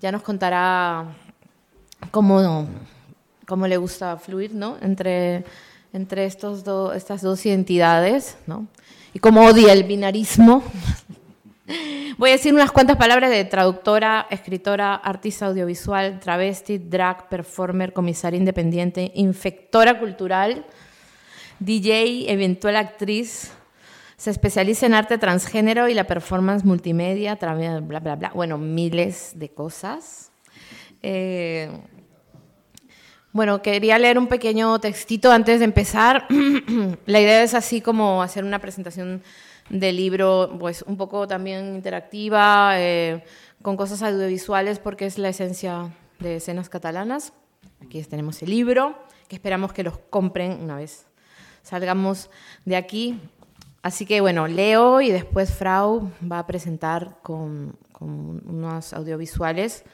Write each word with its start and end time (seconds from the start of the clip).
Ya 0.00 0.12
nos 0.12 0.22
contará 0.22 1.06
cómo, 2.10 2.68
cómo 3.46 3.66
le 3.66 3.76
gusta 3.76 4.16
fluir 4.16 4.54
¿no? 4.54 4.76
entre, 4.82 5.44
entre 5.92 6.26
estos 6.26 6.64
estas 6.94 7.22
dos 7.22 7.44
identidades 7.46 8.36
¿no? 8.46 8.66
y 9.14 9.18
cómo 9.18 9.44
odia 9.44 9.72
el 9.72 9.84
binarismo. 9.84 10.62
Voy 12.18 12.30
a 12.30 12.32
decir 12.32 12.54
unas 12.54 12.72
cuantas 12.72 12.96
palabras 12.96 13.30
de 13.30 13.44
traductora, 13.44 14.26
escritora, 14.30 14.94
artista 14.94 15.46
audiovisual, 15.46 16.18
travesti, 16.18 16.78
drag, 16.78 17.28
performer, 17.28 17.92
comisaria 17.92 18.38
independiente, 18.38 19.12
infectora 19.14 19.98
cultural, 19.98 20.64
DJ, 21.58 22.32
eventual 22.32 22.76
actriz. 22.76 23.52
Se 24.16 24.30
especializa 24.30 24.86
en 24.86 24.94
arte 24.94 25.18
transgénero 25.18 25.88
y 25.88 25.94
la 25.94 26.04
performance 26.04 26.64
multimedia, 26.64 27.36
bla, 27.36 28.00
bla, 28.00 28.16
bla. 28.16 28.30
Bueno, 28.34 28.56
miles 28.56 29.32
de 29.34 29.50
cosas. 29.50 30.30
Eh, 31.02 31.70
bueno, 33.32 33.60
quería 33.60 33.98
leer 33.98 34.18
un 34.18 34.26
pequeño 34.26 34.78
textito 34.80 35.30
antes 35.30 35.58
de 35.58 35.66
empezar. 35.66 36.26
la 37.06 37.20
idea 37.20 37.42
es 37.42 37.52
así 37.52 37.82
como 37.82 38.22
hacer 38.22 38.44
una 38.44 38.58
presentación 38.58 39.22
del 39.68 39.96
libro, 39.96 40.56
pues 40.58 40.82
un 40.82 40.96
poco 40.96 41.28
también 41.28 41.74
interactiva, 41.74 42.80
eh, 42.80 43.22
con 43.60 43.76
cosas 43.76 44.02
audiovisuales, 44.02 44.78
porque 44.78 45.04
es 45.04 45.18
la 45.18 45.28
esencia 45.28 45.94
de 46.20 46.36
escenas 46.36 46.70
catalanas. 46.70 47.34
Aquí 47.84 48.02
tenemos 48.04 48.40
el 48.42 48.48
libro, 48.48 48.96
que 49.28 49.36
esperamos 49.36 49.74
que 49.74 49.82
los 49.82 49.98
compren 50.08 50.52
una 50.62 50.76
vez 50.76 51.06
salgamos 51.66 52.30
de 52.64 52.76
aquí. 52.76 53.20
Así 53.86 54.04
que 54.04 54.20
bueno, 54.20 54.48
leo 54.48 55.00
y 55.00 55.12
después 55.12 55.54
Frau 55.54 56.10
va 56.20 56.40
a 56.40 56.46
presentar 56.48 57.18
con, 57.22 57.78
con 57.92 58.42
unos 58.44 58.92
audiovisuales, 58.92 59.84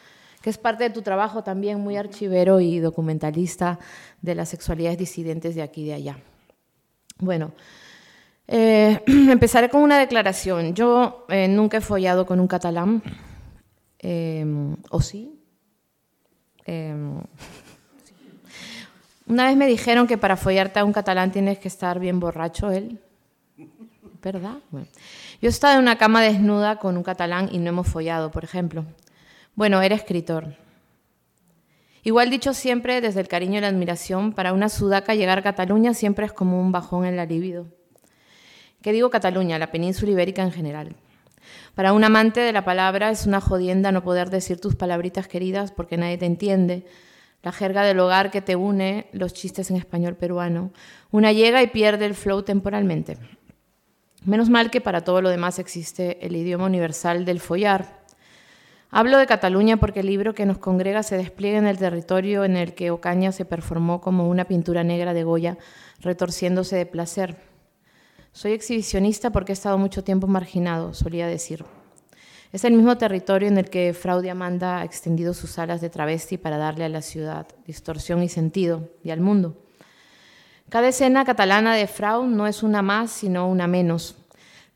que 0.40 0.48
es 0.48 0.56
parte 0.56 0.84
de 0.84 0.88
tu 0.88 1.02
trabajo 1.02 1.44
también 1.44 1.78
muy 1.78 1.98
archivero 1.98 2.58
y 2.58 2.78
documentalista 2.78 3.78
de 4.22 4.34
las 4.34 4.48
sexualidades 4.48 4.96
disidentes 4.96 5.54
de 5.54 5.60
aquí 5.60 5.82
y 5.82 5.88
de 5.88 5.92
allá. 5.92 6.16
Bueno, 7.18 7.52
eh, 8.48 8.98
empezaré 9.06 9.68
con 9.68 9.82
una 9.82 9.98
declaración. 9.98 10.72
Yo 10.72 11.26
eh, 11.28 11.46
nunca 11.46 11.76
he 11.76 11.82
follado 11.82 12.24
con 12.24 12.40
un 12.40 12.48
catalán, 12.48 13.02
eh, 13.98 14.74
¿o 14.88 15.02
sí? 15.02 15.38
Una 19.26 19.48
vez 19.48 19.56
me 19.58 19.66
dijeron 19.66 20.06
que 20.06 20.16
para 20.16 20.38
follarte 20.38 20.80
a 20.80 20.84
un 20.86 20.94
catalán 20.94 21.30
tienes 21.30 21.58
que 21.58 21.68
estar 21.68 22.00
bien 22.00 22.20
borracho 22.20 22.70
él. 22.70 22.98
¿Verdad? 24.22 24.58
Yo 24.70 24.80
he 25.42 25.48
estado 25.48 25.74
en 25.74 25.80
una 25.80 25.98
cama 25.98 26.22
desnuda 26.22 26.76
con 26.76 26.96
un 26.96 27.02
catalán 27.02 27.48
y 27.50 27.58
no 27.58 27.70
hemos 27.70 27.88
follado, 27.88 28.30
por 28.30 28.44
ejemplo. 28.44 28.84
Bueno, 29.56 29.82
era 29.82 29.96
escritor. 29.96 30.56
Igual 32.04 32.30
dicho 32.30 32.54
siempre, 32.54 33.00
desde 33.00 33.20
el 33.20 33.28
cariño 33.28 33.58
y 33.58 33.60
la 33.62 33.68
admiración, 33.68 34.32
para 34.32 34.52
una 34.52 34.68
sudaca 34.68 35.14
llegar 35.14 35.38
a 35.38 35.42
Cataluña 35.42 35.92
siempre 35.92 36.26
es 36.26 36.32
como 36.32 36.60
un 36.60 36.70
bajón 36.70 37.04
en 37.04 37.16
la 37.16 37.26
libido. 37.26 37.66
¿Qué 38.80 38.92
digo 38.92 39.10
Cataluña? 39.10 39.58
La 39.58 39.72
península 39.72 40.12
ibérica 40.12 40.42
en 40.42 40.52
general. 40.52 40.94
Para 41.74 41.92
un 41.92 42.04
amante 42.04 42.40
de 42.40 42.52
la 42.52 42.64
palabra 42.64 43.10
es 43.10 43.26
una 43.26 43.40
jodienda 43.40 43.90
no 43.90 44.04
poder 44.04 44.30
decir 44.30 44.60
tus 44.60 44.76
palabritas 44.76 45.26
queridas 45.26 45.72
porque 45.72 45.96
nadie 45.96 46.18
te 46.18 46.26
entiende 46.26 46.86
la 47.42 47.52
jerga 47.52 47.82
del 47.82 47.98
hogar 47.98 48.30
que 48.30 48.40
te 48.40 48.54
une, 48.54 49.06
los 49.12 49.34
chistes 49.34 49.70
en 49.70 49.76
español 49.76 50.14
peruano. 50.14 50.70
Una 51.10 51.32
llega 51.32 51.62
y 51.62 51.66
pierde 51.66 52.06
el 52.06 52.14
flow 52.14 52.42
temporalmente. 52.42 53.18
Menos 54.24 54.50
mal 54.50 54.70
que 54.70 54.80
para 54.80 55.00
todo 55.00 55.20
lo 55.20 55.30
demás 55.30 55.58
existe 55.58 56.24
el 56.24 56.36
idioma 56.36 56.66
universal 56.66 57.24
del 57.24 57.40
follar. 57.40 58.02
Hablo 58.88 59.18
de 59.18 59.26
Cataluña 59.26 59.78
porque 59.78 60.00
el 60.00 60.06
libro 60.06 60.32
que 60.32 60.46
nos 60.46 60.58
congrega 60.58 61.02
se 61.02 61.16
despliega 61.16 61.58
en 61.58 61.66
el 61.66 61.78
territorio 61.78 62.44
en 62.44 62.56
el 62.56 62.74
que 62.74 62.92
Ocaña 62.92 63.32
se 63.32 63.44
performó 63.44 64.00
como 64.00 64.28
una 64.28 64.44
pintura 64.44 64.84
negra 64.84 65.12
de 65.12 65.24
Goya, 65.24 65.58
retorciéndose 66.00 66.76
de 66.76 66.86
placer. 66.86 67.36
Soy 68.30 68.52
exhibicionista 68.52 69.30
porque 69.30 69.50
he 69.50 69.54
estado 69.54 69.76
mucho 69.76 70.04
tiempo 70.04 70.28
marginado, 70.28 70.94
solía 70.94 71.26
decir. 71.26 71.64
Es 72.52 72.64
el 72.64 72.74
mismo 72.74 72.96
territorio 72.98 73.48
en 73.48 73.58
el 73.58 73.70
que 73.70 73.92
Frau 73.92 74.22
Amanda 74.30 74.78
ha 74.78 74.84
extendido 74.84 75.34
sus 75.34 75.58
alas 75.58 75.80
de 75.80 75.90
travesti 75.90 76.38
para 76.38 76.58
darle 76.58 76.84
a 76.84 76.88
la 76.88 77.02
ciudad 77.02 77.48
distorsión 77.66 78.22
y 78.22 78.28
sentido, 78.28 78.88
y 79.02 79.10
al 79.10 79.20
mundo. 79.20 79.56
Cada 80.72 80.88
escena 80.88 81.26
catalana 81.26 81.74
de 81.74 81.86
Frau 81.86 82.26
no 82.26 82.46
es 82.46 82.62
una 82.62 82.80
más, 82.80 83.10
sino 83.10 83.46
una 83.46 83.66
menos. 83.66 84.16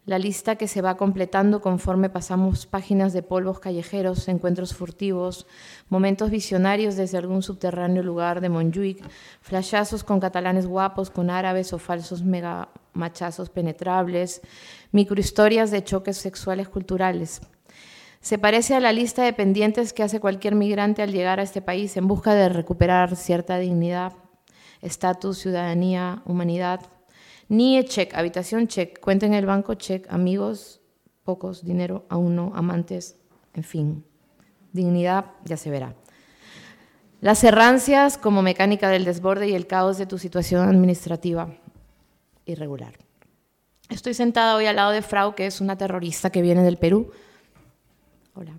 La 0.06 0.21
lista 0.21 0.55
que 0.55 0.69
se 0.69 0.83
va 0.83 0.97
completando 0.97 1.61
conforme 1.61 2.09
pasamos 2.09 2.65
páginas 2.65 3.12
de 3.12 3.25
polvos 3.25 3.59
callejeros, 3.59 4.28
encuentros 4.28 4.72
furtivos, 4.72 5.49
momentos 5.89 6.31
visionarios 6.31 6.94
desde 6.94 7.19
algún 7.19 7.43
subterráneo 7.43 8.05
lugar 8.05 8.41
de 8.41 8.49
Montjuic, 8.49 9.05
flashazos 9.41 10.05
con 10.05 10.21
catalanes 10.21 10.69
guapos, 10.69 11.11
con 11.11 11.28
árabes 11.28 11.72
o 11.72 11.81
falsos 11.81 12.22
mega 12.22 12.69
machazos 12.93 13.50
penetrables, 13.50 14.43
microhistorias 14.93 15.72
de 15.72 15.83
choques 15.83 16.17
sexuales 16.17 16.69
culturales. 16.69 17.41
Se 18.21 18.38
parece 18.38 18.77
a 18.77 18.81
la 18.81 18.93
lista 18.93 19.25
de 19.25 19.33
pendientes 19.33 19.93
que 19.93 20.05
hace 20.05 20.21
cualquier 20.21 20.55
migrante 20.55 21.03
al 21.03 21.11
llegar 21.11 21.41
a 21.41 21.43
este 21.43 21.62
país 21.62 21.97
en 21.97 22.06
busca 22.06 22.33
de 22.34 22.49
recuperar 22.49 23.17
cierta 23.17 23.59
dignidad, 23.59 24.12
estatus, 24.83 25.38
ciudadanía, 25.38 26.23
humanidad. 26.27 26.95
NIE 27.48 27.84
check, 27.84 28.14
habitación 28.14 28.66
check, 28.66 28.98
cuenta 29.00 29.26
en 29.26 29.34
el 29.34 29.46
banco 29.46 29.74
check, 29.74 30.06
amigos, 30.10 30.80
pocos, 31.24 31.64
dinero, 31.64 32.04
aún 32.08 32.36
no, 32.36 32.52
amantes, 32.54 33.16
en 33.54 33.64
fin. 33.64 34.04
Dignidad, 34.72 35.26
ya 35.44 35.56
se 35.56 35.70
verá. 35.70 35.94
Las 37.20 37.42
errancias 37.44 38.18
como 38.18 38.42
mecánica 38.42 38.88
del 38.88 39.04
desborde 39.04 39.48
y 39.48 39.54
el 39.54 39.66
caos 39.66 39.98
de 39.98 40.06
tu 40.06 40.18
situación 40.18 40.68
administrativa 40.68 41.48
irregular. 42.44 42.94
Estoy 43.88 44.14
sentada 44.14 44.56
hoy 44.56 44.66
al 44.66 44.76
lado 44.76 44.90
de 44.90 45.02
Frau, 45.02 45.34
que 45.34 45.46
es 45.46 45.60
una 45.60 45.78
terrorista 45.78 46.30
que 46.30 46.42
viene 46.42 46.62
del 46.62 46.76
Perú 46.76 47.10
Hola. 48.38 48.52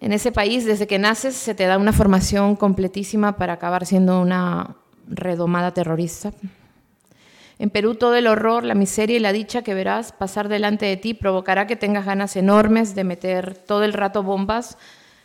En 0.00 0.12
ese 0.12 0.32
país, 0.32 0.64
desde 0.64 0.86
que 0.86 0.98
naces, 0.98 1.36
se 1.36 1.54
te 1.54 1.66
da 1.66 1.76
una 1.76 1.92
formación 1.92 2.56
completísima 2.56 3.36
para 3.36 3.52
acabar 3.52 3.84
siendo 3.84 4.22
una 4.22 4.76
redomada 5.14 5.72
terrorista. 5.72 6.32
En 7.58 7.70
Perú 7.70 7.94
todo 7.94 8.16
el 8.16 8.26
horror, 8.26 8.64
la 8.64 8.74
miseria 8.74 9.16
y 9.16 9.20
la 9.20 9.32
dicha 9.32 9.62
que 9.62 9.74
verás 9.74 10.12
pasar 10.12 10.48
delante 10.48 10.86
de 10.86 10.96
ti 10.96 11.14
provocará 11.14 11.66
que 11.66 11.76
tengas 11.76 12.04
ganas 12.04 12.34
enormes 12.34 12.94
de 12.94 13.04
meter 13.04 13.56
todo 13.56 13.84
el 13.84 13.92
rato 13.92 14.22
bombas 14.22 14.78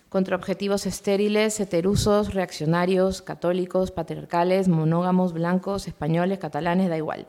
contra 0.10 0.36
objetivos 0.36 0.86
estériles, 0.86 1.60
heterusos, 1.60 2.34
reaccionarios, 2.34 3.22
católicos, 3.22 3.92
patriarcales, 3.92 4.68
monógamos, 4.68 5.34
blancos, 5.34 5.88
españoles, 5.88 6.38
catalanes, 6.38 6.90
da 6.90 6.98
igual. 6.98 7.28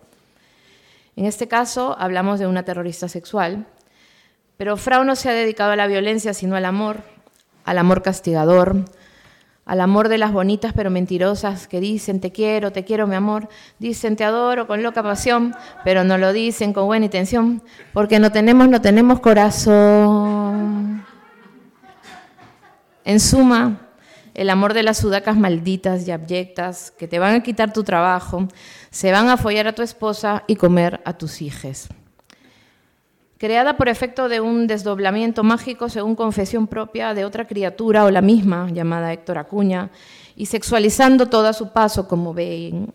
En 1.17 1.25
este 1.25 1.49
caso 1.49 1.97
hablamos 1.99 2.39
de 2.39 2.47
una 2.47 2.65
terrorista 2.65 3.09
sexual 3.09 3.67
pero 4.59 4.77
Frau 4.77 5.05
no 5.05 5.15
se 5.15 5.31
ha 5.31 5.33
dedicado 5.33 5.71
a 5.71 5.77
la 5.77 5.87
violencia, 5.87 6.35
sino 6.35 6.57
al 6.57 6.65
amor, 6.65 6.99
al 7.65 7.79
amor 7.79 8.03
castigador, 8.03 8.85
al 9.69 9.83
amor 9.83 10.09
de 10.09 10.19
las 10.19 10.33
bonitas 10.33 10.73
pero 10.75 10.91
mentirosas 10.91 11.69
que 11.69 11.79
dicen 11.79 12.21
te 12.21 12.33
quiero, 12.33 12.73
te 12.73 12.85
quiero 12.85 13.07
mi 13.07 13.15
amor, 13.15 13.49
dicen 13.79 14.17
te 14.17 14.25
adoro 14.25 14.67
con 14.67 14.83
loca 14.83 15.03
pasión, 15.03 15.55
pero 15.85 16.03
no 16.03 16.19
lo 16.19 16.33
dicen 16.33 16.73
con 16.73 16.87
buena 16.87 17.05
intención, 17.05 17.63
porque 17.93 18.19
no 18.19 18.33
tenemos, 18.33 18.69
no 18.69 18.81
tenemos 18.81 19.21
corazón. 19.21 21.05
En 23.05 23.21
suma, 23.21 23.79
el 24.35 24.51
amor 24.51 24.73
de 24.73 24.83
las 24.83 24.99
sudacas 24.99 25.37
malditas 25.37 26.09
y 26.09 26.11
abyectas 26.13 26.91
que 26.91 27.07
te 27.07 27.19
van 27.19 27.35
a 27.35 27.43
quitar 27.43 27.73
tu 27.73 27.85
trabajo, 27.85 28.49
se 28.91 29.13
van 29.13 29.29
a 29.29 29.37
follar 29.37 29.69
a 29.69 29.75
tu 29.75 29.83
esposa 29.83 30.45
y 30.47 30.57
comer 30.57 31.01
a 31.05 31.13
tus 31.13 31.43
hijos 31.43 31.89
creada 33.39 33.77
por 33.77 33.89
efecto 33.89 34.29
de 34.29 34.41
un 34.41 34.67
desdoblamiento 34.67 35.45
mágico 35.45 35.89
según 35.89 36.17
confesión 36.17 36.67
propia 36.67 37.15
de 37.15 37.25
otra 37.25 37.47
criatura 37.47 38.05
o 38.05 38.11
la 38.11 38.21
misma, 38.21 38.69
llamada 38.71 39.13
Héctor 39.13 39.39
Acuña, 39.39 39.91
y 40.37 40.47
sexualizando 40.47 41.27
todo 41.27 41.47
a 41.47 41.53
su 41.53 41.73
paso, 41.73 42.09
como 42.09 42.35
ven. 42.35 42.93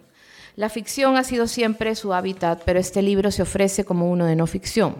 La 0.56 0.70
ficción 0.70 1.18
ha 1.18 1.24
sido 1.24 1.48
siempre 1.48 1.96
su 1.96 2.14
hábitat, 2.14 2.62
pero 2.66 2.80
este 2.80 3.02
libro 3.02 3.32
se 3.32 3.42
ofrece 3.42 3.86
como 3.86 4.12
uno 4.12 4.26
de 4.26 4.36
no 4.36 4.46
ficción, 4.46 4.96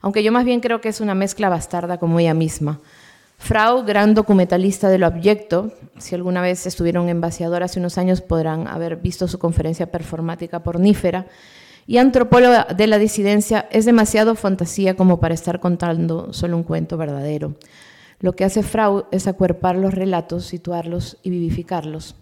aunque 0.00 0.22
yo 0.22 0.32
más 0.32 0.44
bien 0.44 0.60
creo 0.60 0.80
que 0.80 0.88
es 0.88 1.00
una 1.00 1.14
mezcla 1.14 1.48
bastarda 1.48 1.98
como 1.98 2.20
ella 2.20 2.34
misma. 2.34 2.80
Frau, 3.36 3.84
gran 3.84 4.14
documentalista 4.14 4.88
de 4.88 4.98
lo 4.98 5.06
abyecto, 5.06 5.72
si 5.98 6.14
alguna 6.14 6.40
vez 6.40 6.66
estuvieron 6.66 7.08
en 7.08 7.20
Vaciador 7.20 7.62
hace 7.62 7.78
unos 7.78 7.96
años 7.98 8.20
podrán 8.20 8.66
haber 8.66 8.96
visto 8.96 9.28
su 9.28 9.38
conferencia 9.38 9.90
performática 9.90 10.62
pornífera, 10.62 11.26
y 11.88 11.96
antropóloga 11.96 12.66
de 12.76 12.86
la 12.86 12.98
disidencia, 12.98 13.66
es 13.70 13.86
demasiado 13.86 14.34
fantasía 14.34 14.94
como 14.94 15.20
para 15.20 15.32
estar 15.32 15.58
contando 15.58 16.34
solo 16.34 16.54
un 16.58 16.62
cuento 16.62 16.98
verdadero. 16.98 17.54
Lo 18.20 18.34
que 18.34 18.44
hace 18.44 18.62
Frau 18.62 19.06
es 19.10 19.26
acuerpar 19.26 19.74
los 19.76 19.94
relatos, 19.94 20.44
situarlos 20.44 21.16
y 21.22 21.30
vivificarlos. 21.30 22.14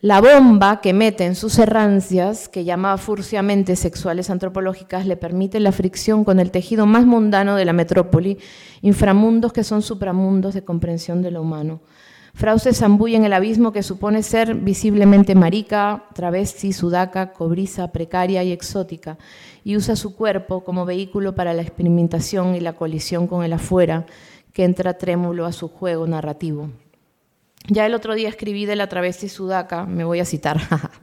La 0.00 0.20
bomba 0.20 0.80
que 0.80 0.92
mete 0.92 1.24
en 1.24 1.34
sus 1.34 1.58
errancias, 1.58 2.48
que 2.48 2.62
llama 2.62 2.96
furciamente 2.98 3.74
sexuales 3.74 4.30
antropológicas, 4.30 5.06
le 5.06 5.16
permite 5.16 5.58
la 5.58 5.72
fricción 5.72 6.22
con 6.22 6.38
el 6.38 6.52
tejido 6.52 6.86
más 6.86 7.04
mundano 7.04 7.56
de 7.56 7.64
la 7.64 7.72
metrópoli, 7.72 8.38
inframundos 8.82 9.52
que 9.52 9.64
son 9.64 9.82
supramundos 9.82 10.54
de 10.54 10.62
comprensión 10.62 11.20
de 11.20 11.32
lo 11.32 11.42
humano. 11.42 11.80
Frau 12.38 12.56
se 12.60 12.72
zambulla 12.72 13.16
en 13.16 13.24
el 13.24 13.32
abismo 13.32 13.72
que 13.72 13.82
supone 13.82 14.22
ser 14.22 14.54
visiblemente 14.54 15.34
marica, 15.34 16.04
travesti, 16.14 16.72
sudaca, 16.72 17.32
cobriza, 17.32 17.90
precaria 17.90 18.44
y 18.44 18.52
exótica, 18.52 19.18
y 19.64 19.76
usa 19.76 19.96
su 19.96 20.14
cuerpo 20.14 20.62
como 20.62 20.86
vehículo 20.86 21.34
para 21.34 21.52
la 21.52 21.62
experimentación 21.62 22.54
y 22.54 22.60
la 22.60 22.74
colisión 22.74 23.26
con 23.26 23.42
el 23.42 23.54
afuera, 23.54 24.06
que 24.52 24.62
entra 24.62 24.98
trémulo 24.98 25.46
a 25.46 25.52
su 25.52 25.66
juego 25.66 26.06
narrativo. 26.06 26.70
Ya 27.66 27.86
el 27.86 27.94
otro 27.94 28.14
día 28.14 28.28
escribí 28.28 28.66
de 28.66 28.76
la 28.76 28.88
travesti 28.88 29.28
sudaca, 29.28 29.84
me 29.84 30.04
voy 30.04 30.20
a 30.20 30.24
citar. 30.24 30.60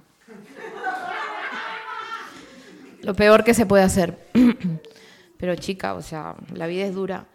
Lo 3.02 3.14
peor 3.14 3.44
que 3.44 3.54
se 3.54 3.66
puede 3.66 3.84
hacer. 3.84 4.18
Pero 5.38 5.56
chica, 5.56 5.96
o 5.96 6.02
sea, 6.02 6.38
la 6.54 6.66
vida 6.66 6.86
es 6.86 6.96
dura. 6.96 7.26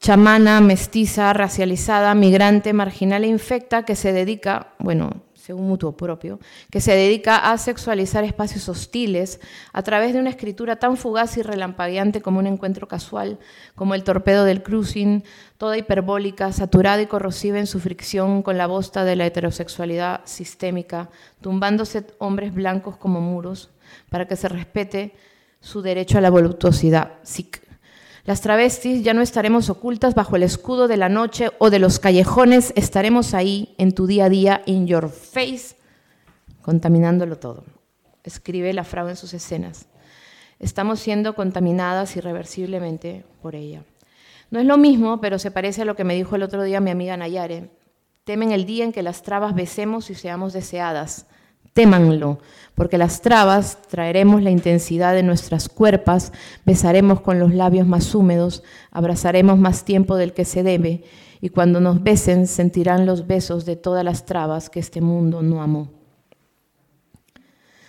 Chamana, 0.00 0.60
mestiza, 0.60 1.32
racializada, 1.32 2.14
migrante, 2.14 2.72
marginal 2.72 3.24
e 3.24 3.28
infecta 3.28 3.84
que 3.84 3.96
se 3.96 4.12
dedica, 4.12 4.74
bueno, 4.78 5.26
según 5.46 5.68
mutuo 5.68 5.96
propio, 5.96 6.40
que 6.70 6.80
se 6.80 6.92
dedica 6.92 7.50
a 7.50 7.56
sexualizar 7.56 8.24
espacios 8.24 8.68
hostiles 8.68 9.40
a 9.72 9.82
través 9.82 10.12
de 10.12 10.18
una 10.18 10.30
escritura 10.30 10.76
tan 10.76 10.96
fugaz 10.96 11.36
y 11.36 11.42
relampagueante 11.42 12.20
como 12.20 12.40
un 12.40 12.48
encuentro 12.48 12.88
casual, 12.88 13.38
como 13.76 13.94
el 13.94 14.02
torpedo 14.02 14.44
del 14.44 14.64
cruising, 14.64 15.22
toda 15.56 15.78
hiperbólica, 15.78 16.52
saturada 16.52 17.00
y 17.00 17.06
corrosiva 17.06 17.60
en 17.60 17.68
su 17.68 17.78
fricción 17.78 18.42
con 18.42 18.58
la 18.58 18.66
bosta 18.66 19.04
de 19.04 19.14
la 19.14 19.26
heterosexualidad 19.26 20.22
sistémica, 20.24 21.10
tumbándose 21.40 22.04
hombres 22.18 22.52
blancos 22.52 22.96
como 22.96 23.20
muros 23.20 23.70
para 24.10 24.26
que 24.26 24.34
se 24.34 24.48
respete 24.48 25.14
su 25.60 25.80
derecho 25.80 26.18
a 26.18 26.20
la 26.20 26.30
voluptuosidad. 26.30 27.14
Las 28.26 28.40
travestis 28.40 29.04
ya 29.04 29.14
no 29.14 29.22
estaremos 29.22 29.70
ocultas 29.70 30.16
bajo 30.16 30.34
el 30.34 30.42
escudo 30.42 30.88
de 30.88 30.96
la 30.96 31.08
noche 31.08 31.50
o 31.58 31.70
de 31.70 31.78
los 31.78 32.00
callejones, 32.00 32.72
estaremos 32.74 33.34
ahí 33.34 33.76
en 33.78 33.92
tu 33.92 34.08
día 34.08 34.24
a 34.24 34.28
día, 34.28 34.62
in 34.66 34.88
your 34.88 35.08
face, 35.08 35.76
contaminándolo 36.60 37.38
todo. 37.38 37.62
Escribe 38.24 38.72
la 38.72 38.82
frau 38.82 39.06
en 39.08 39.14
sus 39.14 39.32
escenas. 39.32 39.86
Estamos 40.58 40.98
siendo 40.98 41.36
contaminadas 41.36 42.16
irreversiblemente 42.16 43.24
por 43.42 43.54
ella. 43.54 43.84
No 44.50 44.58
es 44.58 44.66
lo 44.66 44.76
mismo, 44.76 45.20
pero 45.20 45.38
se 45.38 45.52
parece 45.52 45.82
a 45.82 45.84
lo 45.84 45.94
que 45.94 46.02
me 46.02 46.16
dijo 46.16 46.34
el 46.34 46.42
otro 46.42 46.64
día 46.64 46.80
mi 46.80 46.90
amiga 46.90 47.16
Nayare. 47.16 47.70
Temen 48.24 48.50
el 48.50 48.66
día 48.66 48.82
en 48.82 48.92
que 48.92 49.04
las 49.04 49.22
trabas 49.22 49.54
besemos 49.54 50.10
y 50.10 50.16
seamos 50.16 50.52
deseadas 50.52 51.26
témanlo, 51.76 52.38
porque 52.74 52.96
las 52.96 53.20
trabas 53.20 53.82
traeremos 53.88 54.42
la 54.42 54.50
intensidad 54.50 55.12
de 55.12 55.22
nuestras 55.22 55.68
cuerpas, 55.68 56.32
besaremos 56.64 57.20
con 57.20 57.38
los 57.38 57.52
labios 57.52 57.86
más 57.86 58.14
húmedos, 58.14 58.62
abrazaremos 58.90 59.58
más 59.58 59.84
tiempo 59.84 60.16
del 60.16 60.32
que 60.32 60.46
se 60.46 60.62
debe, 60.62 61.04
y 61.42 61.50
cuando 61.50 61.78
nos 61.80 62.02
besen 62.02 62.46
sentirán 62.46 63.04
los 63.04 63.26
besos 63.26 63.66
de 63.66 63.76
todas 63.76 64.02
las 64.04 64.24
trabas 64.24 64.70
que 64.70 64.80
este 64.80 65.02
mundo 65.02 65.42
no 65.42 65.60
amó. 65.60 65.92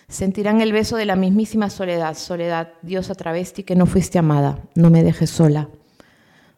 Sentirán 0.06 0.60
el 0.60 0.74
beso 0.74 0.96
de 0.96 1.06
la 1.06 1.16
mismísima 1.16 1.70
soledad, 1.70 2.14
soledad, 2.14 2.74
diosa 2.82 3.14
travesti 3.14 3.62
que 3.62 3.74
no 3.74 3.86
fuiste 3.86 4.18
amada, 4.18 4.58
no 4.74 4.90
me 4.90 5.02
dejes 5.02 5.30
sola. 5.30 5.70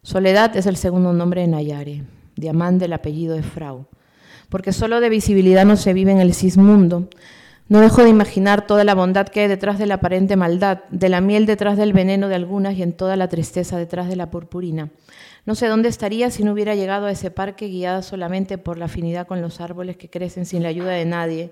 Soledad 0.03 0.57
es 0.57 0.65
el 0.65 0.75
segundo 0.75 1.13
nombre 1.13 1.41
de 1.41 1.47
Nayare, 1.47 2.03
diamante 2.35 2.83
del 2.83 2.93
apellido 2.93 3.35
de 3.35 3.43
Frau 3.43 3.87
porque 4.51 4.73
solo 4.73 4.99
de 4.99 5.09
visibilidad 5.09 5.65
no 5.65 5.77
se 5.77 5.93
vive 5.93 6.11
en 6.11 6.19
el 6.19 6.35
cismundo. 6.35 7.07
No 7.69 7.79
dejo 7.79 8.03
de 8.03 8.09
imaginar 8.09 8.67
toda 8.67 8.83
la 8.83 8.93
bondad 8.93 9.29
que 9.29 9.39
hay 9.39 9.47
detrás 9.47 9.79
de 9.79 9.85
la 9.85 9.95
aparente 9.95 10.35
maldad, 10.35 10.81
de 10.91 11.07
la 11.07 11.21
miel 11.21 11.45
detrás 11.45 11.77
del 11.77 11.93
veneno 11.93 12.27
de 12.27 12.35
algunas 12.35 12.75
y 12.75 12.83
en 12.83 12.91
toda 12.91 13.15
la 13.15 13.29
tristeza 13.29 13.77
detrás 13.77 14.09
de 14.09 14.17
la 14.17 14.29
purpurina. 14.29 14.89
No 15.45 15.55
sé 15.55 15.67
dónde 15.67 15.87
estaría 15.87 16.29
si 16.31 16.43
no 16.43 16.51
hubiera 16.51 16.75
llegado 16.75 17.05
a 17.05 17.11
ese 17.11 17.31
parque 17.31 17.67
guiada 17.67 18.01
solamente 18.01 18.57
por 18.57 18.77
la 18.77 18.85
afinidad 18.85 19.25
con 19.25 19.41
los 19.41 19.61
árboles 19.61 19.95
que 19.95 20.09
crecen 20.09 20.45
sin 20.45 20.63
la 20.63 20.69
ayuda 20.69 20.91
de 20.91 21.05
nadie, 21.05 21.51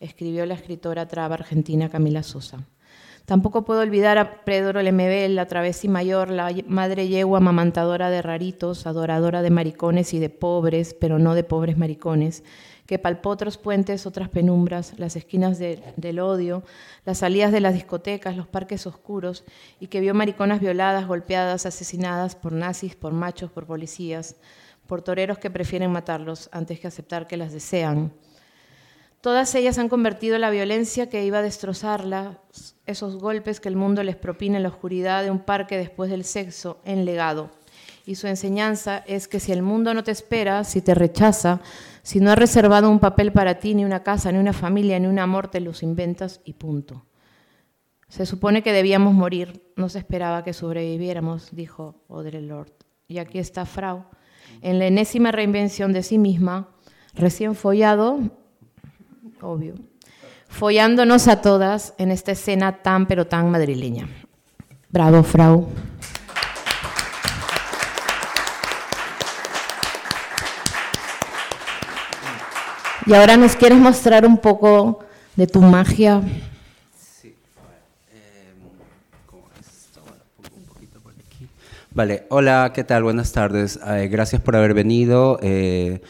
escribió 0.00 0.46
la 0.46 0.54
escritora 0.54 1.06
traba 1.06 1.34
argentina 1.34 1.90
Camila 1.90 2.22
Sosa. 2.22 2.64
Tampoco 3.24 3.64
puedo 3.64 3.80
olvidar 3.80 4.18
a 4.18 4.44
Pedro 4.44 4.82
Lemebel, 4.82 5.36
la 5.36 5.46
travesí 5.46 5.88
mayor, 5.88 6.30
la 6.30 6.52
madre 6.66 7.08
yegua 7.08 7.38
amamantadora 7.38 8.10
de 8.10 8.22
raritos, 8.22 8.86
adoradora 8.86 9.42
de 9.42 9.50
maricones 9.50 10.14
y 10.14 10.18
de 10.18 10.30
pobres, 10.30 10.94
pero 10.94 11.18
no 11.18 11.34
de 11.34 11.44
pobres 11.44 11.76
maricones, 11.76 12.42
que 12.86 12.98
palpó 12.98 13.30
otros 13.30 13.56
puentes, 13.56 14.04
otras 14.04 14.28
penumbras, 14.28 14.98
las 14.98 15.14
esquinas 15.14 15.58
del 15.60 16.18
odio, 16.18 16.64
las 17.04 17.18
salidas 17.18 17.52
de 17.52 17.60
las 17.60 17.74
discotecas, 17.74 18.36
los 18.36 18.48
parques 18.48 18.86
oscuros, 18.86 19.44
y 19.78 19.86
que 19.86 20.00
vio 20.00 20.12
mariconas 20.12 20.60
violadas, 20.60 21.06
golpeadas, 21.06 21.66
asesinadas 21.66 22.34
por 22.34 22.52
nazis, 22.52 22.96
por 22.96 23.12
machos, 23.12 23.50
por 23.52 23.64
policías, 23.64 24.34
por 24.88 25.02
toreros 25.02 25.38
que 25.38 25.50
prefieren 25.50 25.92
matarlos 25.92 26.48
antes 26.50 26.80
que 26.80 26.88
aceptar 26.88 27.28
que 27.28 27.36
las 27.36 27.52
desean 27.52 28.12
Todas 29.20 29.54
ellas 29.54 29.76
han 29.76 29.90
convertido 29.90 30.38
la 30.38 30.48
violencia 30.48 31.10
que 31.10 31.24
iba 31.24 31.38
a 31.38 31.42
destrozarla, 31.42 32.38
esos 32.86 33.16
golpes 33.16 33.60
que 33.60 33.68
el 33.68 33.76
mundo 33.76 34.02
les 34.02 34.16
propina 34.16 34.56
en 34.56 34.62
la 34.62 34.70
oscuridad 34.70 35.22
de 35.22 35.30
un 35.30 35.40
parque 35.40 35.76
después 35.76 36.10
del 36.10 36.24
sexo, 36.24 36.80
en 36.84 37.04
legado. 37.04 37.50
Y 38.06 38.14
su 38.14 38.26
enseñanza 38.26 39.04
es 39.06 39.28
que 39.28 39.38
si 39.38 39.52
el 39.52 39.62
mundo 39.62 39.92
no 39.92 40.02
te 40.02 40.10
espera, 40.10 40.64
si 40.64 40.80
te 40.80 40.94
rechaza, 40.94 41.60
si 42.02 42.18
no 42.18 42.30
ha 42.30 42.34
reservado 42.34 42.90
un 42.90 42.98
papel 42.98 43.30
para 43.30 43.58
ti, 43.58 43.74
ni 43.74 43.84
una 43.84 44.02
casa, 44.02 44.32
ni 44.32 44.38
una 44.38 44.54
familia, 44.54 44.98
ni 44.98 45.06
un 45.06 45.18
amor, 45.18 45.48
te 45.48 45.60
los 45.60 45.82
inventas 45.82 46.40
y 46.44 46.54
punto. 46.54 47.04
Se 48.08 48.24
supone 48.24 48.62
que 48.62 48.72
debíamos 48.72 49.12
morir, 49.12 49.70
no 49.76 49.90
se 49.90 49.98
esperaba 49.98 50.42
que 50.42 50.54
sobreviviéramos, 50.54 51.54
dijo 51.54 52.02
Audre 52.08 52.40
Lorde. 52.40 52.72
Y 53.06 53.18
aquí 53.18 53.38
está 53.38 53.66
Frau, 53.66 54.06
en 54.62 54.78
la 54.78 54.86
enésima 54.86 55.30
reinvención 55.30 55.92
de 55.92 56.02
sí 56.02 56.18
misma, 56.18 56.70
recién 57.14 57.54
follado, 57.54 58.18
obvio, 59.42 59.74
follándonos 60.48 61.28
a 61.28 61.40
todas 61.40 61.94
en 61.98 62.10
esta 62.10 62.32
escena 62.32 62.82
tan 62.82 63.06
pero 63.06 63.26
tan 63.26 63.50
madrileña. 63.50 64.08
Bravo, 64.90 65.22
Frau. 65.22 65.68
Y 73.06 73.14
ahora 73.14 73.36
nos 73.36 73.56
quieres 73.56 73.78
mostrar 73.78 74.26
un 74.26 74.38
poco 74.38 75.00
de 75.34 75.46
tu 75.46 75.60
magia. 75.60 76.22
Sí, 76.96 77.34
Vale, 81.92 82.26
hola, 82.28 82.72
¿qué 82.74 82.84
tal? 82.84 83.02
Buenas 83.02 83.32
tardes. 83.32 83.80
Eh, 83.86 84.08
gracias 84.08 84.40
por 84.40 84.54
haber 84.54 84.74
venido. 84.74 85.38
Eh, 85.42 86.00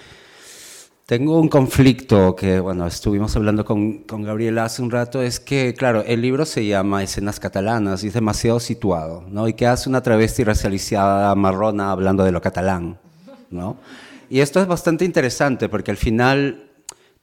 tengo 1.11 1.41
un 1.41 1.49
conflicto 1.49 2.37
que, 2.37 2.61
bueno, 2.61 2.87
estuvimos 2.87 3.35
hablando 3.35 3.65
con, 3.65 4.05
con 4.05 4.23
Gabriela 4.23 4.67
hace 4.67 4.81
un 4.81 4.93
rato, 4.93 5.21
es 5.21 5.41
que, 5.41 5.75
claro, 5.75 6.05
el 6.07 6.23
libro 6.23 6.45
se 6.45 6.65
llama 6.65 7.03
Escenas 7.03 7.41
Catalanas 7.41 8.05
y 8.05 8.07
es 8.07 8.15
demasiado 8.15 8.61
situado, 8.61 9.25
¿no? 9.29 9.49
Y 9.49 9.55
que 9.55 9.67
hace 9.67 9.89
una 9.89 10.05
travesti 10.05 10.45
racializada 10.45 11.35
marrona 11.35 11.91
hablando 11.91 12.23
de 12.23 12.31
lo 12.31 12.41
catalán, 12.41 12.97
¿no? 13.51 13.77
Y 14.29 14.39
esto 14.39 14.61
es 14.61 14.69
bastante 14.69 15.05
interesante 15.05 15.69
porque 15.69 15.91
al 15.91 15.97
final 15.97 16.71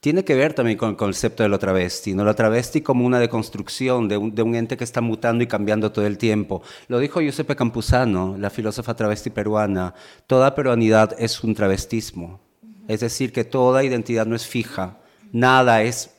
tiene 0.00 0.22
que 0.22 0.34
ver 0.34 0.52
también 0.52 0.76
con 0.76 0.90
el 0.90 0.96
concepto 0.96 1.42
de 1.42 1.48
lo 1.48 1.58
travesti, 1.58 2.12
¿no? 2.12 2.24
Lo 2.24 2.34
travesti 2.34 2.82
como 2.82 3.06
una 3.06 3.18
deconstrucción 3.18 4.06
de 4.06 4.18
un, 4.18 4.34
de 4.34 4.42
un, 4.42 4.54
ente 4.54 4.76
que 4.76 4.84
está 4.84 5.00
mutando 5.00 5.42
y 5.42 5.46
cambiando 5.46 5.92
todo 5.92 6.04
el 6.04 6.18
tiempo. 6.18 6.60
Lo 6.88 6.98
dijo 6.98 7.22
Giuseppe 7.22 7.56
Campuzano, 7.56 8.36
la 8.36 8.50
filósofa 8.50 8.94
travesti 8.94 9.30
peruana, 9.30 9.94
toda 10.26 10.54
peruanidad 10.54 11.16
es 11.18 11.42
un 11.42 11.54
travestismo, 11.54 12.47
es 12.88 13.00
decir, 13.00 13.32
que 13.32 13.44
toda 13.44 13.84
identidad 13.84 14.26
no 14.26 14.34
es 14.34 14.46
fija, 14.46 14.98
nada 15.30 15.82
es 15.82 16.10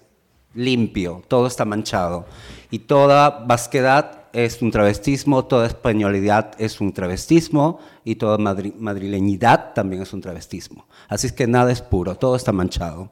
limpio, 0.54 1.24
todo 1.28 1.48
está 1.48 1.66
manchado. 1.66 2.26
Y 2.72 2.80
toda 2.80 3.30
vasquedad 3.46 4.28
es 4.32 4.62
un 4.62 4.72
travestismo, 4.72 5.46
toda 5.46 5.66
españolidad 5.66 6.52
es 6.60 6.80
un 6.80 6.94
travestismo 6.94 7.80
y 8.04 8.16
toda 8.16 8.38
madrileñidad 8.38 9.74
también 9.74 10.04
es 10.04 10.14
un 10.14 10.22
travestismo. 10.22 10.88
Así 11.08 11.28
es 11.28 11.34
que 11.34 11.48
nada 11.48 11.72
es 11.72 11.82
puro, 11.82 12.16
todo 12.16 12.36
está 12.36 12.52
manchado. 12.52 13.12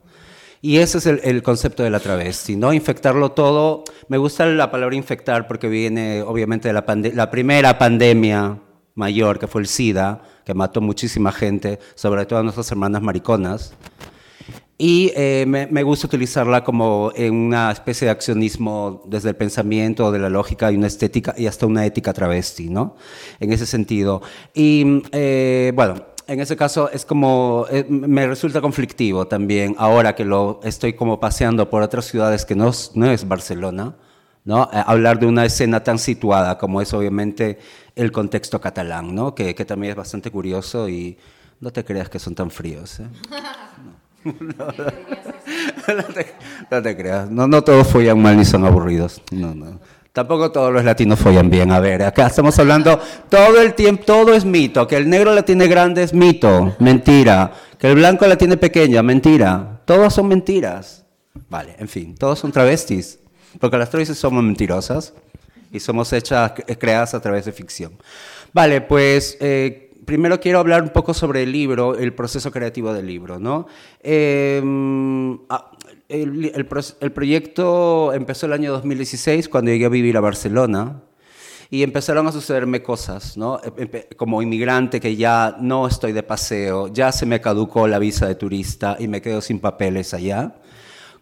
Y 0.61 0.77
ese 0.77 0.97
es 0.97 1.05
el, 1.05 1.43
concepto 1.43 1.83
de 1.83 1.89
la 1.89 1.99
travesti, 1.99 2.55
¿no? 2.55 2.73
Infectarlo 2.73 3.31
todo. 3.31 3.83
Me 4.07 4.17
gusta 4.17 4.45
la 4.47 4.71
palabra 4.71 4.95
infectar 4.95 5.47
porque 5.47 5.67
viene 5.67 6.23
obviamente 6.23 6.67
de 6.67 6.73
la, 6.73 6.83
la 7.13 7.29
primera 7.29 7.77
pandemia 7.77 8.59
mayor, 8.95 9.37
que 9.37 9.47
fue 9.47 9.61
el 9.61 9.67
SIDA, 9.67 10.21
que 10.47 10.53
mató 10.53 10.79
muchísima 10.79 11.33
gente, 11.33 11.77
sobre 11.93 12.25
todo 12.25 12.39
a 12.39 12.43
nuestras 12.43 12.71
hermanas 12.71 13.01
mariconas. 13.01 13.73
Y 14.77 15.11
eh, 15.13 15.45
me, 15.45 15.83
gusta 15.83 16.07
utilizarla 16.07 16.63
como 16.63 17.11
una 17.29 17.69
especie 17.69 18.05
de 18.05 18.11
accionismo 18.11 19.03
desde 19.07 19.27
el 19.29 19.35
pensamiento, 19.35 20.09
de 20.09 20.19
la 20.19 20.29
lógica 20.29 20.71
y 20.71 20.77
una 20.77 20.87
estética 20.87 21.35
y 21.37 21.47
hasta 21.47 21.65
una 21.65 21.85
ética 21.85 22.13
travesti, 22.13 22.69
¿no? 22.69 22.95
En 23.41 23.51
ese 23.51 23.65
sentido. 23.65 24.21
Y 24.53 25.03
eh, 25.11 25.73
bueno, 25.75 25.95
en 26.27 26.39
ese 26.39 26.55
caso 26.55 26.89
es 26.91 27.03
como, 27.03 27.65
eh, 27.69 27.85
me 27.89 28.25
resulta 28.25 28.61
conflictivo 28.61 29.27
también, 29.27 29.75
ahora 29.77 30.15
que 30.15 30.23
lo 30.23 30.61
estoy 30.63 30.93
como 30.93 31.19
paseando 31.19 31.69
por 31.69 31.81
otras 31.81 32.05
ciudades 32.05 32.45
que 32.45 32.55
no, 32.55 32.71
no 32.93 33.11
es 33.11 33.27
Barcelona, 33.27 33.97
¿no? 34.45 34.69
Hablar 34.71 35.19
de 35.19 35.25
una 35.25 35.43
escena 35.43 35.83
tan 35.83 35.99
situada 35.99 36.57
como 36.57 36.79
es 36.79 36.93
obviamente 36.93 37.59
el 37.97 38.11
contexto 38.11 38.61
catalán, 38.61 39.13
¿no? 39.13 39.35
que, 39.35 39.55
que 39.55 39.65
también 39.65 39.91
es 39.91 39.97
bastante 39.97 40.31
curioso 40.31 40.87
y 40.87 41.17
no 41.59 41.71
te 41.71 41.83
creas 41.83 42.09
que 42.09 42.19
son 42.19 42.35
tan 42.35 42.51
fríos. 42.51 42.99
¿eh? 42.99 43.07
No. 44.23 44.67
No, 46.69 46.83
te, 46.83 46.97
creas, 46.97 47.31
no, 47.31 47.47
no 47.47 47.63
todos 47.63 47.87
follan 47.87 48.21
mal 48.21 48.35
ni 48.35 48.43
son 48.43 48.65
aburridos. 48.65 49.21
No, 49.31 49.55
no. 49.55 49.79
Tampoco 50.11 50.51
todos 50.51 50.73
los 50.73 50.83
latinos 50.83 51.17
follan 51.17 51.49
bien. 51.49 51.71
A 51.71 51.79
ver, 51.79 52.03
acá 52.03 52.27
estamos 52.27 52.59
hablando 52.59 52.99
todo 53.29 53.61
el 53.61 53.73
tiempo, 53.73 54.03
todo 54.03 54.33
es 54.33 54.43
mito. 54.43 54.85
Que 54.85 54.97
el 54.97 55.09
negro 55.09 55.33
la 55.33 55.43
tiene 55.43 55.67
grande 55.67 56.03
es 56.03 56.13
mito, 56.13 56.75
mentira. 56.79 57.53
Que 57.77 57.87
el 57.87 57.95
blanco 57.95 58.27
la 58.27 58.35
tiene 58.35 58.57
pequeña, 58.57 59.01
mentira. 59.01 59.79
Todos 59.85 60.13
son 60.13 60.27
mentiras. 60.27 61.05
Vale, 61.49 61.75
en 61.79 61.87
fin, 61.87 62.15
todos 62.15 62.39
son 62.39 62.51
travestis. 62.51 63.19
Porque 63.59 63.77
las 63.77 63.89
travestis 63.89 64.17
somos 64.17 64.43
mentirosas 64.43 65.13
y 65.77 65.79
somos 65.79 66.11
hechas, 66.11 66.51
creadas 66.77 67.13
a 67.13 67.21
través 67.21 67.45
de 67.45 67.53
ficción. 67.53 67.93
Vale, 68.53 68.81
pues 68.81 69.37
eh, 69.39 69.87
primero 70.07 70.39
quiero 70.39 70.59
hablar 70.59 70.81
un 70.81 70.89
poco 70.89 71.13
sobre 71.13 71.43
el 71.43 71.51
libro, 71.51 71.95
el 71.95 72.13
proceso 72.13 72.49
creativo 72.51 72.93
del 72.93 73.05
libro. 73.05 73.39
¿no? 73.39 73.67
Em, 74.01 75.37
ah, 75.49 75.71
el, 76.07 76.65
proyecto 77.13 78.13
empezó 78.13 78.45
el 78.45 78.53
año 78.53 78.71
2016 78.71 79.49
cuando 79.49 79.71
llegué 79.71 79.85
a 79.85 79.89
vivir 79.89 80.15
a 80.17 80.21
Barcelona 80.21 81.01
y 81.69 81.83
empezaron 81.83 82.25
a 82.25 82.31
sucederme 82.31 82.81
cosas, 82.81 83.35
¿no? 83.35 83.59
Como 84.15 84.41
inmigrante 84.41 85.01
que 85.01 85.17
ya 85.17 85.57
no 85.59 85.85
estoy 85.85 86.13
de 86.13 86.23
paseo, 86.23 86.87
ya 86.87 87.11
se 87.11 87.25
me 87.25 87.41
caducó 87.41 87.89
la 87.89 87.99
visa 87.99 88.25
de 88.25 88.35
turista 88.35 88.95
y 88.97 89.09
me 89.09 89.21
quedo 89.21 89.41
sin 89.41 89.59
papeles 89.59 90.13
allá. 90.13 90.55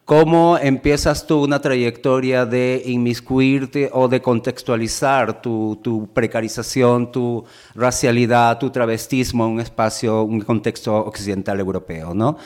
¿Cómo 0.06 0.60
empiezas 0.60 1.26
tú 1.26 1.44
una 1.44 1.60
trayectoria 1.60 2.46
de 2.46 2.84
inmiscuirte 2.86 3.90
o 3.92 4.08
de 4.08 4.22
contextualizar 4.22 5.42
tu, 5.42 6.10
precarización, 6.14 7.12
tu 7.12 7.44
racialidad, 7.74 8.60
tu 8.60 8.70
travestismo 8.70 9.48
en 9.48 9.54
un 9.54 9.60
espacio, 9.62 10.22
un 10.22 10.42
contexto 10.42 10.96
occidental 10.96 11.60
europeo? 11.60 12.14
¿no? 12.14 12.38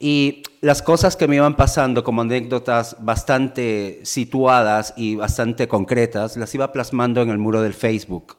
Y 0.00 0.42
las 0.60 0.82
cosas 0.82 1.14
que 1.14 1.28
me 1.28 1.36
iban 1.36 1.54
pasando 1.54 2.02
como 2.02 2.22
anécdotas 2.22 2.96
bastante 2.98 4.00
situadas 4.02 4.92
y 4.96 5.14
bastante 5.14 5.68
concretas, 5.68 6.36
las 6.36 6.52
iba 6.52 6.72
plasmando 6.72 7.22
en 7.22 7.30
el 7.30 7.38
muro 7.38 7.62
del 7.62 7.74
Facebook. 7.74 8.38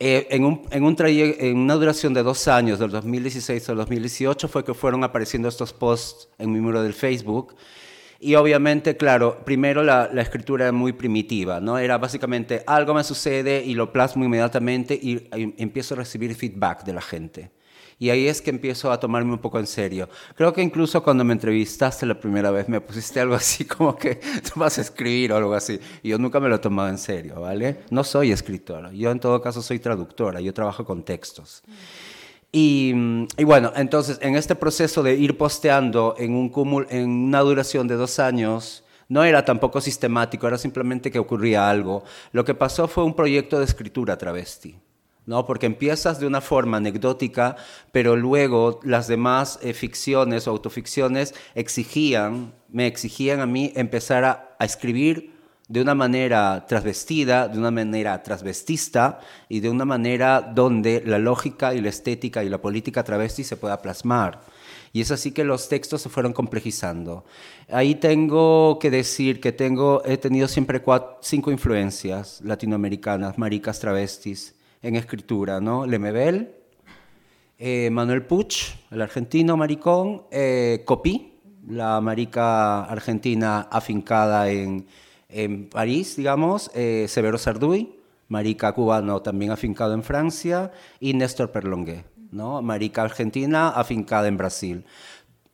Eh, 0.00 0.28
en, 0.30 0.44
un, 0.44 0.62
en, 0.70 0.84
un 0.84 0.96
en 1.00 1.58
una 1.58 1.74
duración 1.74 2.14
de 2.14 2.22
dos 2.22 2.46
años, 2.46 2.78
del 2.78 2.90
2016 2.90 3.68
al 3.70 3.76
2018, 3.78 4.46
fue 4.46 4.64
que 4.64 4.72
fueron 4.72 5.02
apareciendo 5.02 5.48
estos 5.48 5.72
posts 5.72 6.28
en 6.38 6.52
mi 6.52 6.60
muro 6.60 6.82
del 6.82 6.94
Facebook. 6.94 7.56
Y 8.20 8.34
obviamente, 8.36 8.96
claro, 8.96 9.44
primero 9.44 9.82
la, 9.82 10.08
la, 10.12 10.22
escritura 10.22 10.66
era 10.66 10.72
muy 10.72 10.92
primitiva, 10.92 11.60
¿no? 11.60 11.78
Era 11.78 11.98
básicamente 11.98 12.62
algo 12.66 12.94
me 12.94 13.04
sucede 13.04 13.64
y 13.64 13.74
lo 13.74 13.92
plasmo 13.92 14.24
inmediatamente 14.24 14.94
y, 14.94 15.28
y 15.36 15.54
empiezo 15.58 15.94
a 15.94 15.98
recibir 15.98 16.34
feedback 16.34 16.84
de 16.84 16.92
la 16.92 17.00
gente. 17.00 17.50
Y 17.98 18.10
ahí 18.10 18.28
es 18.28 18.40
que 18.40 18.50
empiezo 18.50 18.92
a 18.92 19.00
tomarme 19.00 19.32
un 19.32 19.38
poco 19.38 19.58
en 19.58 19.66
serio. 19.66 20.08
Creo 20.36 20.52
que 20.52 20.62
incluso 20.62 21.02
cuando 21.02 21.24
me 21.24 21.32
entrevistaste 21.32 22.06
la 22.06 22.18
primera 22.18 22.50
vez 22.52 22.68
me 22.68 22.80
pusiste 22.80 23.18
algo 23.18 23.34
así 23.34 23.64
como 23.66 23.96
que 23.96 24.16
tú 24.16 24.60
vas 24.60 24.78
a 24.78 24.82
escribir 24.82 25.32
o 25.32 25.36
algo 25.36 25.54
así. 25.54 25.80
Y 26.02 26.10
yo 26.10 26.18
nunca 26.18 26.38
me 26.38 26.48
lo 26.48 26.56
he 26.56 26.88
en 26.88 26.98
serio, 26.98 27.40
¿vale? 27.40 27.80
No 27.90 28.04
soy 28.04 28.30
escritora. 28.30 28.92
Yo 28.92 29.10
en 29.10 29.18
todo 29.18 29.40
caso 29.40 29.62
soy 29.62 29.80
traductora. 29.80 30.40
Yo 30.40 30.54
trabajo 30.54 30.84
con 30.84 31.02
textos. 31.02 31.62
Y, 32.50 32.94
bueno, 33.44 33.72
entonces 33.76 34.18
en 34.22 34.36
este 34.36 34.54
proceso 34.54 35.02
de 35.02 35.14
ir 35.14 35.36
posteando 35.36 36.14
en, 36.18 36.34
un 36.34 36.86
en 36.88 37.10
una 37.10 37.40
duración 37.40 37.86
de 37.88 37.96
dos 37.96 38.18
años, 38.18 38.84
no 39.08 39.24
era 39.24 39.44
tampoco 39.44 39.80
sistemático, 39.80 40.46
era 40.46 40.56
simplemente 40.56 41.10
que 41.10 41.18
ocurría 41.18 41.68
algo. 41.68 42.04
Lo 42.32 42.44
que 42.44 42.54
pasó 42.54 42.88
fue 42.88 43.04
un 43.04 43.14
proyecto 43.14 43.58
de 43.58 43.64
escritura 43.64 44.16
travesti. 44.16 44.78
¿No? 45.28 45.44
Porque 45.44 45.66
empiezas 45.66 46.18
de 46.18 46.26
una 46.26 46.40
forma 46.40 46.78
anecdótica, 46.78 47.56
pero 47.92 48.16
luego 48.16 48.80
las 48.82 49.08
demás 49.08 49.58
eh, 49.62 49.74
ficciones 49.74 50.48
o 50.48 50.50
autoficciones 50.50 51.34
exigían, 51.54 52.54
me 52.70 52.86
exigían 52.86 53.40
a 53.40 53.46
mí 53.46 53.70
empezar 53.76 54.24
a, 54.24 54.56
escribir 54.64 55.34
de 55.68 55.82
una 55.82 55.94
manera 55.94 56.64
transvestida, 56.66 57.46
de 57.46 57.58
una 57.58 57.70
manera 57.70 58.22
transvestista 58.22 59.20
y 59.50 59.60
de 59.60 59.68
una 59.68 59.84
manera 59.84 60.40
donde 60.40 61.02
la 61.04 61.18
lógica 61.18 61.74
y 61.74 61.82
la 61.82 61.90
estética 61.90 62.42
y 62.42 62.48
la 62.48 62.62
política 62.62 63.04
travesti 63.04 63.44
se 63.44 63.58
pueda 63.58 63.82
plasmar. 63.82 64.40
Y 64.94 65.02
es 65.02 65.10
así 65.10 65.32
que 65.32 65.44
los 65.44 65.68
textos 65.68 66.00
se 66.00 66.08
fueron 66.08 66.32
complejizando. 66.32 67.26
Ahí 67.70 67.96
tengo 67.96 68.78
que 68.78 68.90
decir 68.90 69.40
que 69.42 69.52
tengo, 69.52 70.02
he 70.06 70.16
tenido 70.16 70.48
siempre 70.48 70.82
cinco 71.20 71.50
influencias 71.50 72.40
latinoamericanas, 72.42 73.36
maricas 73.36 73.78
travestis, 73.78 74.54
en 74.82 74.96
escritura, 74.96 75.60
¿no? 75.60 75.86
Lemebel, 75.86 76.54
eh, 77.58 77.90
Manuel 77.90 78.24
Puch, 78.24 78.74
el 78.90 79.02
argentino 79.02 79.56
maricón, 79.56 80.22
eh, 80.30 80.82
Copí, 80.84 81.34
la 81.68 82.00
marica 82.00 82.84
argentina 82.84 83.62
afincada 83.70 84.48
en, 84.50 84.86
en 85.28 85.68
París, 85.68 86.16
digamos, 86.16 86.70
eh, 86.74 87.06
Severo 87.08 87.36
Sarduy, 87.36 87.96
marica 88.28 88.72
cubano 88.72 89.22
también 89.22 89.50
afincado 89.50 89.94
en 89.94 90.02
Francia, 90.02 90.70
y 91.00 91.14
Néstor 91.14 91.50
Perlongué, 91.50 92.04
¿no? 92.30 92.62
marica 92.62 93.02
argentina 93.02 93.70
afincada 93.70 94.28
en 94.28 94.36
Brasil. 94.36 94.84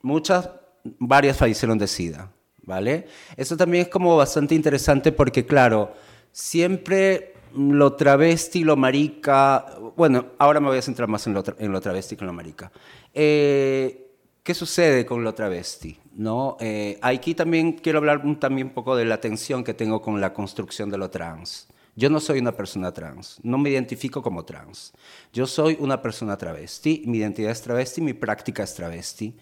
Muchas, 0.02 0.50
varias 0.98 1.38
fallecieron 1.38 1.78
de 1.78 1.86
SIDA, 1.86 2.30
¿vale? 2.62 3.06
Eso 3.36 3.56
también 3.56 3.84
es 3.84 3.88
como 3.88 4.16
bastante 4.16 4.54
interesante 4.54 5.10
porque, 5.10 5.46
claro, 5.46 5.94
siempre 6.30 7.33
lo 7.56 7.94
travesti, 7.94 8.64
lo 8.64 8.76
marica, 8.76 9.66
bueno, 9.96 10.26
ahora 10.38 10.60
me 10.60 10.68
voy 10.68 10.78
a 10.78 10.82
centrar 10.82 11.08
más 11.08 11.26
en 11.26 11.34
lo, 11.34 11.44
en 11.58 11.72
lo 11.72 11.80
travesti 11.80 12.16
que 12.16 12.22
en 12.22 12.26
lo 12.26 12.32
marica. 12.32 12.70
Eh, 13.12 14.00
¿Qué 14.42 14.52
sucede 14.52 15.06
con 15.06 15.24
lo 15.24 15.32
travesti? 15.32 15.98
¿No? 16.16 16.58
Eh, 16.60 16.98
aquí 17.00 17.34
también 17.34 17.72
quiero 17.72 17.98
hablar 17.98 18.22
también 18.38 18.68
un 18.68 18.74
poco 18.74 18.94
de 18.94 19.06
la 19.06 19.18
tensión 19.18 19.64
que 19.64 19.72
tengo 19.72 20.02
con 20.02 20.20
la 20.20 20.34
construcción 20.34 20.90
de 20.90 20.98
lo 20.98 21.08
trans. 21.10 21.66
Yo 21.96 22.10
no 22.10 22.20
soy 22.20 22.40
una 22.40 22.52
persona 22.52 22.92
trans, 22.92 23.38
no 23.42 23.56
me 23.56 23.70
identifico 23.70 24.20
como 24.20 24.44
trans. 24.44 24.92
Yo 25.32 25.46
soy 25.46 25.76
una 25.78 26.02
persona 26.02 26.36
travesti, 26.36 27.04
mi 27.06 27.18
identidad 27.18 27.52
es 27.52 27.62
travesti, 27.62 28.00
mi 28.00 28.12
práctica 28.12 28.64
es 28.64 28.74
travesti. 28.74 29.34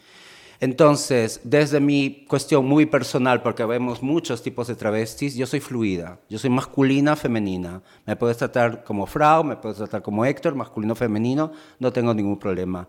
Entonces, 0.62 1.40
desde 1.42 1.80
mi 1.80 2.24
cuestión 2.28 2.64
muy 2.64 2.86
personal, 2.86 3.42
porque 3.42 3.64
vemos 3.64 4.00
muchos 4.00 4.44
tipos 4.44 4.68
de 4.68 4.76
travestis, 4.76 5.34
yo 5.34 5.44
soy 5.44 5.58
fluida, 5.58 6.20
yo 6.28 6.38
soy 6.38 6.50
masculina, 6.50 7.16
femenina. 7.16 7.82
Me 8.06 8.14
puedes 8.14 8.36
tratar 8.36 8.84
como 8.84 9.06
Frau, 9.06 9.42
me 9.42 9.56
puedes 9.56 9.78
tratar 9.78 10.02
como 10.02 10.24
Héctor, 10.24 10.54
masculino, 10.54 10.94
femenino, 10.94 11.50
no 11.80 11.92
tengo 11.92 12.14
ningún 12.14 12.38
problema. 12.38 12.86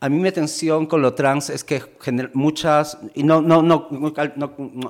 A 0.00 0.10
mí 0.10 0.18
mi 0.18 0.28
atención 0.28 0.84
con 0.84 1.00
lo 1.00 1.14
trans 1.14 1.48
es 1.48 1.64
que 1.64 1.82
muchas, 2.34 2.98
y 3.14 3.22
no, 3.22 3.40
no, 3.40 3.62
no, 3.62 3.88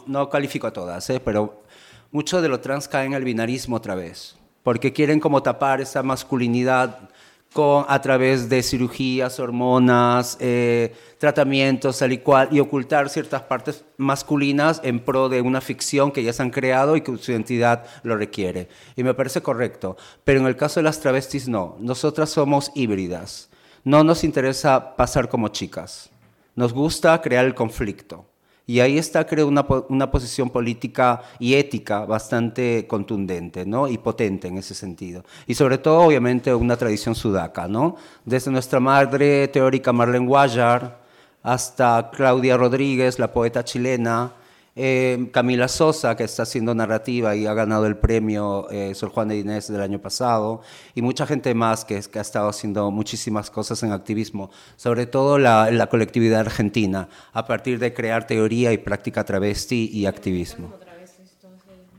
no, 0.04 0.28
califico 0.28 0.66
a 0.66 0.72
todas, 0.72 1.08
¿eh? 1.10 1.20
pero 1.24 1.62
mucho 2.10 2.42
de 2.42 2.48
lo 2.48 2.58
trans 2.58 2.88
cae 2.88 3.06
en 3.06 3.12
el 3.12 3.22
binarismo 3.22 3.76
otra 3.76 3.94
vez, 3.94 4.34
porque 4.64 4.92
quieren 4.92 5.20
como 5.20 5.40
tapar 5.40 5.80
esa 5.80 6.02
masculinidad 6.02 7.10
a 7.56 8.00
través 8.02 8.48
de 8.48 8.62
cirugías, 8.62 9.38
hormonas, 9.38 10.36
eh, 10.40 10.92
tratamientos, 11.18 11.98
tal 11.98 12.12
y 12.12 12.18
cual, 12.18 12.48
y 12.50 12.58
ocultar 12.58 13.08
ciertas 13.08 13.42
partes 13.42 13.84
masculinas 13.96 14.80
en 14.82 14.98
pro 14.98 15.28
de 15.28 15.40
una 15.40 15.60
ficción 15.60 16.10
que 16.10 16.24
ya 16.24 16.32
se 16.32 16.42
han 16.42 16.50
creado 16.50 16.96
y 16.96 17.02
que 17.02 17.16
su 17.16 17.30
identidad 17.30 17.84
lo 18.02 18.16
requiere. 18.16 18.68
Y 18.96 19.04
me 19.04 19.14
parece 19.14 19.40
correcto. 19.40 19.96
Pero 20.24 20.40
en 20.40 20.46
el 20.46 20.56
caso 20.56 20.80
de 20.80 20.84
las 20.84 21.00
travestis, 21.00 21.48
no. 21.48 21.76
Nosotras 21.78 22.30
somos 22.30 22.72
híbridas. 22.74 23.50
No 23.84 24.02
nos 24.02 24.24
interesa 24.24 24.96
pasar 24.96 25.28
como 25.28 25.48
chicas. 25.48 26.10
Nos 26.56 26.72
gusta 26.72 27.20
crear 27.22 27.44
el 27.44 27.54
conflicto. 27.54 28.26
Y 28.66 28.80
ahí 28.80 28.96
está, 28.96 29.26
creo, 29.26 29.46
una, 29.46 29.66
una, 29.90 30.10
posición 30.10 30.48
política 30.48 31.20
y 31.38 31.54
ética 31.54 32.06
bastante 32.06 32.86
contundente 32.86 33.66
¿no? 33.66 33.88
y 33.88 33.98
potente 33.98 34.48
en 34.48 34.56
ese 34.56 34.74
sentido. 34.74 35.22
Y 35.46 35.54
sobre 35.54 35.76
todo, 35.76 36.00
obviamente, 36.00 36.54
una 36.54 36.76
tradición 36.76 37.14
sudaca. 37.14 37.68
¿no? 37.68 37.96
Desde 38.24 38.50
nuestra 38.50 38.80
madre 38.80 39.48
teórica 39.48 39.92
Marlene 39.92 40.26
Guayar 40.26 40.98
hasta 41.42 42.10
Claudia 42.10 42.56
Rodríguez, 42.56 43.18
la 43.18 43.30
poeta 43.30 43.62
chilena, 43.64 44.32
eh, 44.76 45.28
Camila 45.32 45.68
Sosa, 45.68 46.16
que 46.16 46.24
está 46.24 46.42
haciendo 46.42 46.74
narrativa 46.74 47.36
y 47.36 47.46
ha 47.46 47.54
ganado 47.54 47.86
el 47.86 47.96
premio 47.96 48.68
eh, 48.70 48.94
Sor 48.94 49.10
Juan 49.10 49.28
de 49.28 49.38
Inés 49.38 49.70
del 49.70 49.80
año 49.80 50.00
pasado, 50.00 50.62
y 50.94 51.02
mucha 51.02 51.26
gente 51.26 51.54
más 51.54 51.84
que, 51.84 51.96
ha 51.96 52.20
estado 52.20 52.48
haciendo 52.48 52.90
muchísimas 52.90 53.50
cosas 53.50 53.82
en 53.82 53.92
activismo, 53.92 54.50
sobre 54.76 55.06
todo 55.06 55.38
la, 55.38 55.70
la, 55.70 55.86
colectividad 55.86 56.40
argentina, 56.40 57.08
a 57.32 57.46
partir 57.46 57.78
de 57.78 57.94
crear 57.94 58.26
teoría 58.26 58.72
y 58.72 58.78
práctica 58.78 59.24
travesti 59.24 59.90
y 59.92 60.06
activismo. 60.06 60.74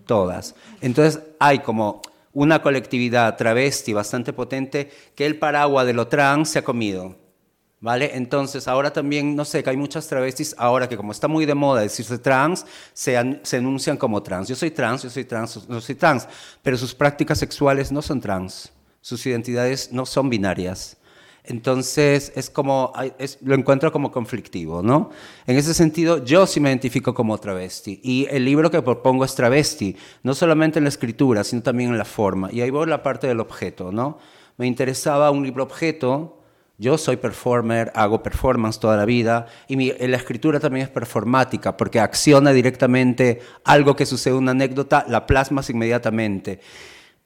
Todas. 0.06 0.54
Entonces 0.82 1.22
hay 1.40 1.60
como 1.60 2.02
una 2.34 2.62
colectividad 2.62 3.38
travesti 3.38 3.94
bastante 3.94 4.34
potente 4.34 4.92
que 5.16 5.26
el 5.26 5.40
paraguas 5.40 5.88
de 5.88 5.94
lo 5.94 6.08
trans 6.08 6.50
se 6.50 6.60
ha 6.60 6.64
comido 6.64 7.25
¿Vale? 7.82 8.12
Entonces, 8.16 8.68
ahora 8.68 8.92
también, 8.92 9.36
no 9.36 9.46
sé, 9.46 9.64
que 9.64 9.70
hay 9.70 9.78
muchas 9.78 10.08
travestis, 10.08 10.56
ahora 10.58 10.90
que 10.90 10.98
como 10.98 11.12
está 11.12 11.28
muy 11.28 11.46
de 11.46 11.54
moda 11.54 11.82
decirse 11.82 12.18
trans, 12.18 12.66
se, 12.94 13.40
se 13.44 13.58
enuncian 13.58 13.98
como 13.98 14.24
trans. 14.24 14.48
Yo 14.48 14.56
soy 14.56 14.72
trans, 14.72 15.04
yo 15.04 15.10
soy 15.10 15.26
trans, 15.26 15.68
yo 15.68 15.82
soy 15.82 15.96
trans, 15.96 16.28
pero 16.64 16.78
sus 16.78 16.96
prácticas 16.96 17.38
sexuales 17.38 17.92
no 17.92 18.02
son 18.02 18.22
trans, 18.22 18.72
sus 19.02 19.26
identidades 19.26 19.92
no 19.92 20.06
son 20.06 20.30
binarias. 20.30 20.98
Entonces, 21.48 22.32
es 22.36 22.50
como, 22.50 22.92
lo 23.42 23.56
encuentro 23.56 23.92
como 23.92 24.12
conflictivo, 24.12 24.82
¿no? 24.82 25.12
En 25.46 25.58
ese 25.58 25.74
sentido, 25.74 26.24
yo 26.24 26.48
sí 26.48 26.60
me 26.60 26.70
identifico 26.70 27.14
como 27.14 27.38
travesti. 27.38 28.00
Y 28.04 28.28
el 28.32 28.46
libro 28.46 28.72
que 28.72 28.82
propongo 28.82 29.26
es 29.26 29.36
travesti, 29.36 29.96
no 30.24 30.34
solamente 30.34 30.80
en 30.80 30.86
la 30.86 30.90
escritura, 30.90 31.44
sino 31.44 31.62
también 31.62 31.92
en 31.92 31.98
la 32.00 32.06
forma. 32.06 32.50
Y 32.52 32.62
ahí 32.62 32.72
voy 32.72 32.88
la 32.88 33.04
parte 33.04 33.28
del 33.28 33.40
objeto, 33.40 33.92
¿no? 33.92 34.18
Me 34.58 34.66
interesaba 34.66 35.30
un 35.30 35.44
libro 35.44 35.64
objeto 35.64 36.40
yo 36.78 36.98
soy 36.98 37.18
performer, 37.18 37.92
hago 37.96 38.22
performance 38.22 38.80
toda 38.80 38.98
la 38.98 39.06
vida 39.06 39.48
y 39.68 39.92
la 40.08 40.18
escritura 40.18 40.60
también 40.60 40.86
es 40.86 40.92
performática 40.92 41.78
porque 41.78 42.00
acciona 42.00 42.52
directamente 42.52 43.40
algo 43.64 43.96
que 43.96 44.06
sucede, 44.06 44.34
una 44.34 44.52
anécdota, 44.52 45.06
la 45.08 45.26
plasmas 45.26 45.70
inmediatamente. 45.70 46.60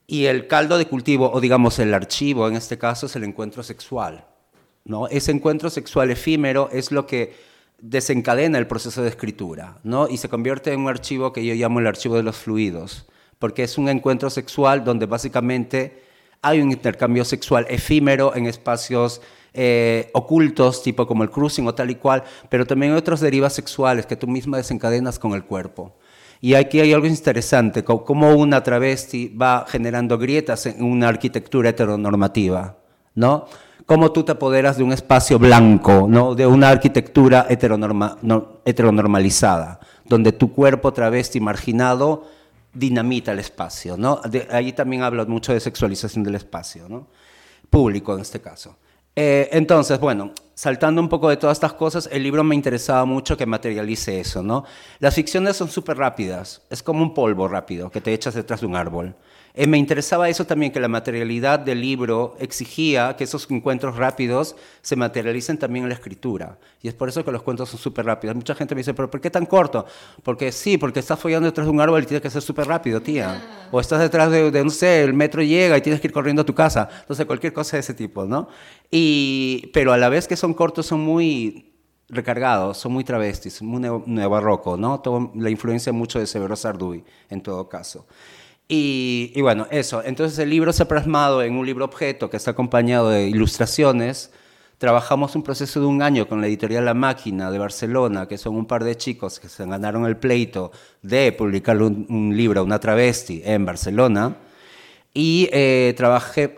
Y 0.06 0.26
el 0.26 0.48
caldo 0.48 0.78
de 0.78 0.88
cultivo, 0.88 1.32
o 1.32 1.42
digamos 1.42 1.80
el 1.80 1.94
archivo 1.94 2.48
en 2.48 2.56
este 2.56 2.78
caso, 2.78 3.08
es 3.08 3.16
el 3.16 3.24
encuentro 3.24 3.64
sexual. 3.64 4.26
¿no? 4.86 5.08
Ese 5.08 5.32
encuentro 5.32 5.70
sexual 5.70 6.12
efímero 6.12 6.70
es 6.72 6.92
lo 6.92 7.08
que 7.08 7.36
desencadena 7.80 8.58
el 8.58 8.68
proceso 8.68 9.02
de 9.02 9.10
escritura 9.10 9.78
¿no? 9.84 10.08
y 10.08 10.18
se 10.18 10.30
convierte 10.30 10.74
en 10.74 10.82
un 10.82 10.90
archivo 10.90 11.32
que 11.32 11.46
yo 11.46 11.54
llamo 11.54 11.80
el 11.80 11.88
archivo 11.88 12.16
de 12.16 12.24
los 12.24 12.38
fluidos, 12.38 13.08
porque 13.40 13.64
es 13.64 13.78
un 13.78 13.90
encuentro 13.90 14.30
sexual 14.30 14.84
donde 14.84 15.06
básicamente 15.06 16.04
hay 16.42 16.62
un 16.62 16.72
intercambio 16.72 17.26
sexual 17.26 17.66
efímero 17.70 18.36
en 18.36 18.48
espacios 18.48 19.22
eh, 19.54 20.10
ocultos, 20.14 20.84
tipo 20.84 21.08
como 21.08 21.24
el 21.24 21.30
cruising 21.30 21.68
o 21.68 21.76
tal 21.76 21.90
y 21.90 21.96
cual, 21.96 22.24
pero 22.50 22.66
también 22.66 22.94
otras 22.94 23.20
derivas 23.20 23.52
sexuales 23.54 24.06
que 24.06 24.16
tú 24.16 24.28
misma 24.28 24.56
desencadenas 24.58 25.20
con 25.20 25.34
el 25.34 25.44
cuerpo. 25.44 25.96
Y 26.42 26.54
aquí 26.54 26.80
hay 26.80 26.94
algo 26.94 27.08
interesante, 27.08 27.84
cómo 27.84 28.34
una 28.36 28.64
travesti 28.64 29.28
va 29.30 29.66
generando 29.68 30.18
grietas 30.18 30.68
en 30.68 30.84
una 30.84 31.10
arquitectura 31.10 31.70
heteronormativa, 31.70 32.78
¿no? 33.16 33.46
Cómo 33.86 34.12
tú 34.12 34.24
te 34.24 34.34
apoderas 34.34 34.78
de 34.78 34.84
un 34.84 34.94
espacio 34.94 35.40
blanco, 35.40 36.06
¿no? 36.08 36.36
De 36.36 36.46
una 36.48 36.70
arquitectura 36.70 37.48
heteronormalizada, 37.50 39.80
donde 40.06 40.32
tu 40.32 40.54
cuerpo 40.54 40.94
travesti 40.94 41.42
marginado 41.42 42.24
dinamita 42.74 43.32
el 43.32 43.40
espacio, 43.40 43.98
¿no? 43.98 44.22
ahí 44.52 44.74
también 44.74 45.02
hablo 45.02 45.26
mucho 45.26 45.54
de 45.54 45.60
sexualización 45.60 46.24
del 46.24 46.36
espacio, 46.36 46.88
¿no? 46.88 47.08
Público 47.70 48.14
en 48.14 48.22
este 48.22 48.40
caso. 48.40 48.78
Eh, 49.22 49.50
entonces, 49.52 50.00
bueno, 50.00 50.32
saltando 50.54 51.02
un 51.02 51.10
poco 51.10 51.28
de 51.28 51.36
todas 51.36 51.58
estas 51.58 51.74
cosas, 51.74 52.08
el 52.10 52.24
libro 52.24 52.42
me 52.42 52.56
interesaba 52.56 53.04
mucho 53.04 53.36
que 53.36 53.46
materialice 53.46 54.22
eso, 54.22 54.42
¿no? 54.42 54.64
Las 55.00 55.14
ficciones 55.14 55.58
son 55.58 55.68
súper 55.68 55.98
rápidas, 55.98 56.62
es 56.70 56.82
como 56.82 57.04
un 57.04 57.14
polvo 57.14 57.50
rápido 57.50 57.92
que 57.92 58.00
te 58.00 58.14
echas 58.14 58.34
detrás 58.34 58.62
de 58.62 58.68
un 58.68 58.78
árbol. 58.78 59.14
Eh, 59.60 59.68
me 59.68 59.78
interesaba 59.78 60.30
eso 60.30 60.46
también, 60.46 60.72
que 60.72 60.80
la 60.80 60.88
materialidad 60.88 61.60
del 61.60 61.82
libro 61.82 62.38
exigía 62.40 63.18
que 63.18 63.26
esos 63.26 63.46
encuentros 63.52 63.98
rápidos 63.98 64.56
se 64.82 64.96
materialicen 64.96 65.58
también 65.58 65.84
en 65.84 65.90
la 65.90 65.96
escritura. 65.96 66.58
Y 66.82 66.88
es 66.88 66.94
por 66.94 67.10
eso 67.10 67.26
que 67.26 67.32
los 67.34 67.44
cuentos 67.44 67.68
son 67.68 67.78
súper 67.78 68.06
rápidos. 68.06 68.38
Mucha 68.38 68.56
gente 68.56 68.74
me 68.74 68.80
dice, 68.80 68.94
¿pero 68.94 69.12
por 69.12 69.20
qué 69.20 69.30
tan 69.30 69.46
corto? 69.46 69.86
Porque 70.24 70.54
sí, 70.54 70.78
porque 70.78 71.02
estás 71.02 71.20
follando 71.20 71.46
detrás 71.46 71.68
de 71.68 71.72
un 71.72 71.82
árbol 71.82 72.02
y 72.02 72.06
tienes 72.06 72.22
que 72.22 72.30
ser 72.30 72.42
súper 72.42 72.68
rápido, 72.68 73.02
tía. 73.02 73.32
Ah. 73.32 73.68
O 73.70 73.82
estás 73.82 74.00
detrás 74.00 74.32
de, 74.32 74.50
de, 74.50 74.64
no 74.64 74.70
sé, 74.70 75.04
el 75.04 75.14
metro 75.14 75.44
llega 75.44 75.78
y 75.78 75.82
tienes 75.82 76.00
que 76.00 76.08
ir 76.08 76.14
corriendo 76.14 76.44
a 76.44 76.46
tu 76.46 76.56
casa. 76.56 76.88
Entonces, 77.02 77.26
cualquier 77.26 77.52
cosa 77.52 77.76
de 77.76 77.82
ese 77.82 77.94
tipo, 77.94 78.24
¿no? 78.24 78.48
Y, 78.90 79.70
pero 79.74 79.92
a 79.92 79.98
la 79.98 80.08
vez 80.08 80.26
que 80.26 80.38
son 80.38 80.54
cortos, 80.54 80.86
son 80.86 81.02
muy 81.02 81.74
recargados, 82.08 82.78
son 82.78 82.94
muy 82.94 83.04
travestis, 83.04 83.62
muy 83.62 83.82
neobarroco, 84.06 84.78
¿no? 84.78 85.02
Todo, 85.02 85.34
la 85.36 85.50
influencia 85.50 85.92
mucho 85.92 86.18
de 86.18 86.28
Severo 86.28 86.56
Sarduy, 86.56 87.04
en 87.30 87.42
todo 87.42 87.68
caso. 87.68 88.06
Y, 88.72 89.42
bueno, 89.42 89.66
eso. 89.72 90.04
Entonces 90.06 90.38
el 90.38 90.52
libro 90.52 90.72
se 90.74 90.84
ha 90.84 90.88
plasmado 90.88 91.42
en 91.42 91.56
un 91.56 91.66
libro 91.66 91.86
objeto 91.86 92.30
que 92.30 92.38
está 92.38 92.52
acompañado 92.52 93.10
de 93.10 93.28
ilustraciones. 93.28 94.32
Trabajamos 94.78 95.36
un 95.36 95.42
proceso 95.42 95.80
de 95.80 95.88
un 95.88 96.04
año 96.04 96.28
con 96.28 96.40
la 96.40 96.46
editorial 96.46 96.86
La 96.86 96.94
Máquina 96.94 97.50
de 97.50 97.58
Barcelona, 97.58 98.28
que 98.28 98.38
son 98.38 98.56
un 98.56 98.68
par 98.68 98.84
de 98.84 98.96
chicos 98.96 99.40
que 99.40 99.50
se 99.50 99.66
ganaron 99.66 100.06
el 100.06 100.18
pleito 100.18 100.72
de 101.02 101.32
publicar 101.32 101.82
un, 101.82 102.32
libro, 102.38 102.64
una 102.64 102.80
travesti, 102.80 103.42
en 103.44 103.66
Barcelona. 103.66 104.38
Y 105.16 105.50
eh, 105.52 105.96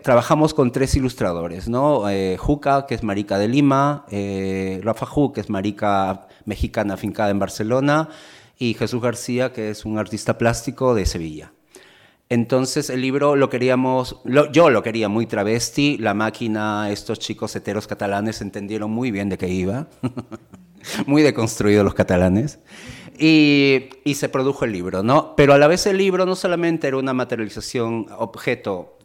trabajamos 0.02 0.52
con 0.52 0.70
tres 0.70 0.94
ilustradores, 0.94 1.66
¿no? 1.66 2.10
Eh, 2.10 2.36
Juca, 2.38 2.84
que 2.86 2.94
es 2.94 3.02
marica 3.02 3.38
de 3.38 3.48
Lima, 3.48 4.04
eh, 4.10 4.80
Rafa 4.84 5.06
Ju, 5.06 5.32
que 5.32 5.40
es 5.40 5.48
marica 5.48 6.28
mexicana 6.44 6.92
afincada 6.94 7.30
en 7.30 7.38
Barcelona, 7.38 8.10
y 8.58 8.74
Jesús 8.74 9.00
García, 9.00 9.54
que 9.54 9.70
es 9.70 9.86
un 9.86 9.98
artista 9.98 10.36
plástico 10.36 10.94
de 10.94 11.06
Sevilla. 11.06 11.52
Entonces 12.32 12.88
el 12.88 13.02
libro 13.02 13.36
lo 13.36 13.50
queríamos, 13.50 14.16
yo 14.52 14.70
lo 14.70 14.82
quería 14.82 15.10
muy 15.10 15.26
travesti, 15.26 15.98
la 15.98 16.14
máquina, 16.14 16.90
estos 16.90 17.18
chicos 17.18 17.54
heteros 17.56 17.86
catalanes 17.86 18.40
entendieron 18.40 18.90
muy 18.90 19.10
bien 19.10 19.28
de 19.28 19.36
qué 19.36 19.48
iba, 19.50 19.86
muy 21.06 21.20
deconstruidos 21.20 21.84
los 21.84 21.92
catalanes, 21.92 22.58
y, 23.18 23.90
y, 24.02 24.14
se 24.14 24.30
produjo 24.30 24.64
el 24.64 24.72
libro, 24.72 25.02
¿no? 25.02 25.36
Pero 25.36 25.52
a 25.52 25.58
la 25.58 25.66
vez 25.66 25.86
el 25.86 25.98
libro 25.98 26.24
no 26.24 26.34
solamente 26.34 26.88
era 26.88 26.96
una 26.96 27.12
materialización 27.12 28.06
objeto, 28.16 28.96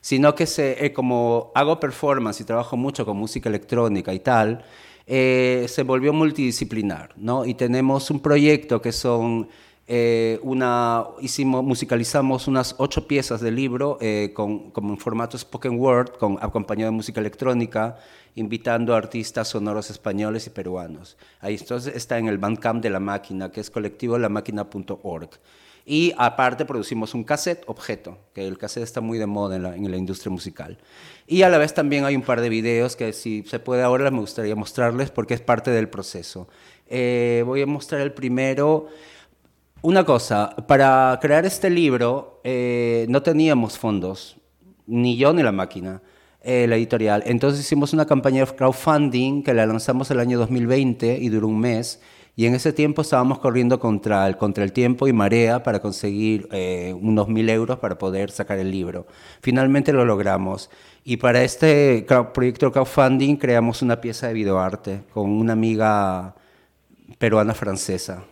sino 0.00 0.34
que 0.34 0.46
se, 0.46 0.82
eh, 0.82 0.94
como 0.94 1.52
hago 1.54 1.78
performance 1.78 2.40
y 2.40 2.44
trabajo 2.44 2.78
mucho 2.78 3.04
con 3.04 3.18
música 3.18 3.50
electrónica 3.50 4.14
y 4.14 4.20
tal, 4.20 4.64
eh, 5.06 5.66
se 5.68 5.82
volvió 5.82 6.14
multidisciplinar, 6.14 7.10
¿no? 7.18 7.44
Y 7.44 7.52
tenemos 7.52 8.10
un 8.10 8.20
proyecto 8.20 8.80
que 8.80 8.92
son 8.92 9.50
eh, 9.92 10.38
una, 10.44 11.04
hicimos, 11.20 11.64
musicalizamos 11.64 12.46
unas 12.46 12.76
ocho 12.78 13.08
piezas 13.08 13.40
del 13.40 13.56
libro 13.56 13.98
eh, 14.00 14.30
con, 14.32 14.70
como 14.70 14.90
en 14.90 14.98
formato 14.98 15.36
spoken 15.36 15.80
word, 15.80 16.10
con, 16.10 16.38
acompañado 16.40 16.92
de 16.92 16.96
música 16.96 17.18
electrónica, 17.18 17.98
invitando 18.36 18.94
a 18.94 18.98
artistas 18.98 19.48
sonoros 19.48 19.90
españoles 19.90 20.46
y 20.46 20.50
peruanos. 20.50 21.16
Ahí 21.40 21.56
entonces 21.56 21.96
está 21.96 22.18
en 22.18 22.28
el 22.28 22.38
Bandcamp 22.38 22.80
de 22.80 22.88
La 22.88 23.00
Máquina, 23.00 23.50
que 23.50 23.60
es 23.60 23.68
colectivo 23.68 24.16
lamaquina.org. 24.16 25.30
Y 25.84 26.14
aparte 26.18 26.64
producimos 26.64 27.12
un 27.12 27.24
cassette 27.24 27.64
objeto, 27.66 28.16
que 28.32 28.46
el 28.46 28.58
cassette 28.58 28.84
está 28.84 29.00
muy 29.00 29.18
de 29.18 29.26
moda 29.26 29.56
en 29.56 29.62
la, 29.64 29.74
en 29.74 29.90
la, 29.90 29.96
industria 29.96 30.30
musical. 30.30 30.78
Y 31.26 31.42
a 31.42 31.48
la 31.48 31.58
vez 31.58 31.74
también 31.74 32.04
hay 32.04 32.14
un 32.14 32.22
par 32.22 32.40
de 32.40 32.48
videos 32.48 32.94
que 32.94 33.12
si 33.12 33.42
se 33.42 33.58
puede 33.58 33.82
ahora 33.82 34.08
me 34.12 34.20
gustaría 34.20 34.54
mostrarles 34.54 35.10
porque 35.10 35.34
es 35.34 35.40
parte 35.40 35.72
del 35.72 35.88
proceso. 35.88 36.46
Eh, 36.86 37.42
voy 37.44 37.62
a 37.62 37.66
mostrar 37.66 38.02
el 38.02 38.12
primero. 38.12 38.86
Una 39.82 40.04
cosa, 40.04 40.54
para 40.66 41.18
crear 41.22 41.46
este 41.46 41.70
libro 41.70 42.42
eh, 42.44 43.06
no 43.08 43.22
teníamos 43.22 43.78
fondos, 43.78 44.36
ni 44.86 45.16
yo 45.16 45.32
ni 45.32 45.42
la 45.42 45.52
máquina, 45.52 46.02
eh, 46.42 46.66
la 46.68 46.76
editorial. 46.76 47.22
Entonces 47.24 47.60
hicimos 47.60 47.94
una 47.94 48.04
campaña 48.04 48.44
de 48.44 48.54
crowdfunding 48.54 49.42
que 49.42 49.54
la 49.54 49.64
lanzamos 49.64 50.10
el 50.10 50.20
año 50.20 50.38
2020 50.38 51.16
y 51.18 51.30
duró 51.30 51.48
un 51.48 51.60
mes. 51.60 52.02
Y 52.36 52.44
en 52.44 52.54
ese 52.54 52.74
tiempo 52.74 53.00
estábamos 53.00 53.38
corriendo 53.38 53.80
contra 53.80 54.26
el, 54.26 54.36
contra 54.36 54.64
el 54.64 54.72
tiempo 54.72 55.08
y 55.08 55.14
marea 55.14 55.62
para 55.62 55.80
conseguir 55.80 56.46
eh, 56.52 56.94
unos 57.00 57.28
mil 57.28 57.48
euros 57.48 57.78
para 57.78 57.96
poder 57.96 58.30
sacar 58.30 58.58
el 58.58 58.70
libro. 58.70 59.06
Finalmente 59.40 59.94
lo 59.94 60.04
logramos. 60.04 60.68
Y 61.04 61.16
para 61.16 61.42
este 61.42 62.06
proyecto 62.34 62.66
de 62.66 62.72
crowdfunding 62.72 63.36
creamos 63.36 63.80
una 63.80 63.98
pieza 63.98 64.28
de 64.28 64.34
videoarte 64.34 65.04
con 65.14 65.30
una 65.30 65.54
amiga 65.54 66.34
peruana 67.18 67.54
francesa. 67.54 68.24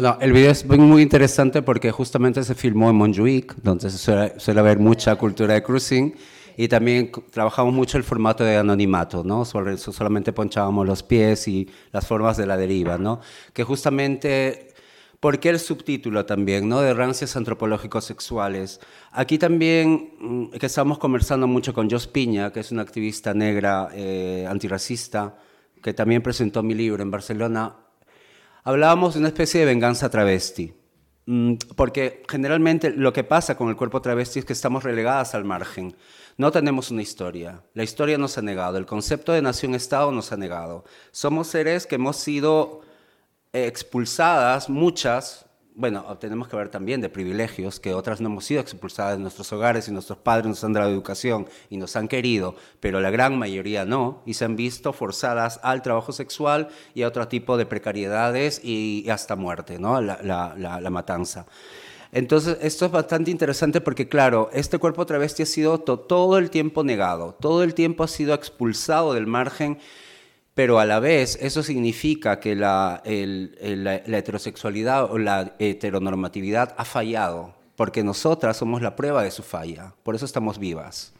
Bueno, 0.00 0.16
el 0.20 0.32
video 0.32 0.52
es 0.52 0.64
muy 0.64 1.02
interesante 1.02 1.60
porque 1.60 1.90
justamente 1.90 2.44
se 2.44 2.54
filmó 2.54 2.88
en 2.88 2.94
Montjuic, 2.94 3.56
donde 3.56 3.90
suele, 3.90 4.38
suele 4.38 4.60
haber 4.60 4.78
mucha 4.78 5.16
cultura 5.16 5.54
de 5.54 5.62
cruising 5.64 6.14
y 6.56 6.68
también 6.68 7.10
trabajamos 7.32 7.74
mucho 7.74 7.98
el 7.98 8.04
formato 8.04 8.44
de 8.44 8.58
anonimato, 8.58 9.24
¿no? 9.24 9.44
Solamente 9.44 10.32
ponchábamos 10.32 10.86
los 10.86 11.02
pies 11.02 11.48
y 11.48 11.68
las 11.90 12.06
formas 12.06 12.36
de 12.36 12.46
la 12.46 12.56
deriva, 12.56 12.96
¿no? 12.96 13.18
Que 13.52 13.64
justamente, 13.64 14.68
¿por 15.18 15.40
qué 15.40 15.48
el 15.48 15.58
subtítulo 15.58 16.24
también, 16.24 16.68
¿no? 16.68 16.80
De 16.80 16.94
rancias 16.94 17.34
antropológicos 17.34 18.04
sexuales. 18.04 18.78
Aquí 19.10 19.36
también, 19.36 20.12
mm, 20.20 20.50
que 20.50 20.66
estamos 20.66 20.98
conversando 20.98 21.48
mucho 21.48 21.74
con 21.74 21.90
Jos 21.90 22.06
Piña, 22.06 22.52
que 22.52 22.60
es 22.60 22.70
una 22.70 22.82
activista 22.82 23.34
negra 23.34 23.88
eh, 23.92 24.46
antirracista, 24.48 25.38
que 25.82 25.92
también 25.92 26.22
presentó 26.22 26.62
mi 26.62 26.74
libro 26.74 27.02
en 27.02 27.10
Barcelona, 27.10 27.74
hablábamos 28.68 29.14
de 29.14 29.20
una 29.20 29.28
especie 29.28 29.60
de 29.60 29.66
venganza 29.66 30.10
travesti. 30.10 30.74
Mm, 31.24 31.54
porque 31.74 32.22
generalmente 32.28 32.90
lo 32.90 33.14
que 33.14 33.24
pasa 33.24 33.56
con 33.56 33.70
el 33.70 33.76
cuerpo 33.76 34.02
travesti 34.02 34.40
es 34.40 34.44
que 34.44 34.52
estamos 34.52 34.84
relegadas 34.84 35.34
al 35.34 35.46
margen. 35.46 35.96
No 36.36 36.52
tenemos 36.52 36.90
una 36.90 37.00
historia. 37.00 37.62
La 37.72 37.82
historia 37.82 38.18
nos 38.18 38.36
ha 38.36 38.42
negado. 38.42 38.76
El 38.76 38.84
concepto 38.84 39.32
de 39.32 39.40
nación-estado 39.40 40.12
nos 40.12 40.32
ha 40.32 40.36
negado. 40.36 40.84
Somos 41.12 41.46
seres 41.46 41.86
que 41.86 41.94
hemos 41.94 42.18
sido 42.18 42.82
expulsadas, 43.54 44.68
muchas, 44.68 45.46
bueno, 45.78 46.02
tenemos 46.18 46.48
que 46.48 46.56
ver 46.56 46.70
también 46.70 47.00
de 47.00 47.08
privilegios, 47.08 47.78
que 47.78 47.94
otras 47.94 48.20
no 48.20 48.28
hemos 48.28 48.44
sido 48.44 48.60
expulsadas 48.60 49.16
de 49.16 49.22
nuestros 49.22 49.52
hogares 49.52 49.86
y 49.86 49.92
nuestros 49.92 50.18
padres 50.18 50.48
nos 50.48 50.64
han 50.64 50.72
dado 50.72 50.90
educación 50.90 51.46
y 51.70 51.76
nos 51.76 51.94
han 51.94 52.08
querido, 52.08 52.56
pero 52.80 53.00
la 53.00 53.10
gran 53.10 53.38
mayoría 53.38 53.84
no, 53.84 54.20
y 54.26 54.34
se 54.34 54.44
han 54.44 54.56
visto 54.56 54.92
forzadas 54.92 55.60
al 55.62 55.82
trabajo 55.82 56.10
sexual 56.10 56.66
y 56.94 57.02
a 57.02 57.06
otro 57.08 57.28
tipo 57.28 57.56
de 57.56 57.64
precariedades 57.64 58.60
y, 58.64 59.08
hasta 59.08 59.36
muerte, 59.36 59.78
¿no? 59.78 60.00
La, 60.00 60.18
la, 60.20 60.90
matanza. 60.90 61.46
Entonces, 62.10 62.58
esto 62.60 62.86
es 62.86 62.90
bastante 62.90 63.30
interesante 63.30 63.80
porque, 63.80 64.08
claro, 64.08 64.50
este 64.52 64.78
cuerpo 64.78 65.06
travesti 65.06 65.44
ha 65.44 65.46
sido 65.46 65.78
todo 65.78 66.38
el 66.38 66.50
tiempo 66.50 66.82
negado, 66.82 67.36
todo 67.38 67.62
el 67.62 67.74
tiempo 67.74 68.02
ha 68.02 68.08
sido 68.08 68.34
expulsado 68.34 69.14
del 69.14 69.28
margen 69.28 69.78
pero 70.58 70.80
a 70.80 70.84
la 70.84 70.98
vez 70.98 71.38
eso 71.40 71.62
significa 71.62 72.40
que 72.40 72.56
la, 72.56 73.00
heterosexualidad 73.04 75.04
o 75.04 75.16
la 75.16 75.54
heteronormatividad 75.60 76.74
ha 76.76 76.84
fallado, 76.84 77.54
porque 77.76 78.02
nosotras 78.02 78.56
somos 78.56 78.82
la 78.82 78.96
prueba 78.96 79.22
de 79.22 79.30
su 79.30 79.44
falla, 79.44 79.94
por 80.02 80.16
eso 80.16 80.24
estamos 80.24 80.58
vivas. 80.58 81.12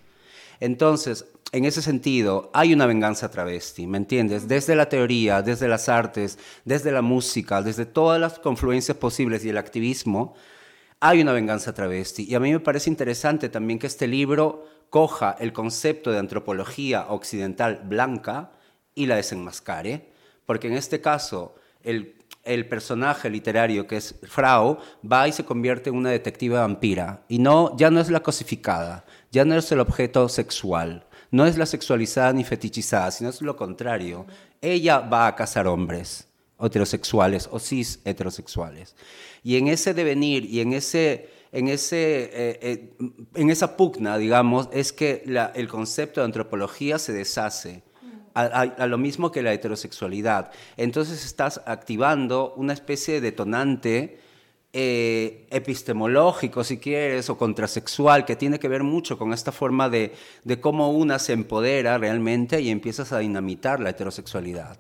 Entonces, 0.59 1.25
en 1.53 1.67
ese 1.67 1.83
sentido, 1.83 2.51
hay 2.53 2.75
una 2.75 2.87
venganza 2.87 3.31
travesti, 3.31 3.87
¿me 3.87 3.99
entiendes? 3.99 4.49
Desde 4.49 4.75
la 4.75 4.89
teoría, 4.89 5.41
desde 5.41 5.69
las 5.69 5.89
artes, 5.89 6.37
desde 6.65 6.91
la 6.91 7.03
música, 7.03 7.63
desde 7.63 7.87
todas 7.87 8.21
las 8.21 8.41
confluencias 8.41 8.97
posibles 8.97 9.45
y 9.45 9.51
el 9.51 9.59
activismo, 9.59 10.35
hay 10.99 11.23
una 11.23 11.31
venganza 11.31 11.73
travesti. 11.73 12.25
Y 12.25 12.35
a 12.35 12.41
mí 12.41 12.51
me 12.51 12.59
parece 12.59 12.91
interesante 12.91 13.49
también 13.49 13.79
que 13.79 13.87
este 13.87 14.09
libro 14.09 14.67
coja 14.91 15.37
el 15.39 15.53
concepto 15.53 16.11
de 16.11 16.19
antropología 16.19 17.07
occidental 17.09 17.83
blanca, 17.85 18.51
y 18.99 19.07
la 19.07 19.17
desenmascare, 19.17 20.09
porque 20.45 20.67
en 20.67 20.75
este 20.75 21.01
caso 21.01 21.55
el, 21.83 22.17
el, 22.43 22.69
personaje 22.69 23.31
literario 23.31 23.87
que 23.87 23.97
es 23.97 24.17
Frau 24.25 24.79
va 25.11 25.29
y 25.29 25.33
se 25.33 25.45
convierte 25.45 25.91
en 25.91 25.97
una 25.97 26.11
detective 26.11 26.57
vampira 26.57 27.23
y 27.29 27.39
no 27.39 27.77
ya 27.77 27.91
no 27.91 28.01
es 28.01 28.11
la 28.11 28.21
cosificada, 28.21 29.05
ya 29.31 29.45
no 29.45 29.55
es 29.55 29.71
el 29.71 29.79
objeto 29.79 30.29
sexual, 30.29 31.07
no 31.31 31.47
es 31.47 31.57
la 31.57 31.67
sexualizada 31.67 32.33
ni 32.33 32.43
fetichizada, 32.43 33.13
sino 33.13 33.31
es 33.31 33.41
lo 33.41 33.55
contrario. 33.57 34.27
Ella 34.61 34.99
va 34.99 35.29
a 35.29 35.37
cazar 35.37 35.69
hombres 35.69 36.27
heterosexuales 36.61 37.49
o 37.53 37.61
cis 37.61 38.01
heterosexuales. 38.05 38.97
Y 39.45 39.57
en 39.57 39.69
ese 39.69 39.95
devenir 39.95 40.45
y 40.45 40.61
en 40.61 40.73
ese 40.73 41.39
en, 41.53 41.69
ese, 41.69 42.25
eh, 42.25 42.59
eh, 42.61 42.95
en 43.35 43.51
esa 43.51 43.77
pugna, 43.77 44.19
digamos, 44.19 44.69
es 44.73 44.93
que 44.93 45.23
la, 45.25 45.53
el 45.55 45.69
concepto 45.69 46.21
de 46.21 46.27
antropología 46.27 46.99
se 46.99 47.13
deshace 47.13 47.83
a, 48.39 48.87
lo 48.87 48.99
mismo 48.99 49.33
que 49.33 49.43
la 49.43 49.53
heterosexualidad. 49.53 50.51
Entonces 50.77 51.25
estás 51.25 51.61
activando 51.67 52.55
una 52.57 52.73
especie 52.73 53.15
de 53.15 53.21
detonante 53.21 54.21
eh, 54.73 55.47
epistemológico, 55.51 56.63
si 56.63 56.79
quieres, 56.79 57.29
o 57.31 57.37
contrasexual, 57.37 58.25
que 58.25 58.37
tiene 58.37 58.59
que 58.59 58.69
ver 58.69 58.85
mucho 58.85 59.19
con 59.19 59.33
esta 59.33 59.51
forma 59.51 59.89
de, 59.89 60.13
cómo 60.61 60.91
una 60.91 61.19
se 61.19 61.33
empodera 61.33 61.99
realmente 61.99 62.61
y 62.61 62.71
empiezas 62.71 63.13
a 63.13 63.19
dinamitar 63.19 63.81
la 63.81 63.91
heterosexualidad. 63.91 64.79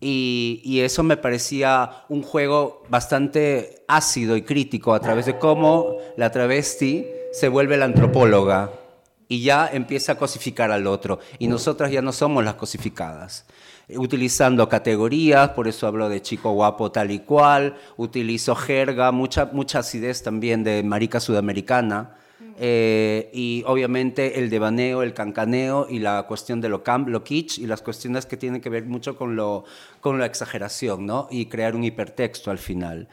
Y, 0.00 0.80
eso 0.80 1.02
me 1.02 1.16
parecía 1.16 2.04
un 2.08 2.22
juego 2.22 2.84
bastante 2.88 3.82
ácido 3.88 4.36
y 4.36 4.42
crítico 4.42 4.94
a 4.94 5.00
través 5.00 5.26
de 5.26 5.38
cómo 5.38 5.96
la 6.16 6.30
travesti 6.30 7.04
se 7.32 7.48
vuelve 7.48 7.76
la 7.76 7.86
antropóloga 7.86 8.70
y 9.28 9.42
ya 9.42 9.68
empieza 9.72 10.12
a 10.12 10.14
cosificar 10.16 10.70
al 10.70 10.86
otro. 10.86 11.20
Y 11.38 11.48
nosotras 11.48 11.90
ya 11.92 12.02
no 12.02 12.12
somos 12.12 12.44
las 12.44 12.54
cosificadas. 12.54 13.44
Utilizando 13.94 14.68
categorías, 14.68 15.50
por 15.50 15.68
eso 15.68 15.86
hablo 15.86 16.08
de 16.08 16.22
chico 16.22 16.52
guapo 16.52 16.90
tal 16.90 17.10
y 17.10 17.20
cual, 17.20 17.76
utilizo 17.96 18.54
jerga, 18.54 19.12
mucha, 19.12 19.46
mucha 19.52 19.80
acidez 19.80 20.22
también 20.22 20.64
de 20.64 20.82
marica 20.82 21.20
sudamericana. 21.20 22.14
Eh, 22.60 23.30
y 23.32 23.62
obviamente 23.66 24.40
el 24.40 24.50
devaneo, 24.50 25.02
el 25.02 25.14
cancaneo 25.14 25.86
y 25.88 26.00
la 26.00 26.24
cuestión 26.24 26.60
de 26.60 26.68
lo 26.68 26.82
camp, 26.82 27.08
lo 27.08 27.22
kitsch 27.22 27.58
y 27.58 27.66
las 27.66 27.82
cuestiones 27.82 28.26
que 28.26 28.36
tienen 28.36 28.60
que 28.60 28.68
ver 28.68 28.84
mucho 28.84 29.16
con, 29.16 29.36
lo, 29.36 29.64
con 30.00 30.18
la 30.18 30.26
exageración, 30.26 31.06
¿no? 31.06 31.28
Y 31.30 31.46
crear 31.46 31.76
un 31.76 31.84
hipertexto 31.84 32.50
al 32.50 32.58
final. 32.58 33.06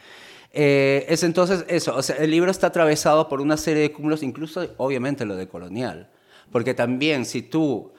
Eh, 0.58 1.06
es 1.10 1.24
entonces 1.24 1.66
eso, 1.68 1.94
o 1.94 2.02
sea, 2.02 2.16
el 2.16 2.32
libro 2.32 2.50
está 2.50 2.68
atravesado 2.68 3.28
por 3.28 3.42
una 3.42 3.58
serie 3.58 3.82
de 3.82 3.92
cúmulos, 3.92 4.24
incluso 4.24 4.66
obviamente 4.78 5.26
lo 5.26 5.36
de 5.36 5.50
colonial, 5.50 6.10
porque 6.50 6.74
también 6.74 7.26
si 7.26 7.42
tú 7.42 7.92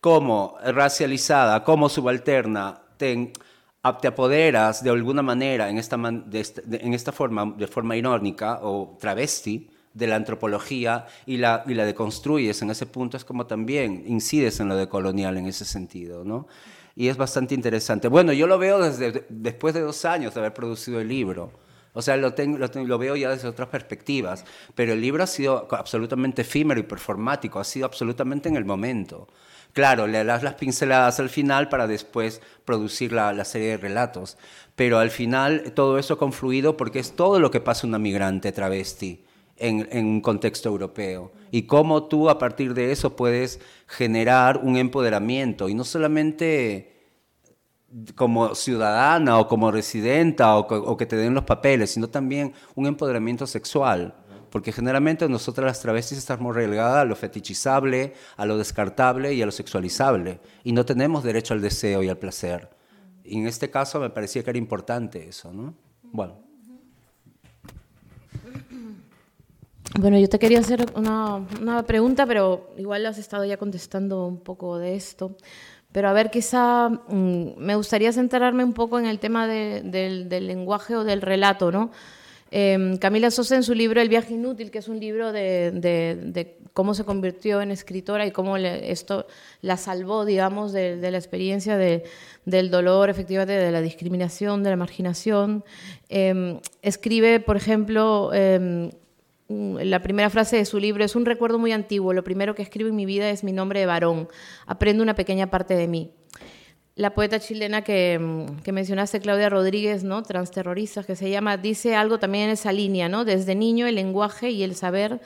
como 0.00 0.58
racializada, 0.64 1.62
como 1.62 1.88
subalterna, 1.88 2.82
te, 2.96 3.32
apoderas 3.82 4.82
de 4.82 4.90
alguna 4.90 5.22
manera 5.22 5.70
en 5.70 5.78
esta, 5.78 5.94
en 5.94 6.94
esta 6.94 7.12
forma, 7.12 7.54
de 7.56 7.68
forma 7.68 7.96
irónica 7.96 8.58
o 8.62 8.96
travesti, 8.98 9.70
de 9.92 10.08
la 10.08 10.16
antropología 10.16 11.06
y 11.24 11.36
la, 11.36 11.62
y 11.68 11.74
la 11.74 11.84
deconstruyes 11.84 12.60
en 12.62 12.70
ese 12.70 12.86
punto, 12.86 13.16
es 13.16 13.24
como 13.24 13.46
también 13.46 14.02
incides 14.08 14.58
en 14.58 14.68
lo 14.68 14.74
de 14.74 14.88
colonial 14.88 15.38
en 15.38 15.46
ese 15.46 15.64
sentido, 15.64 16.24
¿no? 16.24 16.48
Y 16.96 17.06
es 17.06 17.16
bastante 17.16 17.54
interesante. 17.54 18.08
Bueno, 18.08 18.32
yo 18.32 18.48
lo 18.48 18.58
veo 18.58 18.80
desde 18.80 19.24
después 19.28 19.74
de 19.74 19.82
dos 19.82 20.04
años 20.04 20.34
de 20.34 20.40
haber 20.40 20.54
producido 20.54 21.00
el 21.00 21.06
libro. 21.06 21.63
O 21.94 22.02
sea, 22.02 22.16
lo, 22.16 22.34
tengo, 22.34 22.58
lo, 22.58 22.98
veo 22.98 23.16
ya 23.16 23.30
desde 23.30 23.48
otras 23.48 23.68
perspectivas, 23.68 24.44
pero 24.74 24.92
el 24.92 25.00
libro 25.00 25.22
ha 25.22 25.28
sido 25.28 25.68
absolutamente 25.70 26.42
efímero 26.42 26.80
y 26.80 26.82
performático, 26.82 27.60
ha 27.60 27.64
sido 27.64 27.86
absolutamente 27.86 28.48
en 28.48 28.56
el 28.56 28.64
momento. 28.64 29.28
Claro, 29.72 30.06
le 30.06 30.24
das 30.24 30.42
las 30.42 30.54
pinceladas 30.54 31.18
al 31.20 31.30
final 31.30 31.68
para 31.68 31.86
después 31.86 32.42
producir 32.64 33.12
la, 33.12 33.44
serie 33.44 33.70
de 33.70 33.76
relatos, 33.76 34.36
pero 34.74 34.98
al 34.98 35.10
final 35.10 35.72
todo 35.72 35.98
eso 35.98 36.14
ha 36.14 36.18
confluido 36.18 36.76
porque 36.76 36.98
es 36.98 37.12
todo 37.16 37.40
lo 37.40 37.50
que 37.50 37.60
pasa 37.60 37.86
una 37.86 37.98
migrante 37.98 38.52
travesti 38.52 39.24
en 39.56 40.06
un 40.06 40.20
contexto 40.20 40.68
europeo 40.68 41.32
y 41.52 41.62
cómo 41.62 42.04
tú 42.04 42.28
a 42.28 42.38
partir 42.38 42.74
de 42.74 42.90
eso 42.90 43.14
puedes 43.14 43.60
generar 43.86 44.58
un 44.58 44.76
empoderamiento 44.76 45.68
y 45.68 45.74
no 45.74 45.84
solamente 45.84 46.93
como 48.14 48.54
ciudadana 48.54 49.38
o 49.38 49.46
como 49.46 49.70
residenta 49.70 50.56
o, 50.56 50.96
que 50.96 51.06
te 51.06 51.16
den 51.16 51.34
los 51.34 51.44
papeles, 51.44 51.90
sino 51.90 52.08
también 52.08 52.52
un 52.74 52.86
empoderamiento 52.86 53.46
sexual. 53.46 54.14
Porque 54.50 54.72
generalmente 54.72 55.28
nosotras 55.28 55.66
las 55.66 55.80
travestis 55.80 56.18
estamos 56.18 56.54
relegadas 56.54 56.98
a 56.98 57.04
lo 57.04 57.16
fetichizable, 57.16 58.14
a 58.36 58.46
lo 58.46 58.56
descartable 58.56 59.34
y 59.34 59.42
a 59.42 59.46
lo 59.46 59.52
sexualizable. 59.52 60.40
Y 60.62 60.72
no 60.72 60.84
tenemos 60.84 61.24
derecho 61.24 61.54
al 61.54 61.60
deseo 61.60 62.04
y 62.04 62.08
al 62.08 62.18
placer. 62.18 62.70
Y 63.24 63.38
en 63.38 63.48
este 63.48 63.70
caso 63.70 63.98
me 63.98 64.10
parecía 64.10 64.44
que 64.44 64.50
era 64.50 64.58
importante 64.58 65.28
eso, 65.28 65.52
¿no? 65.52 65.74
Bueno. 66.02 66.38
Bueno, 69.98 70.18
yo 70.18 70.28
te 70.28 70.38
quería 70.38 70.60
hacer 70.60 70.86
una, 70.96 71.36
una 71.60 71.82
pregunta, 71.84 72.26
pero 72.26 72.70
igual 72.76 73.06
has 73.06 73.18
estado 73.18 73.44
ya 73.44 73.56
contestando 73.56 74.26
un 74.26 74.38
poco 74.38 74.78
de 74.78 74.94
esto. 74.94 75.36
Pero 75.94 76.08
a 76.08 76.12
ver, 76.12 76.28
quizá 76.28 76.88
mm, 76.88 77.56
me 77.56 77.76
gustaría 77.76 78.12
centrarme 78.12 78.64
un 78.64 78.72
poco 78.72 78.98
en 78.98 79.06
el 79.06 79.20
tema 79.20 79.46
del, 79.46 80.28
lenguaje 80.28 80.96
o 80.96 81.04
del 81.04 81.22
relato, 81.22 81.70
¿no? 81.70 81.92
Em, 82.50 82.96
Camila 82.96 83.30
Sosa 83.30 83.54
en 83.54 83.62
su 83.62 83.74
libro 83.74 84.00
El 84.00 84.08
viaje 84.08 84.34
inútil, 84.34 84.72
que 84.72 84.78
es 84.78 84.88
un 84.88 84.98
libro 84.98 85.30
de, 85.30 86.56
cómo 86.72 86.94
se 86.94 87.04
convirtió 87.04 87.62
en 87.62 87.70
escritora 87.70 88.26
y 88.26 88.32
cómo 88.32 88.56
esto 88.56 89.28
la 89.62 89.76
salvó, 89.76 90.24
digamos, 90.24 90.72
de, 90.72 90.96
la 91.12 91.16
experiencia 91.16 91.76
del 91.76 92.70
dolor, 92.72 93.08
efectivamente, 93.08 93.52
de 93.52 93.70
la 93.70 93.80
discriminación, 93.80 94.64
de 94.64 94.70
la 94.70 94.76
marginación. 94.76 95.62
Em, 96.08 96.58
escribe, 96.82 97.38
por 97.38 97.56
ejemplo, 97.56 98.32
em, 98.34 98.90
la 99.48 100.02
primera 100.02 100.30
frase 100.30 100.56
de 100.56 100.64
su 100.64 100.78
libro 100.78 101.04
es 101.04 101.16
un 101.16 101.26
recuerdo 101.26 101.58
muy 101.58 101.72
antiguo. 101.72 102.12
Lo 102.12 102.24
primero 102.24 102.54
que 102.54 102.62
escribo 102.62 102.88
en 102.88 102.96
mi 102.96 103.04
vida 103.04 103.28
es 103.30 103.44
mi 103.44 103.52
nombre 103.52 103.80
de 103.80 103.86
varón. 103.86 104.28
Aprendo 104.66 105.02
una 105.02 105.14
pequeña 105.14 105.50
parte 105.50 105.74
de 105.74 105.88
mí. 105.88 106.12
la 106.96 107.12
poeta 107.12 107.40
chilena 107.40 107.82
que, 107.82 108.20
mm, 108.20 108.62
que, 108.62 108.70
mencionaste, 108.70 109.18
Claudia 109.18 109.48
Rodríguez, 109.48 110.04
¿no? 110.04 110.22
Transterroristas, 110.22 111.04
que 111.04 111.16
se 111.16 111.28
llama, 111.28 111.56
dice 111.56 111.96
algo 111.96 112.20
también 112.20 112.44
en 112.44 112.50
esa 112.50 112.70
línea, 112.72 113.08
¿no? 113.08 113.24
Desde 113.24 113.56
niño 113.56 113.88
el 113.88 113.96
lenguaje 113.96 114.50
y 114.50 114.62
el 114.62 114.76
saber 114.76 115.20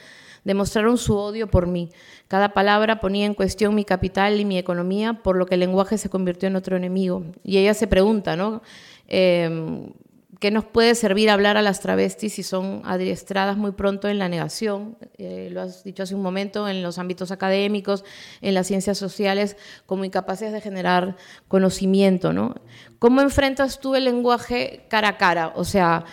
demostraron 0.45 0.97
su 0.97 1.15
odio 1.15 1.49
por 1.49 1.67
mí. 1.67 1.91
Cada 2.27 2.55
palabra 2.55 3.01
ponía 3.01 3.27
en 3.27 3.35
cuestión 3.35 3.75
mi 3.75 3.85
capital 3.85 4.41
y 4.41 4.47
mi 4.47 4.57
economía, 4.57 5.21
por 5.23 5.37
lo 5.37 5.45
que 5.45 5.55
el 5.57 5.61
lenguaje 5.61 5.99
se 5.99 6.09
convirtió 6.09 6.47
en 6.47 6.57
otro 6.57 6.75
enemigo. 6.75 7.23
Y 7.45 7.59
ella 7.59 7.75
se 7.75 7.87
pregunta, 7.87 8.35
¿no? 8.35 8.63
Eh, 9.07 9.91
¿Qué 10.39 10.53
nos 10.53 10.65
puede 10.65 10.95
servir 10.95 11.31
hablar 11.31 11.57
a 11.57 11.63
las 11.63 11.81
travestis 11.81 12.35
si 12.35 12.45
son 12.45 12.83
adiestradas 12.85 13.57
muy 13.57 13.73
pronto 13.73 14.07
en 14.07 14.21
la 14.21 14.29
negación? 14.29 14.97
Eh, 15.17 15.49
lo 15.51 15.63
has 15.63 15.83
dicho 15.83 16.05
hace 16.05 16.15
un 16.15 16.23
momento, 16.23 16.69
en 16.69 16.81
los 16.81 16.99
ámbitos 16.99 17.33
académicos, 17.33 18.05
en 18.41 18.55
las 18.55 18.69
ciencias 18.69 18.99
sociales, 18.99 19.57
como 19.85 20.05
incapaces 20.05 20.53
de 20.53 20.61
generar 20.61 21.17
conocimiento, 21.49 22.33
¿no? 22.33 22.55
¿Cómo 23.01 23.21
enfrentas 23.21 23.81
tú 23.81 23.97
el 23.97 24.05
lenguaje 24.05 24.87
cara 24.89 25.09
a 25.09 25.17
cara? 25.17 25.53
O 25.57 25.65
sea, 25.65 26.05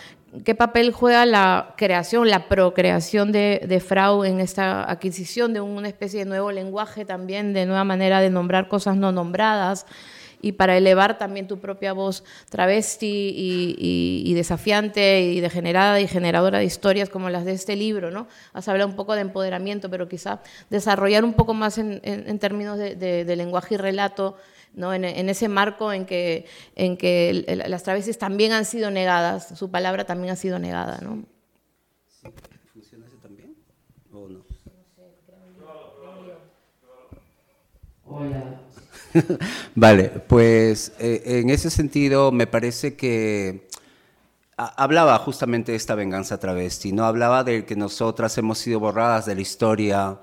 ¿qué 0.44 0.56
papel 0.56 0.92
juega 0.92 1.28
la 1.28 1.76
creación, 1.78 2.28
la 2.28 2.48
procreación 2.48 3.32
de, 3.32 3.62
de 3.68 4.26
en 4.26 4.40
esta 4.40 4.90
adquisición 4.90 5.54
de 5.54 5.62
una 5.62 5.88
especie 5.88 6.22
de 6.22 6.26
nuevo 6.26 6.52
lenguaje 6.52 7.06
también, 7.06 7.54
de 7.54 7.68
nueva 7.68 7.84
manera 7.84 8.22
de 8.22 8.32
nombrar 8.32 8.70
cosas 8.70 8.98
no 8.98 9.12
nombradas? 9.12 9.86
Y 10.46 10.52
para 10.52 10.78
elevar 10.78 11.18
también 11.18 11.48
tu 11.48 11.58
propia 11.58 11.92
voz 11.92 12.24
travesti 12.52 13.34
y, 13.36 14.34
desafiante 14.36 15.22
y 15.22 15.40
degenerada 15.40 16.00
y 16.00 16.08
generadora 16.08 16.60
de 16.60 16.66
historias 16.66 17.10
como 17.10 17.32
las 17.32 17.46
de 17.46 17.54
este 17.54 17.76
libro, 17.76 18.12
¿no? 18.12 18.28
Has 18.54 18.68
hablado 18.68 18.88
un 18.88 18.96
poco 18.96 19.16
de 19.16 19.22
empoderamiento, 19.22 19.90
pero 19.90 20.08
quizá 20.08 20.44
desarrollar 20.70 21.26
un 21.26 21.34
poco 21.34 21.56
más 21.56 21.80
en, 21.80 22.38
términos 22.38 22.78
de, 22.78 23.36
lenguaje 23.36 23.74
y 23.74 23.78
relato, 23.78 24.38
¿no? 24.76 24.94
En, 24.94 25.04
ese 25.04 25.48
marco 25.48 25.92
en 25.92 26.06
que, 26.06 26.46
en 26.76 26.96
que 26.96 27.64
las 27.66 27.82
travestis 27.82 28.20
también 28.20 28.52
han 28.52 28.66
sido 28.66 28.92
negadas, 28.92 29.58
su 29.58 29.72
palabra 29.72 30.06
también 30.06 30.34
ha 30.34 30.36
sido 30.36 30.60
negada, 30.60 31.00
¿no? 31.02 31.26
¿Funciona 32.72 33.08
ese 33.08 33.18
también 33.18 33.56
o 34.14 34.30
no? 34.30 34.46
Hola. 38.08 38.65
vale, 39.76 40.10
pues 40.28 40.94
eh, 41.00 41.22
en 41.26 41.50
ese 41.50 41.70
sentido 41.70 42.32
me 42.32 42.48
parece 42.48 42.96
que 42.96 43.68
hablaba 44.58 45.18
justamente 45.20 45.72
de 45.72 45.78
esta 45.78 45.96
venganza 45.96 46.40
travesti, 46.40 46.92
no 46.92 47.06
hablaba 47.06 47.44
de 47.44 47.66
que 47.66 47.76
nosotras 47.76 48.38
hemos 48.38 48.58
sido 48.58 48.80
borradas 48.80 49.26
de 49.26 49.36
la 49.36 49.42
historia, 49.42 50.20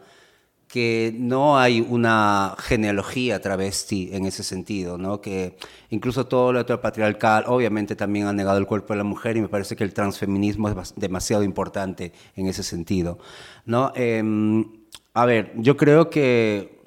que 0.68 1.14
no 1.18 1.58
hay 1.58 1.82
una 1.86 2.54
genealogía 2.58 3.42
travesti 3.42 4.08
en 4.12 4.24
ese 4.24 4.42
sentido, 4.42 4.96
¿no? 4.96 5.20
que 5.20 5.58
incluso 5.90 6.26
todo 6.26 6.50
lo 6.50 6.64
patriarcal 6.80 7.44
obviamente 7.46 7.94
también 7.94 8.26
ha 8.26 8.32
negado 8.32 8.56
el 8.56 8.66
cuerpo 8.66 8.94
de 8.94 8.98
la 8.98 9.04
mujer 9.04 9.36
y 9.36 9.42
me 9.42 9.48
parece 9.48 9.76
que 9.76 9.84
el 9.84 9.92
transfeminismo 9.92 10.70
es 10.70 10.94
demasiado 10.96 11.42
importante 11.42 12.14
en 12.36 12.46
ese 12.46 12.62
sentido. 12.62 13.18
¿no? 13.66 13.92
Em, 13.94 14.64
a 15.12 15.26
ver, 15.26 15.52
yo 15.56 15.76
creo 15.76 16.08
que 16.08 16.81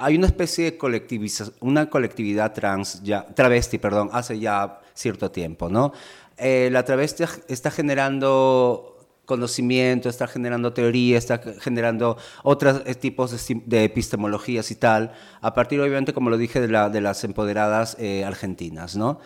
hay 0.00 0.16
una 0.16 0.26
especie 0.26 0.64
de 0.64 0.76
colectivización, 0.78 1.54
una 1.60 1.90
colectividad 1.90 2.54
trans, 2.54 3.02
ya, 3.02 3.26
travesti, 3.26 3.78
perdón, 3.78 4.08
hace 4.12 4.38
ya 4.38 4.80
cierto 4.94 5.30
tiempo, 5.30 5.68
¿no? 5.68 5.92
Eh, 6.38 6.70
la 6.72 6.84
travesti 6.84 7.24
está 7.48 7.70
generando 7.70 8.96
conocimiento, 9.26 10.08
está 10.08 10.26
generando 10.26 10.72
teoría, 10.72 11.18
está 11.18 11.38
generando 11.60 12.16
otros 12.42 12.82
eh, 12.86 12.94
tipos 12.94 13.46
de, 13.66 13.84
epistemologías 13.84 14.70
y 14.70 14.74
tal, 14.76 15.12
a 15.42 15.52
partir 15.52 15.78
obviamente, 15.80 16.14
como 16.14 16.30
lo 16.30 16.38
dije, 16.38 16.60
de, 16.60 17.00
las 17.00 17.22
empoderadas 17.24 17.96
eh, 18.00 18.24
argentinas, 18.24 18.96
¿no? 18.96 19.20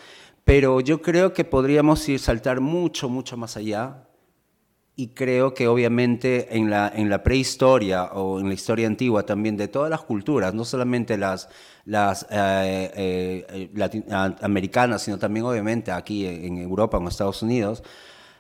Pero 0.44 0.80
yo 0.80 1.00
creo 1.00 1.32
que 1.32 1.44
podríamos 1.44 2.06
ir 2.08 2.18
saltar 2.18 2.60
mucho, 2.60 3.08
mucho 3.08 3.36
más 3.36 3.56
allá 3.56 4.08
y 4.96 5.08
creo 5.08 5.54
que 5.54 5.66
obviamente 5.66 6.56
en 6.56 6.70
la, 6.70 6.90
en 6.94 7.10
la 7.10 7.22
prehistoria 7.22 8.04
o 8.12 8.38
en 8.38 8.48
la 8.48 8.54
historia 8.54 8.86
antigua 8.86 9.26
también 9.26 9.56
de 9.56 9.66
todas 9.68 9.90
las 9.90 10.02
culturas, 10.02 10.54
no 10.54 10.64
solamente 10.64 11.18
las, 11.18 11.48
las 11.84 12.24
eh, 12.30 12.90
eh, 12.94 13.70
eh 13.74 14.34
americanas, 14.42 15.02
sino 15.02 15.18
también 15.18 15.46
obviamente 15.46 15.90
aquí 15.90 16.26
en 16.26 16.58
Europa, 16.58 16.98
en 16.98 17.08
Estados 17.08 17.42
Unidos, 17.42 17.82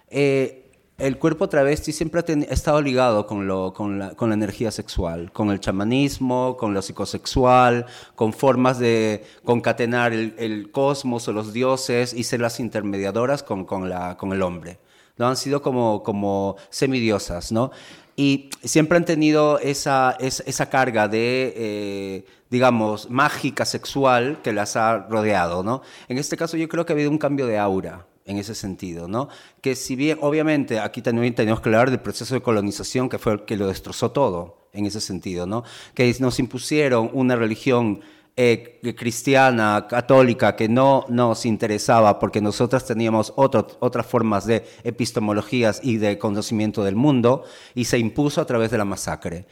eh, 0.08 0.60
el 0.96 1.18
cuerpo 1.18 1.48
travesti 1.48 1.90
siempre 1.90 2.20
ha, 2.20 2.52
estado 2.52 2.80
ligado 2.80 3.26
con, 3.26 3.48
lo, 3.48 3.72
con, 3.72 3.98
la, 3.98 4.10
con, 4.14 4.28
la, 4.28 4.36
energía 4.36 4.70
sexual, 4.70 5.32
con 5.32 5.50
el 5.50 5.58
chamanismo, 5.58 6.56
con 6.56 6.72
lo 6.72 6.82
psicosexual, 6.82 7.86
con 8.14 8.32
formas 8.32 8.78
de 8.78 9.24
concatenar 9.44 10.12
el, 10.12 10.36
el 10.38 10.70
cosmos 10.70 11.26
o 11.26 11.32
los 11.32 11.52
dioses 11.52 12.14
y 12.14 12.22
ser 12.22 12.40
las 12.40 12.60
intermediadoras 12.60 13.42
con, 13.42 13.64
con, 13.64 13.88
la, 13.88 14.16
con 14.16 14.32
el 14.32 14.42
hombre. 14.42 14.78
¿No? 15.16 15.28
Han 15.28 15.36
sido 15.36 15.62
como, 15.62 16.02
como 16.02 16.56
semidiosas, 16.70 17.52
¿no? 17.52 17.70
Y 18.16 18.50
siempre 18.62 18.96
han 18.96 19.04
tenido 19.04 19.58
esa, 19.58 20.16
esa, 20.20 20.70
carga 20.70 21.08
de, 21.08 21.52
eh, 21.56 22.24
digamos, 22.48 23.10
mágica 23.10 23.64
sexual 23.64 24.40
que 24.42 24.52
las 24.52 24.76
ha 24.76 24.98
rodeado, 24.98 25.64
¿no? 25.64 25.82
En 26.08 26.18
este 26.18 26.36
caso 26.36 26.56
yo 26.56 26.68
creo 26.68 26.86
que 26.86 26.92
ha 26.92 26.94
habido 26.94 27.10
un 27.10 27.18
cambio 27.18 27.46
de 27.46 27.58
aura 27.58 28.06
en 28.24 28.38
ese 28.38 28.54
sentido, 28.54 29.08
¿no? 29.08 29.28
Que 29.60 29.74
si 29.74 29.96
bien, 29.96 30.18
obviamente, 30.20 30.78
aquí 30.78 31.02
también 31.02 31.34
tenemos 31.34 31.60
que 31.60 31.68
hablar 31.68 31.90
del 31.90 32.00
proceso 32.00 32.34
de 32.34 32.40
colonización 32.40 33.08
que 33.08 33.18
fue 33.18 33.32
el 33.32 33.44
que 33.44 33.56
lo 33.56 33.66
destrozó 33.66 34.12
todo, 34.12 34.64
en 34.72 34.86
ese 34.86 35.00
sentido, 35.00 35.46
¿no? 35.46 35.64
Que 35.94 36.14
nos 36.20 36.38
impusieron 36.38 37.10
una 37.12 37.36
religión 37.36 38.00
eh, 38.36 38.80
cristiana, 38.96 39.86
católica, 39.88 40.56
que 40.56 40.68
no 40.68 41.04
nos 41.08 41.46
interesaba 41.46 42.18
porque 42.18 42.40
nosotras 42.40 42.84
teníamos 42.84 43.32
otras 43.36 44.06
formas 44.06 44.44
de 44.44 44.64
epistemologías 44.82 45.80
y 45.84 45.98
de 45.98 46.18
conocimiento 46.18 46.82
del 46.82 46.96
mundo 46.96 47.44
y 47.74 47.84
se 47.84 47.98
impuso 47.98 48.40
a 48.40 48.46
través 48.46 48.70
de 48.70 48.78
la 48.78 48.84
masacre. 48.84 49.46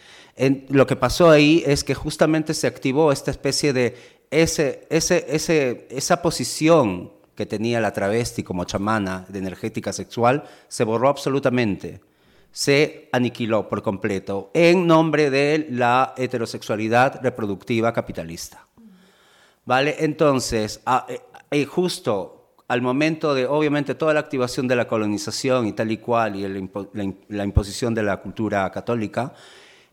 lo 0.68 0.86
que 0.86 0.96
pasó 0.96 1.30
ahí 1.30 1.62
es 1.64 1.84
que 1.84 1.94
justamente 1.94 2.54
se 2.54 2.66
activó 2.66 3.12
esta 3.12 3.30
especie 3.30 3.72
de 3.72 3.94
ese, 4.30 4.86
ese, 4.90 5.86
esa 5.90 6.22
posición 6.22 7.12
que 7.36 7.46
tenía 7.46 7.80
la 7.80 7.92
travesti 7.92 8.42
como 8.42 8.64
chamana 8.64 9.26
de 9.28 9.38
energética 9.38 9.92
sexual, 9.92 10.44
se 10.68 10.84
borró 10.84 11.08
absolutamente 11.08 12.00
se 12.52 13.08
aniquiló 13.12 13.68
por 13.68 13.82
completo 13.82 14.50
en 14.52 14.86
nombre 14.86 15.30
de 15.30 15.66
la 15.70 16.14
heterosexualidad 16.16 17.20
reproductiva 17.22 17.92
capitalista. 17.92 18.68
¿Vale? 19.64 19.96
Entonces, 20.00 20.80
eh, 21.08 21.20
eh, 21.50 21.64
justo 21.66 22.54
al 22.68 22.82
momento 22.82 23.34
de, 23.34 23.46
obviamente, 23.46 23.94
toda 23.94 24.14
la 24.14 24.20
activación 24.20 24.66
de 24.66 24.76
la 24.76 24.88
colonización 24.88 25.66
y 25.66 25.72
tal 25.72 25.92
y 25.92 25.98
cual, 25.98 26.36
y 26.36 26.70
la, 27.28 27.44
imposición 27.44 27.94
de 27.94 28.02
la 28.02 28.16
cultura 28.18 28.70
católica, 28.70 29.34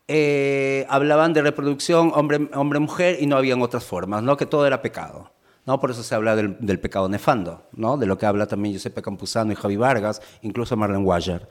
eh, 0.08 0.86
hablaban 0.90 1.34
de 1.34 1.42
reproducción 1.42 2.12
hombre-mujer 2.16 3.18
y 3.20 3.28
no 3.28 3.36
habían 3.36 3.62
otras 3.62 3.84
formas, 3.84 4.24
¿no? 4.24 4.38
que 4.38 4.46
todo 4.46 4.66
era 4.66 4.82
pecado. 4.82 5.32
¿no? 5.66 5.80
Por 5.80 5.92
eso 5.92 6.04
se 6.04 6.16
habla 6.16 6.36
del, 6.36 6.80
pecado 6.80 7.10
nefando, 7.10 7.68
¿no? 7.74 7.98
de 7.98 8.06
lo 8.08 8.18
que 8.18 8.26
habla 8.26 8.48
también 8.48 8.74
Giuseppe 8.74 9.02
Campuzano 9.02 9.52
y 9.52 9.56
Javi 9.56 9.76
Vargas, 9.76 10.22
incluso 10.42 10.76
Marlene 10.78 11.04
Wager. 11.04 11.48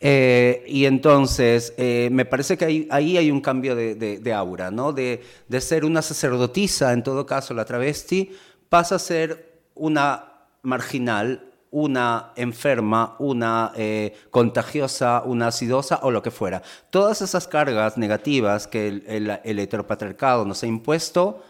Eh, 0.00 0.64
y 0.66 0.84
entonces, 0.84 1.74
eh, 1.76 2.08
me 2.12 2.24
parece 2.24 2.56
que 2.56 2.64
ahí, 2.64 2.88
ahí, 2.90 3.16
hay 3.16 3.30
un 3.30 3.40
cambio 3.40 3.74
de, 3.74 3.94
de, 3.94 4.32
aura, 4.32 4.70
¿no? 4.70 4.92
De, 4.92 5.22
de, 5.48 5.60
ser 5.60 5.84
una 5.84 6.02
sacerdotisa, 6.02 6.92
en 6.92 7.02
todo 7.02 7.26
caso, 7.26 7.52
la 7.52 7.64
travesti, 7.64 8.30
pasa 8.68 8.94
a 8.94 8.98
ser 9.00 9.62
una 9.74 10.24
marginal, 10.62 11.44
una 11.70 12.32
enferma, 12.36 13.16
una 13.18 13.72
eh, 13.76 14.14
contagiosa, 14.30 15.22
una 15.24 15.48
acidosa 15.48 16.00
o 16.02 16.10
lo 16.10 16.22
que 16.22 16.30
fuera. 16.30 16.62
Todas 16.90 17.20
esas 17.20 17.48
cargas 17.48 17.98
negativas 17.98 18.66
que 18.66 18.88
el, 18.88 19.40
el, 19.44 19.58
heteropatriarcado 19.58 20.44
nos 20.44 20.62
ha 20.62 20.66
impuesto, 20.66 21.42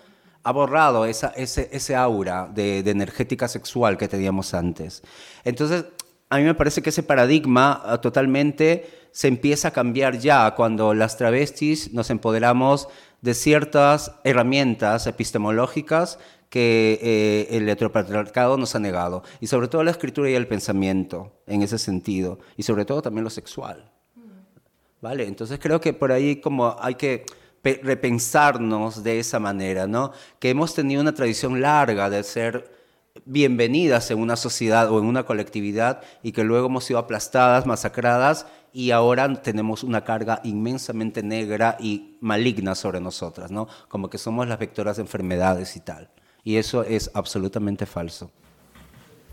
ha 0.43 0.53
borrado 0.53 1.05
esa, 1.05 1.29
ese, 1.37 1.69
ese 1.73 1.95
aura 1.95 2.49
de, 2.53 2.83
de 2.83 2.91
energética 2.91 3.47
sexual 3.47 3.99
que 3.99 4.09
teníamos 4.09 4.55
antes. 4.55 5.03
Entonces, 5.45 5.85
a 6.31 6.39
mí 6.39 6.45
me 6.45 6.55
parece 6.55 6.83
que 6.83 6.91
ese 6.91 7.03
paradigma 7.03 7.83
ah, 7.85 8.01
totalmente 8.01 9.09
se 9.13 9.29
empieza 9.29 9.69
a 9.69 9.71
cambiar 9.71 10.19
ya 10.19 10.55
cuando 10.55 10.95
las 10.95 11.17
travestis 11.17 11.93
nos 11.93 12.11
empoderamos 12.11 12.89
de 13.23 13.35
ciertas 13.35 14.13
herramientas 14.25 15.07
epistemológicas 15.07 16.19
que 16.51 16.99
eh, 17.03 17.57
el 17.57 17.69
heteropatriarcado 17.69 18.57
nos 18.57 18.75
ha 18.75 18.79
negado, 18.79 19.23
y 19.41 19.49
sobre 19.49 19.69
todo 19.69 19.83
la 19.83 19.91
escritura 19.91 20.31
y 20.31 20.35
el 20.35 20.47
pensamiento 20.47 21.33
en 21.47 21.63
ese 21.63 21.79
sentido, 21.79 22.39
y 22.57 22.63
sobre 22.63 22.85
todo 22.85 23.03
también 23.03 23.25
lo 23.25 23.31
sexual. 23.31 23.91
¿Vale? 25.01 25.27
Entonces 25.27 25.59
creo 25.61 25.81
que 25.81 25.93
por 25.93 26.11
ahí 26.11 26.41
como 26.41 26.77
hay 26.81 26.95
que 26.97 27.25
repensarnos 27.63 29.05
de 29.05 29.19
esa 29.21 29.39
manera, 29.39 29.87
¿no? 29.87 30.13
Que 30.39 30.51
hemos 30.51 30.75
tenido 30.75 31.01
una 31.01 31.15
tradición 31.15 31.61
larga 31.61 32.09
de 32.11 32.23
ser 32.25 32.78
bienvenidas 33.25 34.11
en 34.11 34.19
una 34.19 34.37
sociedad 34.37 34.91
o 34.91 34.99
en 34.99 35.07
una 35.07 35.25
colectividad 35.25 36.03
y 36.23 36.33
que 36.33 36.45
luego 36.45 36.67
hemos 36.67 36.85
sido 36.85 36.99
aplastadas, 36.99 37.67
masacradas 37.67 38.47
y 38.73 38.91
ahora 38.91 39.33
tenemos 39.43 39.83
una 39.83 40.05
carga 40.05 40.41
inmensamente 40.45 41.23
negra 41.23 41.77
y 41.81 42.17
maligna 42.21 42.75
sobre 42.75 43.01
nosotras, 43.01 43.51
¿no? 43.51 43.69
Como 43.89 44.11
que 44.11 44.19
somos 44.19 44.47
las 44.47 44.59
vectoras 44.59 44.97
de 44.97 45.03
enfermedades 45.03 45.77
y 45.77 45.81
tal. 45.81 46.11
Y 46.45 46.57
eso 46.57 46.83
es 46.83 47.11
absolutamente 47.15 47.87
falso. 47.87 48.31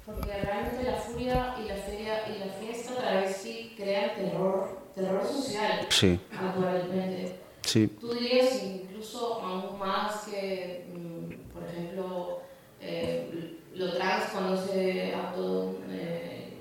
Porque 0.05 0.29
realmente 0.41 0.83
la 0.83 0.95
furia 0.97 1.55
y 1.61 1.67
la 1.67 1.75
feria 1.75 2.13
y 2.27 2.39
la 2.39 2.53
fiesta 2.53 2.93
travesti 2.95 3.73
crean 3.75 4.15
terror, 4.15 4.79
terror 4.93 5.25
social 5.25 5.85
Sí. 5.89 6.19
actualmente. 6.31 7.39
Sí. 7.61 7.87
Tú 7.99 8.13
dirías 8.13 8.61
incluso 8.63 9.41
aún 9.41 9.79
más 9.79 10.25
que, 10.25 10.85
mm, 10.93 11.51
por 11.53 11.63
ejemplo, 11.67 12.41
eh, 12.79 13.34
lo 13.75 13.93
trans 13.93 14.25
cuando 14.31 14.55
se 14.65 15.13
auto, 15.13 15.77
eh, 15.89 16.53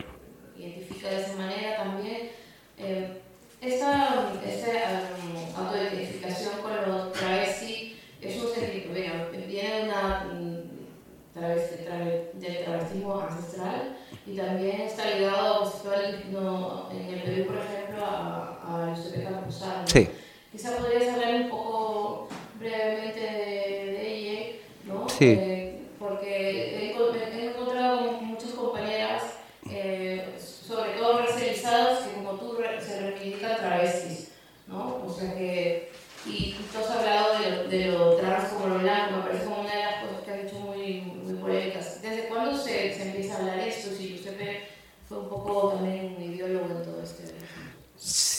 identifica 0.56 1.08
de 1.10 1.20
esa 1.22 1.34
manera 1.34 1.76
también. 1.76 2.30
eh, 2.78 3.20
esta 3.60 4.30
esta, 4.44 5.10
um, 5.22 5.64
autoidentificación 5.64 6.52
con 6.60 6.72
lo 6.86 7.08
travesti 7.12 7.98
es 8.20 8.36
un 8.42 8.48
sentimiento, 8.52 8.92
venga, 8.92 9.28
viene 9.46 9.74
de 9.76 9.82
una 9.84 10.24
mm, 10.34 11.38
travesti- 11.38 11.84
trave- 11.86 12.30
del 12.34 12.64
travestismo 12.64 13.20
ancestral 13.20 13.96
y 14.26 14.36
también 14.36 14.82
está 14.82 15.10
ligado 15.10 15.72
pues, 15.82 16.26
no, 16.30 16.90
en 16.90 17.08
el 17.14 17.22
Perú, 17.22 17.46
por 17.46 17.56
ejemplo, 17.56 18.04
a, 18.04 18.90
a 18.90 18.94
Giuseppe 18.94 19.24
Campuzano. 19.24 19.86
Sí. 19.88 20.08
Quizá 20.52 20.76
podrías 20.76 21.14
hablar 21.14 21.34
un 21.34 21.48
poco 21.50 22.28
brevemente 22.58 23.20
de, 23.20 23.92
de 23.92 24.14
ella, 24.14 24.56
¿no? 24.84 25.08
Sí. 25.08 25.24
Eh, 25.38 25.80
porque 25.98 26.90
he, 26.90 26.94
enco- 26.94 27.14
he 27.14 27.46
encontrado 27.50 28.06
con 28.18 28.26
muchas 28.26 28.50
compañeras, 28.50 29.22
eh, 29.70 30.34
sobre 30.38 30.92
todo 30.92 31.18
racializadas, 31.20 32.00
que 32.00 32.14
como 32.14 32.32
tú 32.38 32.54
re- 32.54 32.80
se 32.80 33.00
reivindican 33.00 33.56
travestis, 33.56 34.28
¿no? 34.66 35.02
O 35.06 35.12
sea 35.12 35.34
que, 35.34 35.90
y 36.26 36.54
tú 36.72 36.78
has 36.78 36.90
hablado 36.90 37.38
de 37.38 37.50
lo, 37.50 37.64
de 37.68 37.84
lo 37.86 38.16
trans 38.16 38.48
como 38.50 38.66
lo 38.68 38.78
blanco, 38.80 39.16
me 39.16 39.22
parece 39.24 39.44
como 39.44 39.60
una 39.60 39.74
de 39.74 39.82
las 39.82 40.04
cosas 40.04 40.20
que 40.24 40.30
has 40.32 40.42
dicho 40.44 40.56
muy, 40.60 41.00
muy 41.02 41.34
polémicas. 41.34 42.00
¿Desde 42.02 42.28
cuándo 42.28 42.56
se, 42.56 42.94
se 42.94 43.02
empieza 43.02 43.34
a 43.34 43.38
hablar 43.38 43.58
esto? 43.60 43.90
Si 43.94 44.08
Giuseppe 44.16 44.60
fue 45.08 45.18
un 45.18 45.28
poco 45.28 45.70
también 45.70 46.14
un 46.16 46.22
ideólogo 46.22 46.66
en 46.66 46.82
todo 46.82 47.02
este... 47.02 47.24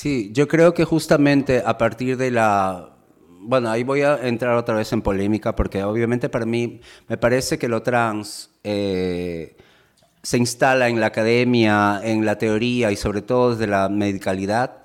Sí, 0.05 0.29
yo 0.33 0.47
creo 0.47 0.75
que 0.75 0.85
justamente 0.85 1.63
a 1.65 1.79
partir 1.79 2.15
de 2.15 2.29
la... 2.29 2.95
Bueno, 3.41 3.71
ahí 3.71 3.83
voy 3.83 4.01
a 4.03 4.19
entrar 4.27 4.55
otra 4.55 4.75
vez 4.75 4.93
en 4.93 5.01
polémica 5.01 5.55
porque 5.55 5.83
obviamente 5.83 6.29
para 6.29 6.45
mí 6.45 6.79
me 7.07 7.17
parece 7.17 7.57
que 7.57 7.67
lo 7.67 7.81
trans 7.81 8.51
eh, 8.63 9.57
se 10.21 10.37
instala 10.37 10.89
en 10.89 10.99
la 10.99 11.07
academia, 11.07 12.01
en 12.03 12.23
la 12.23 12.37
teoría 12.37 12.91
y 12.91 12.97
sobre 12.97 13.23
todo 13.23 13.53
desde 13.53 13.65
la 13.65 13.89
medicalidad 13.89 14.83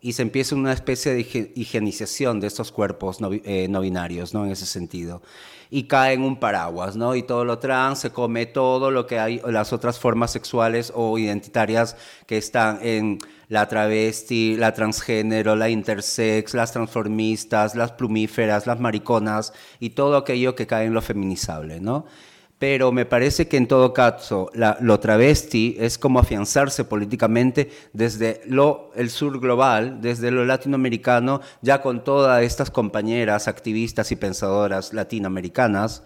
y 0.00 0.12
se 0.14 0.22
empieza 0.22 0.54
una 0.54 0.72
especie 0.72 1.12
de 1.12 1.52
higienización 1.54 2.40
de 2.40 2.46
estos 2.46 2.72
cuerpos 2.72 3.20
no, 3.20 3.30
eh, 3.32 3.66
no 3.68 3.80
binarios, 3.80 4.32
¿no? 4.32 4.46
En 4.46 4.52
ese 4.52 4.66
sentido. 4.66 5.22
Y 5.68 5.84
cae 5.84 6.14
en 6.14 6.22
un 6.22 6.40
paraguas, 6.40 6.96
¿no? 6.96 7.14
Y 7.14 7.22
todo 7.22 7.44
lo 7.44 7.58
trans 7.58 8.00
se 8.00 8.10
come 8.10 8.46
todo 8.46 8.90
lo 8.90 9.06
que 9.06 9.18
hay, 9.18 9.40
las 9.46 9.72
otras 9.72 9.98
formas 9.98 10.32
sexuales 10.32 10.92
o 10.94 11.18
identitarias 11.18 11.96
que 12.26 12.38
están 12.38 12.78
en 12.82 13.18
la 13.48 13.68
travesti, 13.68 14.56
la 14.56 14.72
transgénero, 14.72 15.54
la 15.54 15.68
intersex, 15.68 16.54
las 16.54 16.72
transformistas, 16.72 17.74
las 17.74 17.92
plumíferas, 17.92 18.66
las 18.66 18.80
mariconas 18.80 19.52
y 19.80 19.90
todo 19.90 20.16
aquello 20.16 20.54
que 20.54 20.66
cae 20.66 20.86
en 20.86 20.94
lo 20.94 21.02
feminizable, 21.02 21.80
¿no? 21.80 22.06
Pero 22.60 22.92
me 22.92 23.06
parece 23.06 23.48
que 23.48 23.56
en 23.56 23.66
todo 23.66 23.94
caso 23.94 24.50
lo 24.52 25.00
travesti 25.00 25.76
es 25.80 25.96
como 25.96 26.18
afianzarse 26.18 26.84
políticamente 26.84 27.70
desde 27.94 28.42
lo, 28.44 28.90
el 28.94 29.08
sur 29.08 29.40
global, 29.40 30.02
desde 30.02 30.30
lo 30.30 30.44
latinoamericano, 30.44 31.40
ya 31.62 31.80
con 31.80 32.04
todas 32.04 32.42
estas 32.42 32.70
compañeras 32.70 33.48
activistas 33.48 34.12
y 34.12 34.16
pensadoras 34.16 34.92
latinoamericanas 34.92 36.02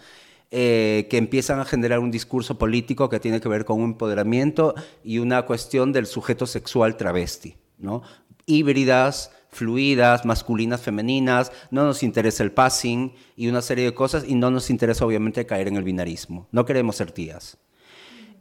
eh, 0.53 1.09
que 1.11 1.17
empiezan 1.17 1.59
a 1.59 1.64
generar 1.64 1.99
un 1.99 2.12
discurso 2.12 2.57
político 2.57 3.09
que 3.09 3.19
tiene 3.19 3.40
que 3.40 3.49
ver 3.49 3.64
con 3.64 3.81
un 3.81 3.90
empoderamiento 3.90 4.77
y 5.03 5.19
una 5.19 5.43
cuestión 5.47 5.93
del 5.93 6.07
sujeto 6.07 6.47
sexual 6.47 6.97
travesti, 6.97 7.57
¿no? 7.79 8.03
híbridas, 8.47 9.33
fluidas, 9.55 10.25
masculinas, 10.25 10.83
femeninas, 10.83 11.53
no 11.71 11.85
nos 11.85 12.03
interesa 12.03 12.43
el 12.43 12.53
passing 12.53 13.12
y 13.37 13.49
una 13.49 13.62
serie 13.62 13.85
de 13.85 13.95
cosas 13.95 14.25
y 14.27 14.35
no 14.35 14.51
nos 14.51 14.69
interesa 14.69 15.07
obviamente 15.07 15.47
caer 15.47 15.69
en 15.69 15.77
el 15.77 15.85
binarismo. 15.85 16.49
No 16.53 16.64
queremos 16.64 16.97
ser 16.97 17.12
tías. 17.12 17.57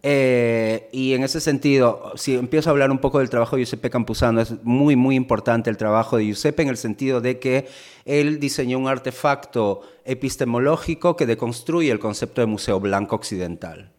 Eh, 0.06 0.89
y 0.91 1.13
en 1.13 1.23
ese 1.23 1.39
sentido, 1.39 2.12
si 2.15 2.36
empiezo 2.36 2.69
a 2.69 2.71
hablar 2.71 2.91
un 2.91 2.97
poco 2.97 3.19
del 3.19 3.30
trabajo 3.30 3.56
de 3.56 3.62
Giuseppe 3.62 3.89
Campuzano, 3.89 4.41
es 4.41 4.62
muy, 4.63 4.97
muy 4.97 5.15
importante 5.15 5.69
el 5.69 5.78
trabajo 5.78 6.17
de 6.17 6.26
Giuseppe 6.26 6.63
en 6.63 6.67
el 6.67 6.76
sentido 6.76 7.21
de 7.21 7.39
que 7.39 7.69
él 8.04 8.41
diseñó 8.41 8.80
un 8.80 8.89
artefacto 8.89 9.82
epistemológico 10.04 11.15
que 11.15 11.26
deconstruye 11.26 11.89
el 11.89 11.99
concepto 11.99 12.41
de 12.41 12.47
museo 12.47 12.82
blanco 12.82 13.15
occidental. 13.15 13.93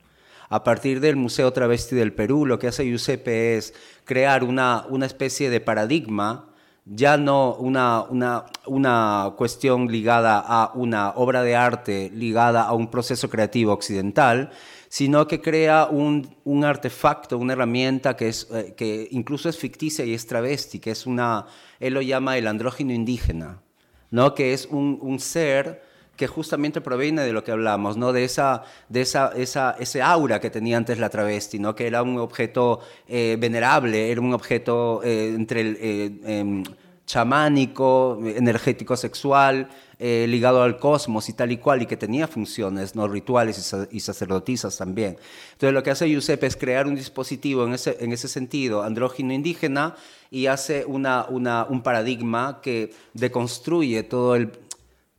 A 0.51 0.63
partir 0.63 1.01
del 1.01 1.17
Museo 1.17 1.53
Travesti 1.55 1.97
del 1.97 2.13
Perú, 2.13 2.45
lo 2.45 2.59
que 2.59 2.69
hace 2.69 2.85
Giuseppe 2.85 3.57
es 3.57 3.73
crear 4.05 4.45
una, 4.45 4.85
una 4.91 5.07
especie 5.07 5.49
de 5.49 5.61
paradigma, 5.61 6.54
ya 6.87 7.17
no 7.17 7.55
una, 7.55 8.03
una, 8.03 8.45
una 8.67 9.33
cuestión 9.37 9.89
ligada 9.89 10.39
a 10.39 10.73
una 10.75 11.11
obra 11.17 11.43
de 11.43 11.57
arte, 11.57 12.11
ligada 12.15 12.63
a 12.65 12.73
un 12.75 12.91
proceso 12.91 13.31
creativo 13.31 13.73
occidental, 13.73 14.51
sino 14.89 15.27
que 15.27 15.41
crea 15.41 15.87
un, 15.87 16.37
un 16.45 16.65
artefacto, 16.65 17.39
una 17.39 17.55
herramienta 17.55 18.17
que, 18.17 18.29
es, 18.29 18.49
eh, 18.53 18.75
que 18.77 19.09
incluso 19.11 19.49
es 19.49 19.59
ficticia 19.59 20.05
y 20.05 20.15
es 20.15 20.27
travesti, 20.27 20.79
que 20.79 20.91
es 20.91 21.07
una, 21.07 21.47
él 21.81 21.95
lo 21.95 22.03
llama 22.03 22.37
el 22.37 22.47
andrógino 22.47 22.93
indígena, 22.93 23.63
¿no? 24.11 24.35
que 24.35 24.53
es 24.53 24.67
un, 24.67 24.99
un 25.01 25.19
ser 25.19 25.83
que 26.17 26.27
justamente 26.29 26.81
proviene 26.81 27.23
de 27.23 27.33
lo 27.33 27.43
que 27.43 27.51
hablamos, 27.53 27.97
¿no? 27.97 28.13
de, 28.13 28.25
esa, 28.25 28.63
de 28.89 29.01
esa, 29.01 29.33
esa, 29.37 29.77
ese 29.81 30.01
aura 30.01 30.41
que 30.41 30.51
tenía 30.51 30.77
antes 30.77 30.99
la 30.99 31.09
travesti, 31.09 31.59
¿no? 31.59 31.75
que 31.75 31.87
era 31.87 32.03
un 32.03 32.19
objeto 32.19 32.81
eh, 33.09 33.37
venerable, 33.39 34.11
era 34.11 34.21
un 34.21 34.33
objeto 34.33 35.01
eh, 35.03 35.33
entre 35.35 35.61
el 35.61 35.79
eh, 35.81 36.21
em, 36.25 36.65
chamánico, 37.07 38.19
energético 38.25 38.97
sexual, 38.97 39.69
ligado 39.99 40.63
al 40.63 40.77
cosmos 40.79 41.29
y 41.29 41.33
tal 41.33 41.51
y 41.53 41.57
cual, 41.57 41.81
y 41.83 41.87
que 41.87 41.97
tenía 41.97 42.27
funciones 42.29 42.95
no 42.95 43.09
rituales 43.09 43.57
y, 43.59 43.63
sa- 44.01 44.13
sacerdotisas 44.13 44.77
también. 44.77 45.17
Entonces 45.53 45.73
lo 45.73 45.83
que 45.83 45.91
hace 45.91 46.09
Giuseppe 46.09 46.47
es 46.47 46.57
crear 46.57 46.87
un 46.87 46.95
dispositivo 46.95 47.65
en 47.65 47.73
ese, 47.75 47.97
en 48.01 48.13
ese 48.13 48.29
sentido, 48.29 48.83
andrógino 48.83 49.33
indígena, 49.33 49.95
y 50.31 50.47
hace 50.47 50.85
una, 50.85 51.27
una, 51.29 51.65
un 51.65 51.83
paradigma 51.83 52.61
que 52.61 52.93
deconstruye 53.15 54.03
todo 54.03 54.35
el, 54.35 54.51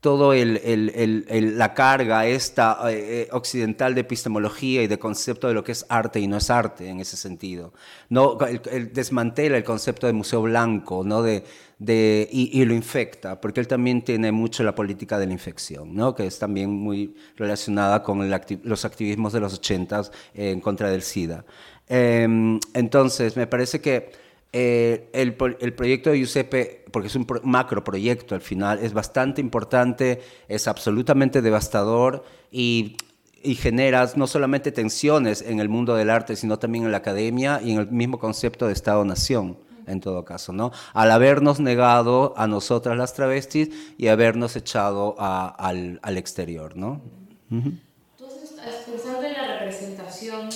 todo 0.06 0.34
el, 0.34 0.58
el- 0.64 1.26
el- 1.30 1.58
la 1.58 1.74
carga 1.74 2.28
esta 2.28 2.78
eh, 2.92 3.24
eh, 3.24 3.28
occidental 3.32 3.96
de 3.96 4.02
epistemología 4.02 4.84
y 4.84 4.88
de 4.88 5.00
concepto 5.00 5.48
de 5.48 5.56
lo 5.56 5.64
que 5.64 5.72
es 5.72 5.84
arte 5.90 6.20
y 6.20 6.28
no 6.28 6.38
es 6.38 6.52
arte 6.52 6.88
en 6.90 7.00
ese 7.00 7.18
sentido. 7.18 7.74
No, 8.10 8.38
el, 8.46 8.62
el 8.72 8.94
desmantela 8.94 9.58
el 9.58 9.64
concepto 9.64 10.06
de 10.06 10.14
museo 10.14 10.44
blanco 10.44 11.04
¿no? 11.04 11.24
de, 11.24 11.44
de, 11.80 12.30
y, 12.32 12.62
y 12.62 12.66
lo 12.66 12.76
infecta, 12.76 13.42
porque 13.42 13.60
él 13.62 13.68
también 13.68 14.04
tiene 14.04 14.32
mucho 14.32 14.64
la 14.64 14.76
política 14.76 15.18
de 15.18 15.26
la 15.26 15.34
infección, 15.34 15.96
¿no? 15.96 16.14
que 16.14 16.28
es 16.28 16.38
también 16.38 16.70
muy 16.70 17.16
relacionada 17.36 18.04
con 18.04 18.20
acti- 18.32 18.60
los 18.64 18.86
activismos 18.86 19.34
de 19.34 19.40
los 19.40 19.56
ochentas 19.56 20.12
eh, 20.36 20.52
en 20.52 20.62
contra 20.62 20.88
del 20.92 21.02
SIDA. 21.02 21.46
Em, 21.88 22.60
entonces, 22.76 23.36
me 23.38 23.48
parece 23.48 23.82
que 23.82 24.12
eh, 24.54 25.10
el, 25.14 25.36
el 25.60 25.74
proyecto 25.74 26.10
de 26.12 26.18
Giuseppe, 26.20 26.86
porque 26.92 27.08
es 27.08 27.16
un 27.16 27.26
pro- 27.26 27.42
macro 27.44 27.84
proyecto 27.84 28.36
al 28.36 28.42
final, 28.42 28.80
es 28.80 28.94
bastante 28.94 29.42
importante, 29.42 30.22
es 30.48 30.68
absolutamente 30.68 31.42
devastador 31.42 32.24
y, 32.52 32.96
y 33.44 33.56
genera 33.56 34.10
no 34.16 34.28
solamente 34.28 34.72
tensiones 34.72 35.42
en 35.42 35.60
el 35.60 35.68
mundo 35.70 35.94
del 35.96 36.10
arte, 36.10 36.36
sino 36.36 36.58
también 36.58 36.86
en 36.86 36.92
la 36.92 36.98
academia 37.00 37.60
y 37.62 37.72
en 37.72 37.80
el 37.80 37.92
mismo 37.92 38.18
concepto 38.18 38.68
de 38.68 38.74
Estado-nación, 38.74 39.58
en 39.88 40.00
todo 40.00 40.24
caso, 40.26 40.54
¿no? 40.54 40.72
Al 40.94 41.12
habernos 41.12 41.60
negado 41.60 42.34
a 42.38 42.48
nosotras 42.48 42.98
las 42.98 43.14
travestis 43.14 43.70
y 43.98 44.08
habernos 44.08 44.56
echado 44.56 45.16
a- 45.20 45.48
al, 45.50 46.00
al 46.02 46.18
exterior, 46.18 46.76
¿no? 46.78 47.02
Entonces, 47.52 48.56
pensando 48.88 49.26
en 49.28 49.34
la 49.34 49.44
representación 49.44 50.50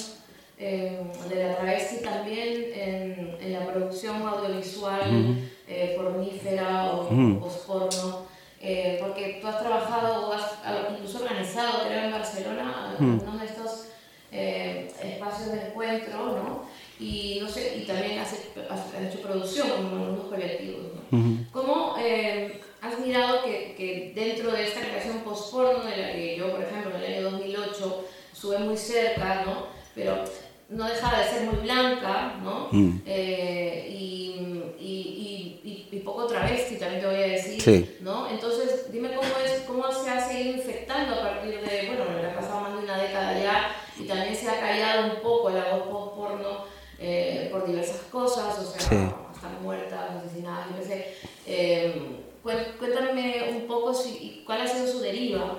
eh, 0.60 1.00
de 1.30 1.44
la 1.44 1.56
travesti 1.56 2.04
también 2.04 2.66
en, 2.76 3.38
en 3.40 3.54
la 3.54 3.66
producción 3.66 4.22
audiovisual 4.28 5.38
eh, 5.68 5.96
pornífera 5.98 6.92
o 6.94 7.08
posporno, 7.40 8.26
eh, 8.62 8.98
porque 9.00 9.38
tú 9.42 9.48
has 9.48 9.60
trabajado 9.60 10.28
o 10.30 10.34
has 10.34 10.44
incluso 10.92 11.24
organizado, 11.24 11.88
creo, 11.88 12.04
en 12.06 12.12
Barcelona, 12.12 12.96
algunos 13.00 13.40
de 13.40 13.46
estos 13.46 13.86
eh, 14.32 14.92
espacios 15.02 15.52
de 15.54 15.68
encuentro, 15.68 16.18
¿no? 16.44 16.66
Y, 17.00 17.40
no 17.42 17.48
sé, 17.48 17.78
y 17.78 17.86
también 17.86 18.20
has, 18.20 18.34
has- 18.70 18.94
has 18.94 19.02
hecho 19.14 19.22
producción 19.22 19.68
en 19.70 19.86
algunos 19.88 20.26
colectivos, 20.26 20.82
¿no? 20.94 21.18
¿Cómo 21.54 21.96
eh, 21.98 22.60
has 22.82 23.00
mirado 23.00 23.44
que, 23.46 23.74
que 23.78 24.12
dentro 24.14 24.52
de 24.52 24.64
esta 24.68 24.82
creación 24.82 25.20
post-porno, 25.20 25.86
de 25.86 25.96
la 25.98 26.12
que 26.12 26.36
yo, 26.38 26.52
por 26.52 26.62
ejemplo, 26.62 26.92
en 26.98 27.02
el 27.04 27.14
año 27.14 27.32
2008 27.32 28.06
sube 28.34 28.60
muy 28.60 28.76
cerca, 28.76 29.44
¿no? 29.46 29.68
Pero 29.96 30.24
no 30.70 30.88
dejaba 30.88 31.20
de 31.20 31.30
ser 31.30 31.42
muy 31.44 31.62
blanca, 31.62 32.36
¿no? 32.44 32.70
Mm. 32.72 33.02
Eh, 33.06 33.88
y, 33.90 34.74
y, 34.80 35.60
y, 35.64 35.88
y, 35.92 36.00
poco 36.00 36.28
travesti, 36.28 36.78
también 36.78 37.02
te 37.02 37.08
voy 37.08 37.16
a 37.16 37.28
decir, 37.28 37.62
sí. 37.62 37.98
¿no? 38.02 38.30
Entonces, 38.30 38.92
dime 38.92 39.10
cómo, 39.10 39.28
es, 39.44 39.62
cómo 39.66 39.92
se 39.92 40.10
ha 40.10 40.26
seguido 40.26 40.58
infectando 40.58 41.16
a 41.16 41.22
partir 41.22 41.60
de, 41.60 41.88
bueno, 41.88 42.06
me 42.16 42.26
ha 42.26 42.36
pasado 42.36 42.62
más 42.62 42.74
de 42.74 42.84
una 42.84 42.98
década 42.98 43.40
ya, 43.40 43.76
y 43.98 44.04
también 44.04 44.36
se 44.36 44.48
ha 44.48 44.60
callado 44.60 45.16
un 45.16 45.22
poco 45.22 45.50
la 45.50 45.74
voz 45.74 45.88
post-porno 45.88 46.66
eh, 47.00 47.50
por 47.52 47.66
diversas 47.66 48.02
cosas, 48.12 48.60
o 48.60 48.72
sea, 48.72 48.80
sí. 48.80 48.96
están 49.34 49.64
muertas, 49.64 50.12
asesinadas, 50.18 50.68
yo 50.70 50.80
qué 50.80 50.86
sé. 50.86 51.16
Eh, 51.48 52.26
cuéntame 52.44 53.50
un 53.58 53.68
poco 53.68 53.94
si, 53.94 54.44
cuál 54.46 54.62
ha 54.62 54.68
sido 54.68 54.88
su 54.88 55.00
deriva 55.00 55.58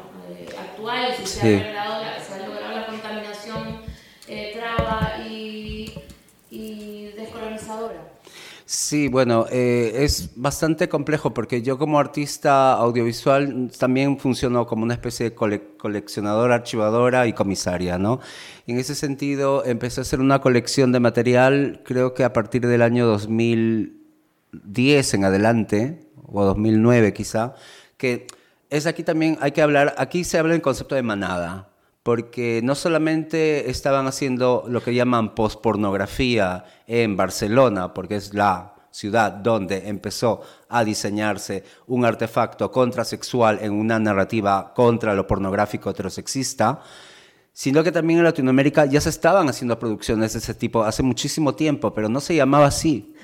actual, 0.59 1.15
si 1.17 1.27
se 1.27 1.57
ha 1.57 2.47
logrado 2.47 2.77
la 2.77 2.87
contaminación 2.87 3.90
eh, 4.31 4.53
traba 4.55 5.27
y, 5.27 5.93
y 6.51 7.07
descolonizadora. 7.17 8.11
Sí, 8.73 9.09
bueno, 9.09 9.47
eh, 9.51 10.05
es 10.05 10.31
bastante 10.37 10.89
complejo 10.89 11.35
porque 11.35 11.61
yo 11.61 11.77
como 11.77 11.99
artista 11.99 12.75
audiovisual 12.75 13.69
también 13.77 14.17
funciono 14.17 14.65
como 14.69 14.85
una 14.85 14.95
especie 14.95 15.31
de 15.31 15.35
coleccionadora, 15.35 16.55
archivadora 16.55 17.27
y 17.27 17.33
comisaria, 17.33 17.99
¿no? 17.99 18.21
en 18.69 18.79
ese 18.79 18.95
sentido 18.95 19.65
empecé 19.65 20.01
a 20.01 20.03
hacer 20.03 20.21
una 20.21 20.41
colección 20.41 20.93
de 20.93 21.01
material, 21.01 21.83
creo 21.85 22.15
que 22.15 22.23
a 22.23 22.33
partir 22.33 22.65
del 22.65 22.83
año 22.83 23.07
2010 23.07 25.15
en 25.15 25.25
adelante, 25.25 26.07
o 26.33 26.45
2009 26.45 27.13
quizá, 27.13 27.57
que 27.97 28.29
es 28.71 28.87
aquí 28.87 29.03
también, 29.03 29.37
hay 29.41 29.51
que 29.51 29.63
hablar, 29.63 29.97
aquí 29.99 30.23
se 30.23 30.39
habla 30.39 30.55
en 30.55 30.61
concepto 30.61 30.95
de 30.95 31.03
manada, 31.03 31.70
porque 32.03 32.61
no 32.65 32.75
solamente 32.75 33.71
estaban 33.71 34.07
haciendo 34.07 34.65
lo 34.69 34.83
que 34.83 34.95
llaman 34.95 35.35
pospornografía 35.35 36.65
en 36.87 37.17
Barcelona, 37.17 37.93
porque 37.93 38.17
es 38.17 38.33
la 38.33 38.75
ciudad 38.91 39.33
donde 39.33 39.89
empezó 39.89 40.41
a 40.69 40.83
diseñarse 40.83 41.63
un 41.87 42.05
artefacto 42.05 42.71
contrasexual 42.73 43.59
en 43.63 43.73
una 43.73 43.99
narrativa 43.99 44.73
contra 44.75 45.15
lo 45.15 45.27
pornográfico 45.27 45.91
heterosexista, 45.91 46.81
sino 47.53 47.85
que 47.85 47.93
también 47.93 48.21
en 48.21 48.25
Latinoamérica 48.25 48.87
ya 48.87 49.01
se 49.01 49.11
estaban 49.11 49.49
haciendo 49.49 49.79
producciones 49.79 50.33
de 50.33 50.39
ese 50.39 50.55
tipo 50.55 50.83
hace 50.83 51.03
muchísimo 51.03 51.55
tiempo, 51.55 51.93
pero 51.93 52.09
no 52.09 52.21
se 52.21 52.35
llamaba 52.35 52.67
así. 52.67 53.15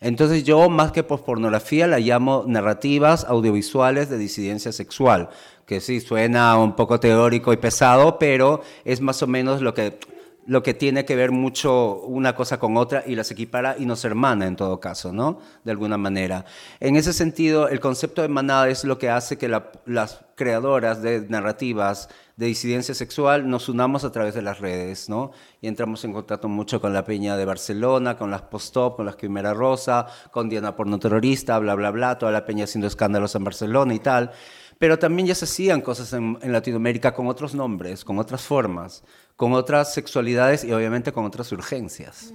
Entonces 0.00 0.44
yo 0.44 0.68
más 0.68 0.92
que 0.92 1.02
pospornografía 1.02 1.86
la 1.86 1.98
llamo 1.98 2.44
narrativas 2.46 3.24
audiovisuales 3.24 4.10
de 4.10 4.18
disidencia 4.18 4.70
sexual, 4.70 5.30
que 5.66 5.80
sí 5.80 6.00
suena 6.00 6.56
un 6.58 6.76
poco 6.76 7.00
teórico 7.00 7.52
y 7.52 7.56
pesado, 7.56 8.18
pero 8.18 8.62
es 8.84 9.00
más 9.00 9.22
o 9.22 9.26
menos 9.26 9.60
lo 9.62 9.74
que 9.74 9.98
lo 10.46 10.62
que 10.62 10.74
tiene 10.74 11.04
que 11.04 11.16
ver 11.16 11.30
mucho 11.30 12.00
una 12.02 12.34
cosa 12.34 12.58
con 12.58 12.76
otra 12.76 13.02
y 13.06 13.14
las 13.14 13.30
equipara 13.30 13.76
y 13.78 13.86
nos 13.86 14.04
hermana 14.04 14.46
en 14.46 14.56
todo 14.56 14.80
caso, 14.80 15.12
¿no? 15.12 15.38
De 15.64 15.70
alguna 15.70 15.96
manera. 15.96 16.44
En 16.80 16.96
ese 16.96 17.12
sentido, 17.12 17.68
el 17.68 17.80
concepto 17.80 18.22
de 18.22 18.28
manada 18.28 18.68
es 18.68 18.84
lo 18.84 18.98
que 18.98 19.08
hace 19.08 19.38
que 19.38 19.48
las 19.48 20.24
creadoras 20.34 21.00
de 21.02 21.26
narrativas 21.28 22.08
de 22.36 22.46
disidencia 22.46 22.94
sexual 22.94 23.48
nos 23.48 23.68
unamos 23.68 24.02
a 24.02 24.10
través 24.10 24.34
de 24.34 24.42
las 24.42 24.58
redes, 24.58 25.08
¿no? 25.08 25.30
Y 25.60 25.68
entramos 25.68 26.04
en 26.04 26.12
contacto 26.12 26.48
mucho 26.48 26.80
con 26.80 26.92
la 26.92 27.04
Peña 27.04 27.36
de 27.36 27.44
Barcelona, 27.44 28.16
con 28.16 28.30
las 28.30 28.42
Postop, 28.42 28.96
con 28.96 29.06
las 29.06 29.16
Quimera 29.16 29.54
Rosa, 29.54 30.06
con 30.32 30.48
Diana 30.48 30.74
Porno 30.74 30.98
Terrorista, 30.98 31.58
bla, 31.60 31.74
bla, 31.76 31.90
bla, 31.92 32.18
toda 32.18 32.32
la 32.32 32.44
Peña 32.44 32.64
haciendo 32.64 32.88
escándalos 32.88 33.34
en 33.36 33.44
Barcelona 33.44 33.94
y 33.94 34.00
tal. 34.00 34.32
Pero 34.78 34.98
también 34.98 35.28
ya 35.28 35.34
se 35.34 35.44
hacían 35.44 35.80
cosas 35.80 36.12
en, 36.12 36.38
Latinoamérica 36.42 37.14
con 37.14 37.26
otros 37.26 37.54
nombres, 37.54 38.04
con 38.04 38.18
otras 38.18 38.42
formas, 38.42 39.02
con 39.36 39.52
otras 39.52 39.94
sexualidades 39.94 40.64
y 40.64 40.72
obviamente 40.72 41.12
con 41.12 41.24
otras 41.24 41.50
urgencias. 41.52 42.32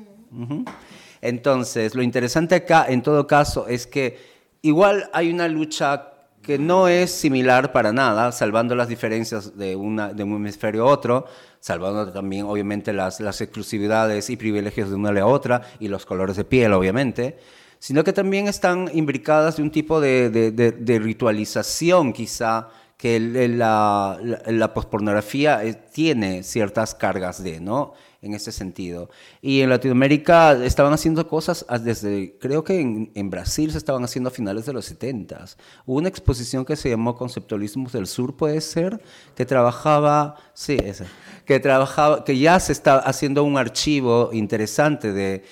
Entonces, 1.22 1.96
lo 1.96 2.02
interesante 2.02 2.56
acá, 2.56 2.86
en 2.88 3.02
todo 3.02 3.28
caso, 3.28 3.68
es 3.68 3.88
que 3.88 4.18
igual 4.62 5.10
hay 5.14 5.32
una 5.32 5.48
lucha 5.48 6.14
que 6.42 6.58
no 6.58 6.88
es 6.88 7.12
similar 7.12 7.72
para 7.72 7.92
nada, 7.92 8.32
salvando 8.32 8.76
las 8.76 8.88
diferencias 8.88 9.58
de, 9.58 9.76
una, 9.76 10.14
de 10.14 10.24
un 10.24 10.36
hemisferio 10.36 10.88
a 10.88 10.92
otro, 10.92 11.26
salvando 11.60 12.12
también 12.12 12.46
obviamente 12.46 12.94
las, 12.94 13.20
las 13.20 13.42
exclusividades 13.42 14.30
y 14.30 14.38
privilegios 14.38 14.90
de 14.90 14.96
una 14.96 15.10
a 15.10 15.14
la 15.14 15.26
otra 15.26 15.62
y 15.80 15.90
los 15.90 16.06
colores 16.06 16.38
de 16.38 16.46
piel, 16.46 16.74
obviamente, 16.74 17.38
sino 17.80 18.04
que 18.04 18.14
también 18.14 18.48
están 18.48 18.90
imbricadas 18.94 19.58
de 19.58 19.64
un 19.64 19.72
tipo 19.72 20.00
de, 20.00 20.30
de, 20.30 21.00
ritualización 21.00 22.14
quizá 22.14 22.70
que 22.98 23.20
la, 23.20 24.20
la, 24.22 24.42
la 24.46 24.74
pospornografía 24.74 25.64
eh, 25.64 25.74
tiene 25.74 26.44
ciertas 26.44 26.94
cargas 26.94 27.42
de, 27.42 27.62
¿no? 27.62 27.94
en 28.22 28.34
ese 28.34 28.52
sentido. 28.52 29.10
Y 29.42 29.62
en 29.62 29.70
Latinoamérica 29.70 30.54
estaban 30.64 30.94
haciendo 30.94 31.28
cosas 31.28 31.66
desde, 31.82 32.38
creo 32.40 32.64
que 32.64 32.80
en, 32.80 33.30
Brasil 33.30 33.72
se 33.72 33.78
estaban 33.78 34.04
haciendo 34.04 34.30
a 34.30 34.32
finales 34.32 34.66
de 34.66 34.74
los 34.74 34.86
70. 34.86 35.46
Hubo 35.86 35.98
una 35.98 36.10
exposición 36.10 36.66
que 36.66 36.76
se 36.76 36.90
llamó 36.90 37.16
Conceptualismos 37.16 37.94
del 37.94 38.08
Sur, 38.08 38.36
puede 38.36 38.60
ser, 38.62 39.02
que 39.36 39.46
trabajaba, 39.46 40.36
sí, 40.54 40.78
esa, 40.84 41.06
que 41.46 41.60
trabajaba, 41.60 42.26
que 42.26 42.38
ya 42.38 42.60
se 42.60 42.74
está 42.74 42.98
haciendo 42.98 43.44
un 43.44 43.58
archivo 43.58 44.32
interesante 44.34 45.14
de 45.14 45.44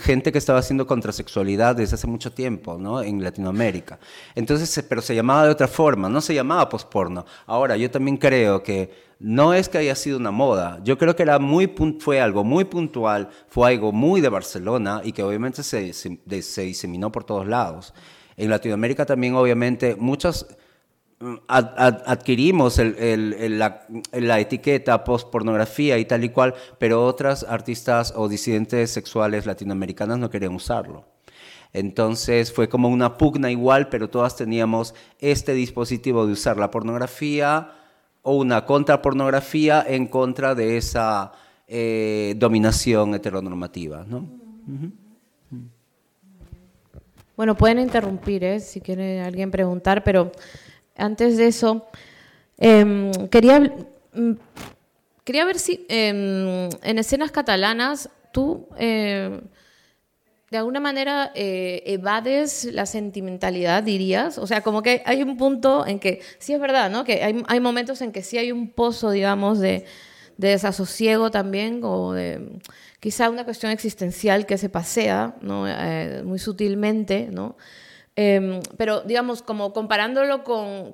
gente 0.00 0.32
que 0.32 0.38
estaba 0.38 0.58
haciendo 0.58 0.86
contrasexualidad 0.86 1.76
desde 1.76 1.94
hace 1.94 2.06
mucho 2.06 2.32
tiempo, 2.32 2.78
¿no? 2.78 3.02
En 3.02 3.22
Latinoamérica. 3.22 3.98
Entonces, 4.34 4.84
pero 4.88 5.02
se 5.02 5.14
llamaba 5.14 5.44
de 5.44 5.50
otra 5.50 5.68
forma, 5.68 6.08
no 6.08 6.20
se 6.20 6.34
llamaba 6.34 6.68
posporno. 6.68 7.24
Ahora, 7.46 7.76
yo 7.76 7.90
también 7.90 8.16
creo 8.16 8.62
que 8.62 8.90
no 9.18 9.54
es 9.54 9.68
que 9.68 9.78
haya 9.78 9.94
sido 9.94 10.18
una 10.18 10.30
moda, 10.30 10.80
yo 10.84 10.98
creo 10.98 11.14
que 11.14 11.22
era 11.22 11.38
muy, 11.38 11.72
fue 12.00 12.20
algo 12.20 12.44
muy 12.44 12.64
puntual, 12.64 13.28
fue 13.48 13.72
algo 13.72 13.92
muy 13.92 14.20
de 14.20 14.28
Barcelona 14.28 15.00
y 15.04 15.12
que 15.12 15.22
obviamente 15.22 15.62
se, 15.62 15.92
se, 15.92 16.42
se 16.42 16.62
diseminó 16.62 17.12
por 17.12 17.24
todos 17.24 17.46
lados. 17.46 17.94
En 18.36 18.50
Latinoamérica 18.50 19.06
también, 19.06 19.34
obviamente, 19.34 19.94
muchos 21.24 21.44
adquirimos 21.48 22.78
la, 22.78 24.40
etiqueta 24.40 25.04
post-pornografía 25.04 25.98
y 25.98 26.04
tal 26.04 26.24
y 26.24 26.28
cual, 26.28 26.54
pero 26.78 27.04
otras 27.04 27.44
artistas 27.44 28.12
o 28.16 28.28
disidentes 28.28 28.90
sexuales 28.90 29.46
latinoamericanas 29.46 30.18
no 30.18 30.30
querían 30.30 30.54
usarlo. 30.54 31.04
Entonces 31.72 32.52
fue 32.52 32.68
como 32.68 32.88
una 32.88 33.16
pugna 33.18 33.50
igual, 33.50 33.88
pero 33.88 34.08
todas 34.08 34.36
teníamos 34.36 34.94
este 35.18 35.54
dispositivo 35.54 36.26
de 36.26 36.32
usar 36.32 36.56
la 36.56 36.70
pornografía 36.70 37.72
o 38.22 38.36
una 38.36 38.64
contrapornografía 38.64 39.84
en 39.86 40.06
contra 40.06 40.54
de 40.54 40.76
esa 40.76 41.32
eh, 41.66 42.34
dominación 42.36 43.14
heteronormativa. 43.14 44.04
¿no? 44.06 44.28
Bueno, 47.36 47.56
pueden 47.56 47.80
interrumpir 47.80 48.44
¿eh? 48.44 48.60
si 48.60 48.80
quiere 48.80 49.20
alguien 49.20 49.50
preguntar, 49.50 50.04
pero 50.04 50.30
antes 50.96 51.36
de 51.36 51.48
eso, 51.48 51.86
em, 52.58 53.10
quería, 53.28 53.60
mm, 53.60 54.32
quería 55.24 55.44
ver 55.44 55.58
si 55.58 55.84
em, 55.88 56.68
en 56.82 56.98
escenas 56.98 57.30
catalanas 57.30 58.10
tú 58.32 58.68
em, 58.76 59.40
de 60.50 60.58
alguna 60.58 60.78
manera 60.78 61.32
eh, 61.34 61.82
evades 61.84 62.68
la 62.72 62.86
sentimentalidad, 62.86 63.82
dirías. 63.82 64.38
O 64.38 64.46
sea, 64.46 64.60
como 64.60 64.82
que 64.82 65.02
hay 65.04 65.20
un 65.24 65.36
punto 65.36 65.84
en 65.84 65.98
que, 65.98 66.20
sí 66.38 66.52
es 66.52 66.60
verdad, 66.60 66.90
¿no? 66.90 67.02
Que 67.02 67.24
hay, 67.24 67.42
hay 67.48 67.58
momentos 67.58 68.00
en 68.02 68.12
que 68.12 68.22
sí 68.22 68.38
hay 68.38 68.52
un 68.52 68.70
pozo, 68.70 69.10
digamos, 69.10 69.58
de, 69.58 69.84
de 70.36 70.48
desasosiego 70.50 71.32
también, 71.32 71.80
o 71.82 72.12
de 72.12 72.60
quizá 73.00 73.30
una 73.30 73.44
cuestión 73.44 73.72
existencial 73.72 74.46
que 74.46 74.56
se 74.56 74.68
pasea, 74.68 75.34
¿no? 75.40 75.66
Eh, 75.66 76.22
muy 76.24 76.38
sutilmente, 76.38 77.28
¿no? 77.32 77.56
Em, 78.16 78.60
pero, 78.76 79.00
digamos, 79.00 79.42
como 79.42 79.72
comparándolo 79.72 80.44
con, 80.44 80.92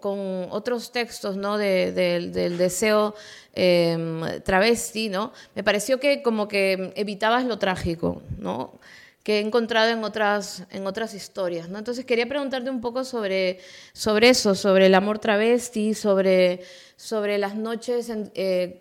otros 0.50 0.90
textos 0.90 1.36
¿no? 1.36 1.58
De, 1.58 1.92
del 1.92 2.56
deseo 2.56 3.14
em, 3.52 4.40
travesti, 4.42 5.10
¿no? 5.10 5.32
me 5.54 5.62
pareció 5.62 6.00
que 6.00 6.22
como 6.22 6.48
que 6.48 6.92
evitabas 6.96 7.44
lo 7.44 7.58
trágico, 7.58 8.22
¿no? 8.38 8.78
que 9.22 9.36
he 9.36 9.40
encontrado 9.40 9.90
en 9.90 10.02
otras, 10.02 10.64
en 10.70 10.86
otras 10.86 11.12
historias. 11.12 11.68
¿no? 11.68 11.78
Entonces 11.78 12.06
quería 12.06 12.26
preguntarte 12.26 12.70
un 12.70 12.80
poco 12.80 13.04
sobre, 13.04 13.58
sobre 13.92 14.30
eso, 14.30 14.54
sobre 14.54 14.86
el 14.86 14.94
amor 14.94 15.18
travesti, 15.18 15.92
sobre, 15.92 16.60
sobre 16.96 17.36
las 17.36 17.54
noches 17.54 18.10
eh, 18.34 18.80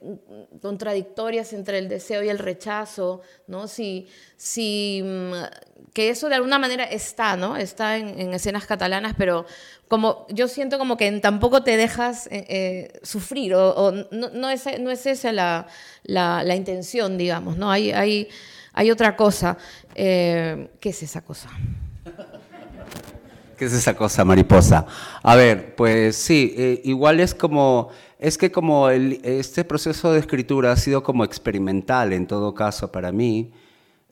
contradictorias 0.62 1.52
entre 1.52 1.80
el 1.80 1.90
deseo 1.90 2.24
y 2.24 2.30
el 2.30 2.40
rechazo, 2.40 3.22
¿no? 3.48 3.68
si, 3.68 4.08
si 4.38 5.02
mm, 5.04 5.34
que 5.94 6.10
eso 6.10 6.30
de 6.30 6.36
alguna 6.36 6.60
manera 6.60 6.84
está, 6.84 7.36
¿no? 7.36 7.58
Está 7.58 7.98
en, 7.98 8.34
escenas 8.34 8.66
catalanas, 8.66 9.16
pero 9.18 9.46
como 9.88 10.28
yo 10.30 10.48
siento 10.48 10.78
como 10.78 10.98
que 10.98 11.12
tampoco 11.20 11.64
te 11.64 11.78
dejas 11.78 12.28
eh, 12.28 12.46
eh, 12.50 13.00
sufrir, 13.02 13.56
o, 13.56 13.92
no, 14.12 14.50
es, 14.50 14.66
no, 14.80 14.92
es, 14.92 15.06
esa 15.06 15.32
la, 15.32 15.68
la, 16.04 16.56
intención, 16.56 17.18
digamos, 17.18 17.58
¿no? 17.58 17.72
Hay, 17.72 17.92
hay, 17.92 18.28
hay 18.74 18.92
otra 18.92 19.16
cosa. 19.16 19.58
Eh, 19.96 20.70
¿Qué 20.80 20.90
es 20.90 21.04
esa 21.04 21.22
cosa? 21.22 21.50
¿Qué 23.58 23.66
es 23.66 23.74
esa 23.74 23.96
cosa, 23.96 24.24
mariposa? 24.24 24.86
A 25.22 25.36
ver, 25.36 25.76
pues 25.76 26.16
sí, 26.16 26.82
igual 26.86 27.20
es 27.20 27.36
como, 27.36 27.90
es 28.18 28.38
que 28.38 28.52
como 28.52 28.90
este 28.90 29.66
proceso 29.66 30.14
de 30.14 30.20
escritura 30.20 30.72
ha 30.72 30.78
sido 30.78 31.04
como 31.04 31.26
experimental 31.26 32.14
en 32.14 32.26
todo 32.26 32.54
caso 32.54 32.90
para 32.90 33.12
mí, 33.12 33.52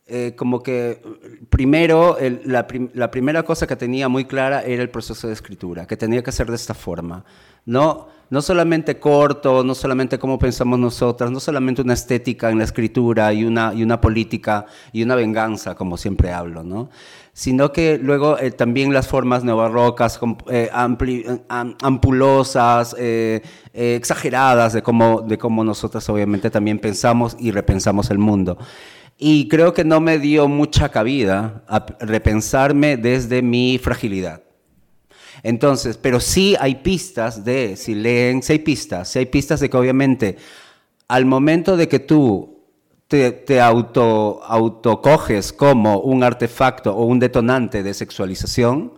eh, 0.08 0.34
como 0.36 0.64
que 0.64 1.02
primero, 1.50 2.18
la, 2.46 2.68
primera 3.12 3.44
cosa 3.44 3.68
que 3.68 3.76
tenía 3.76 4.08
muy 4.10 4.26
clara 4.26 4.64
era 4.64 4.82
el 4.82 4.90
proceso 4.90 5.28
de 5.28 5.34
escritura, 5.34 5.86
que 5.86 5.98
tenía 5.98 6.24
que 6.24 6.32
ser 6.32 6.48
de 6.48 6.56
esta 6.56 6.74
forma. 6.74 7.26
No, 7.66 8.08
no 8.30 8.42
solamente 8.42 9.00
corto, 9.00 9.64
no 9.64 9.76
solamente 9.76 10.18
cómo 10.18 10.40
pensamos 10.40 10.80
nosotras, 10.80 11.32
no 11.32 11.40
solamente 11.40 11.82
una 11.82 11.94
estética 11.94 12.50
en 12.50 12.58
la 12.60 12.64
escritura 12.64 13.34
y 13.34 13.44
una, 13.44 13.74
y 13.74 13.84
una 13.84 14.00
política 14.00 14.66
y 14.94 15.04
una 15.04 15.16
venganza, 15.16 15.76
como 15.76 15.98
siempre 15.98 16.32
hablo, 16.32 16.64
¿no? 16.64 16.90
sino 17.38 17.72
que 17.72 18.00
luego 18.02 18.40
eh, 18.40 18.50
también 18.50 18.92
las 18.92 19.08
formas 19.08 19.44
neobarrocas, 19.44 20.20
eh, 20.50 20.72
ampulosas, 21.84 22.96
eh, 22.98 23.44
exageradas 23.74 24.74
de 24.74 24.82
cómo, 24.82 25.22
de 25.22 25.38
cómo 25.38 25.64
nosotras 25.64 26.10
obviamente 26.10 26.50
también 26.50 26.80
pensamos 26.80 27.38
y 27.40 27.52
repensamos 27.52 28.10
el 28.10 28.18
mundo. 28.18 28.58
Y 29.18 29.48
creo 29.48 29.74
que 29.74 29.84
no 29.84 30.00
me 30.00 30.20
dio 30.20 30.48
mucha 30.48 30.90
cabida 30.90 31.64
a 31.68 31.86
repensarme 32.00 32.98
desde 32.98 33.42
mi 33.42 33.80
fragilidad. 33.80 34.44
Entonces, 35.44 35.98
pero 35.98 36.20
sí 36.20 36.56
hay 36.60 36.76
pistas 36.76 37.44
de, 37.44 37.76
si 37.76 37.96
leen, 37.96 38.44
si 38.44 38.54
hay 38.54 38.60
pistas, 38.60 39.10
si 39.10 39.20
hay 39.20 39.26
pistas 39.26 39.60
de 39.60 39.70
que 39.70 39.78
obviamente 39.78 40.38
al 41.08 41.26
momento 41.26 41.78
de 41.78 41.88
que 41.88 42.00
tú 42.00 42.58
te, 43.08 43.62
auto, 43.62 44.42
autocoges 44.44 45.54
como 45.54 46.00
un 46.00 46.24
artefacto 46.24 46.96
o 46.96 47.06
un 47.06 47.20
detonante 47.20 47.82
de 47.82 47.94
sexualización, 47.94 48.94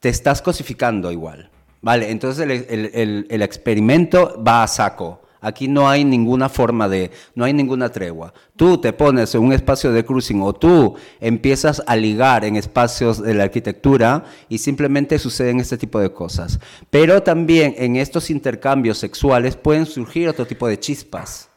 te 0.00 0.08
estás 0.08 0.42
cosificando 0.42 1.12
igual. 1.12 1.50
¿Vale? 1.80 2.10
Entonces 2.10 2.66
el, 2.68 3.26
el 3.28 3.42
experimento 3.42 4.40
va 4.42 4.62
a 4.62 4.68
saco. 4.68 5.21
Aquí 5.42 5.66
no 5.66 5.90
hay 5.90 6.04
ninguna 6.04 6.48
forma 6.48 6.88
de, 6.88 7.10
no 7.34 7.44
hay 7.44 7.52
ninguna 7.52 7.90
tregua. 7.90 8.32
Tú 8.54 8.78
te 8.78 8.92
pones 8.92 9.34
en 9.34 9.42
un 9.42 9.52
espacio 9.52 9.92
de 9.92 10.04
cruising 10.04 10.40
o 10.40 10.52
tú 10.52 10.94
empiezas 11.20 11.82
a 11.84 11.96
ligar 11.96 12.44
en 12.44 12.54
espacios 12.54 13.20
de 13.20 13.34
la 13.34 13.42
arquitectura 13.42 14.24
y 14.48 14.58
simplemente 14.58 15.18
suceden 15.18 15.58
este 15.58 15.76
tipo 15.76 15.98
de 15.98 16.12
cosas. 16.12 16.60
Pero 16.90 17.24
también 17.24 17.74
en 17.76 17.96
estos 17.96 18.30
intercambios 18.30 18.98
sexuales 18.98 19.56
pueden 19.56 19.84
surgir 19.84 20.28
otro 20.28 20.46
tipo 20.46 20.68
de 20.68 20.78
chispas. 20.78 21.48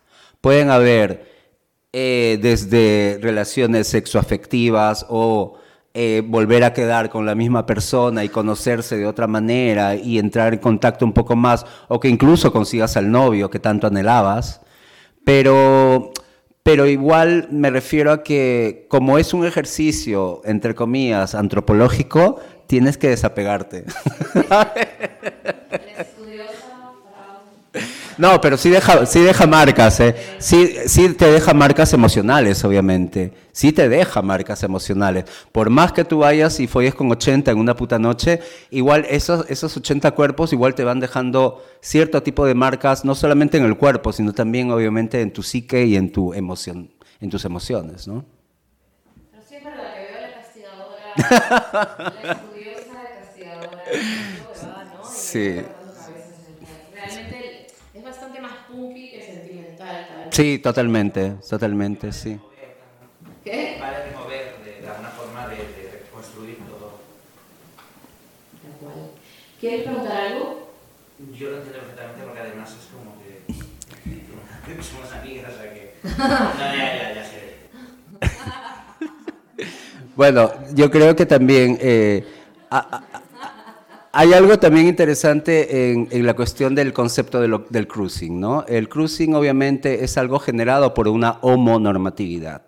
Pueden 0.42 0.72
haber 0.72 1.32
eh, 1.94 2.40
desde 2.42 3.20
relaciones 3.22 3.88
sexoafectivas 3.88 5.06
o 5.10 5.60
eh, 5.98 6.22
volver 6.28 6.66
a 6.66 6.74
quedar 6.74 7.10
con 7.10 7.26
la 7.26 7.36
misma 7.36 7.66
persona 7.66 8.26
y 8.26 8.30
conocerse 8.30 8.98
de 8.98 9.08
otra 9.08 9.28
manera 9.28 9.96
y 9.96 10.20
entrar 10.20 10.54
en 10.54 10.60
contacto 10.60 11.06
un 11.06 11.14
poco 11.14 11.38
más, 11.38 11.66
o 11.88 12.02
que 12.02 12.10
incluso 12.10 12.52
consigas 12.52 12.98
al 12.98 13.10
novio 13.10 13.50
que 13.50 13.60
tanto 13.60 13.88
anhelabas. 13.88 14.60
Pero, 15.24 16.12
pero 16.64 16.86
igual 16.86 17.48
me 17.50 17.70
refiero 17.70 18.12
a 18.12 18.24
que 18.24 18.88
como 18.90 19.18
es 19.18 19.34
un 19.34 19.46
ejercicio, 19.46 20.42
entre 20.44 20.76
comillas, 20.76 21.34
antropológico, 21.34 22.42
tienes 22.68 22.98
que 22.98 23.08
desapegarte. 23.08 23.86
No, 28.18 28.40
pero 28.40 28.58
sí 28.58 28.70
deja, 28.70 29.06
sí 29.06 29.20
deja 29.22 29.46
marcas, 29.46 30.00
¿eh? 30.00 30.16
Sí, 30.40 30.76
sí 30.88 31.14
te 31.14 31.30
deja 31.30 31.54
marcas 31.54 31.94
emocionales, 31.94 32.64
obviamente. 32.64 33.34
Sí 33.52 33.74
te 33.74 33.90
deja 33.90 34.22
marcas 34.22 34.64
emocionales. 34.64 35.26
Por 35.52 35.70
más 35.70 35.92
que 35.92 36.06
tú 36.06 36.20
vayas 36.20 36.60
y 36.60 36.68
folles 36.68 36.96
con 36.96 37.12
80 37.12 37.52
en 37.52 37.58
una 37.58 37.76
puta 37.76 38.00
noche, 38.00 38.40
igual 38.70 39.06
esos, 39.10 39.50
esos 39.50 39.76
80 39.76 40.12
cuerpos 40.12 40.54
igual 40.54 40.76
te 40.76 40.84
van 40.84 41.00
dejando 41.00 41.64
cierto 41.82 42.24
tipo 42.24 42.46
de 42.46 42.56
marcas, 42.56 43.04
no 43.04 43.16
solamente 43.16 43.58
en 43.58 43.66
el 43.66 43.78
cuerpo, 43.78 44.14
sino 44.14 44.34
también, 44.34 44.72
obviamente, 44.72 45.22
en 45.22 45.32
tu 45.32 45.44
psique 45.44 45.86
y 45.86 45.96
en, 45.96 46.12
tu 46.12 46.34
emoción, 46.34 46.92
en 47.20 47.30
tus 47.30 47.44
emociones, 47.46 48.08
¿no? 48.08 48.24
Pero 49.32 49.44
siempre 49.44 49.72
la 49.76 49.94
que 49.94 50.00
veo 50.02 50.22
la 50.22 50.34
castigadora, 50.42 52.14
la 52.24 52.32
estudiosa 52.34 53.02
de 53.02 53.10
castigadora, 53.20 54.84
¿no? 54.94 55.10
Sí. 55.10 55.85
Sí, 60.36 60.60
totalmente, 60.60 61.36
totalmente, 61.50 62.12
sí. 62.12 62.38
¿Qué? 63.46 63.78
Vale 63.80 64.04
remover 64.04 64.56
de, 64.66 64.86
alguna 64.90 65.08
forma 65.12 65.48
de, 65.48 65.56
reconstruir 65.94 66.58
todo. 66.58 67.00
¿Quieres 69.62 69.84
preguntar 69.84 70.18
algo? 70.18 70.74
Yo 71.40 71.52
lo 71.52 71.58
entiendo 71.60 71.80
perfectamente 71.80 72.24
porque 72.26 72.40
además 72.42 72.70
es 72.70 72.90
como 72.92 73.16
que 73.24 74.84
somos 74.84 75.14
amigas, 75.14 75.54
o 75.54 75.58
sea 75.58 75.74
que... 75.74 75.96
No, 76.04 76.60
ya, 76.60 76.76
ya, 76.76 77.14
ya 77.16 77.24
sé. 77.24 77.70
bueno, 80.18 80.52
yo 80.74 80.92
creo 80.92 81.16
que 81.16 81.26
también... 81.26 81.78
Eh, 81.80 82.28
hay 84.18 84.32
algo 84.32 84.58
también 84.58 84.88
interesante 84.88 85.92
en, 85.92 86.26
la 86.26 86.34
cuestión 86.36 86.74
del 86.74 86.94
concepto 86.94 87.42
del 87.42 87.88
cruising, 87.88 88.40
¿no? 88.40 88.64
El 88.66 88.88
cruising 88.88 89.36
obviamente 89.36 90.06
es 90.06 90.18
algo 90.18 90.40
generado 90.40 90.94
por 90.94 91.10
una 91.10 91.38
homonormatividad, 91.42 92.62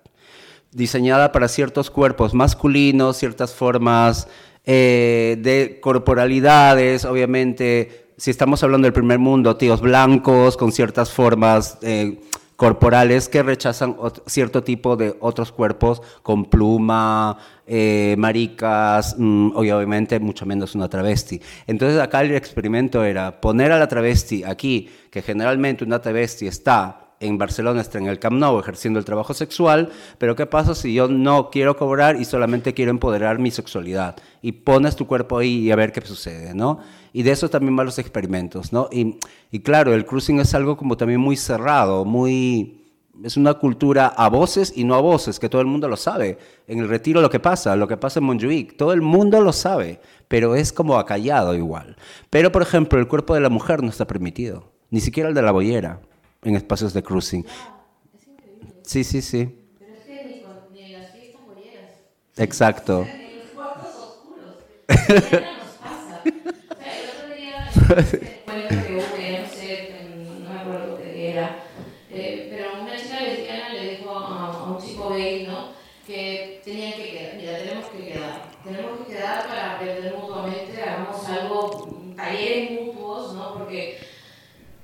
diseñada 0.73 1.31
para 1.31 1.47
ciertos 1.47 1.89
cuerpos 1.89 2.33
masculinos, 2.33 3.15
ciertas 3.15 3.53
formas 3.53 4.27
eh, 4.65 5.37
de 5.39 5.79
corporalidades, 5.79 7.05
obviamente, 7.05 8.09
si 8.17 8.29
estamos 8.29 8.61
hablando 8.63 8.85
del 8.85 8.93
primer 8.93 9.19
mundo, 9.19 9.55
tíos 9.55 9.79
blancos 9.79 10.57
con 10.57 10.73
ciertas 10.73 11.11
formas... 11.13 11.77
Eh, 11.81 12.19
corporales 12.57 13.29
que 13.29 13.43
rechazan 13.43 13.95
cierto 14.25 14.63
tipo 14.63 14.97
de 14.97 15.15
otros 15.21 15.51
cuerpos 15.51 16.01
con 16.23 16.45
pluma, 16.45 17.37
eh, 17.67 18.15
maricas, 18.17 19.15
mm, 19.17 19.51
obviamente 19.55 20.19
mucho 20.19 20.45
menos 20.45 20.75
una 20.75 20.89
travesti. 20.89 21.39
Entonces 21.67 21.99
acá 22.01 22.21
el 22.21 22.35
experimento 22.35 23.03
era 23.05 23.39
poner 23.39 23.71
a 23.71 23.77
la 23.77 23.87
travesti 23.87 24.43
aquí, 24.43 24.89
que 25.11 25.21
generalmente 25.21 25.85
una 25.85 26.01
travesti 26.01 26.47
está 26.47 27.07
en 27.19 27.37
Barcelona 27.37 27.81
está 27.81 27.97
en 27.97 28.07
el 28.07 28.19
Camp 28.19 28.37
Nou 28.37 28.59
ejerciendo 28.59 28.99
el 28.99 29.05
trabajo 29.05 29.33
sexual, 29.33 29.89
pero 30.17 30.35
¿qué 30.35 30.45
pasa 30.45 30.75
si 30.75 30.93
yo 30.93 31.07
no 31.07 31.49
quiero 31.49 31.75
cobrar 31.75 32.21
y 32.21 32.25
solamente 32.25 32.73
quiero 32.73 32.91
empoderar 32.91 33.39
mi 33.39 33.49
sexualidad? 33.49 34.15
Y 34.41 34.51
pones 34.51 34.95
tu 34.95 35.07
cuerpo 35.07 35.39
ahí 35.39 35.65
y 35.65 35.71
a 35.71 35.75
ver 35.75 35.91
qué 35.91 36.01
sucede, 36.01 36.53
¿no? 36.53 36.79
Y 37.17 37.23
de 37.23 37.31
eso 37.31 37.49
también 37.49 37.75
van 37.75 37.87
los 37.87 37.97
experimentos, 37.97 38.71
¿no? 38.71 38.89
Y, 38.91 39.17
y 39.49 39.61
claro, 39.61 39.91
el 39.95 40.05
cruising 40.05 40.39
es 40.39 40.53
algo 40.53 40.77
como 40.77 40.97
también 40.97 41.19
muy 41.19 41.35
cerrado, 41.35 42.05
muy... 42.05 42.93
Es 43.23 43.37
una 43.37 43.55
cultura 43.55 44.05
a 44.05 44.29
voces 44.29 44.71
y 44.75 44.83
no 44.83 44.93
a 44.93 45.01
voces, 45.01 45.39
que 45.39 45.49
todo 45.49 45.61
el 45.61 45.65
mundo 45.65 45.87
lo 45.87 45.97
sabe. 45.97 46.37
En 46.67 46.77
el 46.77 46.87
retiro 46.87 47.19
lo 47.19 47.31
que 47.31 47.39
pasa, 47.39 47.75
lo 47.75 47.87
que 47.87 47.97
pasa 47.97 48.19
en 48.19 48.25
Montjuic, 48.25 48.77
todo 48.77 48.93
el 48.93 49.01
mundo 49.01 49.41
lo 49.41 49.51
sabe, 49.51 49.99
pero 50.27 50.53
es 50.53 50.71
como 50.71 50.99
acallado 50.99 51.55
igual. 51.55 51.97
Pero, 52.29 52.51
por 52.51 52.61
ejemplo, 52.61 52.99
el 52.99 53.07
cuerpo 53.07 53.33
de 53.33 53.41
la 53.41 53.49
mujer 53.49 53.81
no 53.81 53.89
está 53.89 54.05
permitido, 54.05 54.71
ni 54.91 54.99
siquiera 54.99 55.27
el 55.27 55.33
de 55.33 55.41
la 55.41 55.51
boyera 55.51 55.99
en 56.43 56.55
espacios 56.55 56.93
de 56.93 57.01
cruising. 57.01 57.47
Sí, 58.83 59.03
sí, 59.03 59.23
sí. 59.23 59.57
Bolleras. 61.47 61.93
Exacto. 62.35 63.07
En 63.11 63.39
los 63.39 63.49
cuartos 63.55 63.95
oscuros. 63.95 65.47
que 67.87 68.93
hubo, 68.93 69.15
que 69.15 69.39
no 69.39 69.47
sé, 69.47 69.95
no 70.43 70.49
me 70.49 70.59
acuerdo 70.59 70.97
qué 70.97 71.31
era, 71.31 71.63
eh, 72.11 72.47
pero 72.49 72.81
una 72.81 72.97
chica 72.97 73.21
lesbiana 73.21 73.69
le 73.69 73.97
dijo 73.97 74.11
a, 74.11 74.71
un 74.71 74.81
chico 74.81 75.09
gay, 75.09 75.47
¿no? 75.47 75.69
Que 76.05 76.61
tenían 76.63 76.93
que 76.93 77.11
quedar, 77.11 77.35
mira, 77.35 77.57
tenemos 77.57 77.85
que 77.87 78.05
quedar. 78.05 78.51
Tenemos 78.63 78.99
que 78.99 79.13
quedar 79.13 79.47
para 79.47 79.75
aprender 79.75 80.15
mutuamente, 80.15 80.81
hagamos 80.81 81.25
algo, 81.29 82.13
talleres 82.15 82.71
mutuos, 82.71 83.33
¿no? 83.33 83.53
Porque 83.53 83.99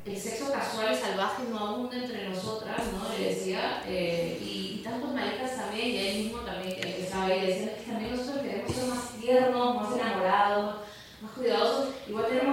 el 0.06 0.18
sexo 0.18 0.51
casual 0.51 0.93
y 0.93 0.95
salvaje 0.95 1.43
no 1.49 1.60
abunda 1.60 1.97
entre 1.97 2.30
nosotras, 2.30 2.82
¿no? 2.93 3.18
Le 3.18 3.34
decía, 3.34 3.84
eh, 3.88 4.38
y, 4.41 4.82
tantos 4.84 5.14
maricas 5.14 5.56
también, 5.56 5.88
y 5.88 5.97
él 5.97 6.24
mismo 6.24 6.39
también, 6.39 6.76
que 6.76 6.89
empezaba 6.89 7.34
y 7.34 7.47
decía, 7.47 7.78
que 7.78 7.84
también 7.84 8.16
nosotros 8.16 8.43
queremos 8.43 8.72
ser 8.72 8.86
más 8.88 9.10
tiernos, 9.20 9.76
más 9.76 9.95
enamorados, 9.97 10.76
más 11.22 11.32
cuidadosos, 11.32 11.89
igual 12.08 12.26
tenemos 12.28 12.53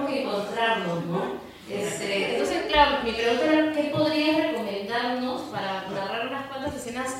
Claro, 2.81 3.03
mi 3.03 3.11
pregunta 3.11 3.45
era, 3.45 3.71
¿qué 3.73 3.91
podrías 3.95 4.37
recomendarnos 4.37 5.41
para 5.51 5.85
narrar 5.93 6.29
unas 6.29 6.47
cuantas 6.47 6.75
escenas 6.75 7.11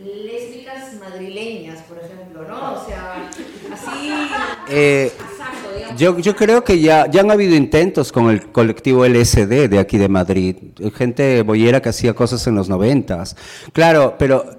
lésbicas 0.00 0.94
madrileñas, 1.00 1.82
por 1.82 1.98
ejemplo, 1.98 2.46
¿no? 2.46 2.74
O 2.74 2.86
sea, 2.86 3.28
así... 3.72 4.12
Eh, 4.68 5.10
yo, 5.96 6.20
yo 6.20 6.36
creo 6.36 6.62
que 6.62 6.78
ya, 6.78 7.10
ya 7.10 7.22
han 7.22 7.32
habido 7.32 7.56
intentos 7.56 8.12
con 8.12 8.30
el 8.30 8.52
colectivo 8.52 9.04
LSD 9.04 9.68
de 9.68 9.80
aquí 9.80 9.98
de 9.98 10.08
Madrid, 10.08 10.54
gente 10.94 11.42
boyera 11.42 11.82
que 11.82 11.88
hacía 11.88 12.14
cosas 12.14 12.46
en 12.46 12.54
los 12.54 12.68
noventas. 12.68 13.34
Claro, 13.72 14.14
pero 14.20 14.56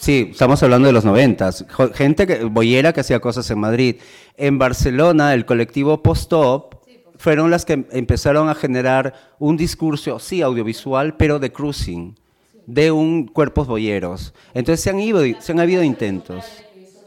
Sí, 0.00 0.28
estamos 0.30 0.62
hablando 0.62 0.86
de 0.86 0.92
los 0.92 1.04
noventas. 1.04 1.64
Gente 1.94 2.24
que, 2.24 2.44
boyera 2.44 2.92
que 2.92 3.00
hacía 3.00 3.18
cosas 3.18 3.50
en 3.50 3.58
Madrid. 3.58 3.96
En 4.36 4.56
Barcelona, 4.56 5.34
el 5.34 5.44
colectivo 5.44 6.04
Post-Op 6.04 6.67
fueron 7.18 7.50
las 7.50 7.64
que 7.64 7.86
empezaron 7.90 8.48
a 8.48 8.54
generar 8.54 9.12
un 9.38 9.56
discurso, 9.56 10.18
sí, 10.18 10.40
audiovisual, 10.40 11.16
pero 11.16 11.38
de 11.38 11.52
cruising 11.52 12.16
de 12.68 12.92
un 12.92 13.26
cuerpos 13.26 13.66
boyeros. 13.66 14.34
Entonces 14.52 14.82
se 14.84 14.90
han, 14.90 15.00
ido, 15.00 15.22
se 15.40 15.52
han 15.52 15.58
habido 15.60 15.82
intentos. 15.82 16.44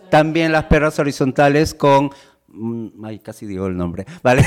También 0.10 0.52
las 0.52 0.66
perras 0.66 0.98
horizontales 1.00 1.74
con 1.76 2.10
mm, 2.48 3.06
ay, 3.06 3.20
casi 3.20 3.46
digo 3.46 3.68
el 3.68 3.78
nombre, 3.78 4.06
¿vale? 4.24 4.44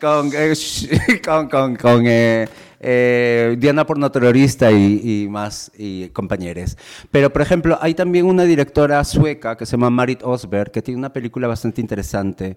con, 0.00 0.30
eh, 0.34 0.54
con, 1.24 1.48
con, 1.48 1.76
con 1.76 2.02
eh, 2.06 2.48
eh, 2.80 3.56
Diana 3.58 3.86
Pornoterrorista 3.86 4.72
y, 4.72 5.24
y 5.24 5.28
más 5.28 5.70
y 5.76 6.08
compañeros. 6.08 6.78
Pero, 7.10 7.30
por 7.30 7.42
ejemplo, 7.42 7.78
hay 7.82 7.92
también 7.92 8.24
una 8.24 8.44
directora 8.44 9.04
sueca 9.04 9.54
que 9.54 9.66
se 9.66 9.72
llama 9.72 9.90
Marit 9.90 10.22
Osberg, 10.22 10.72
que 10.72 10.80
tiene 10.80 10.98
una 10.98 11.12
película 11.12 11.46
bastante 11.46 11.82
interesante. 11.82 12.56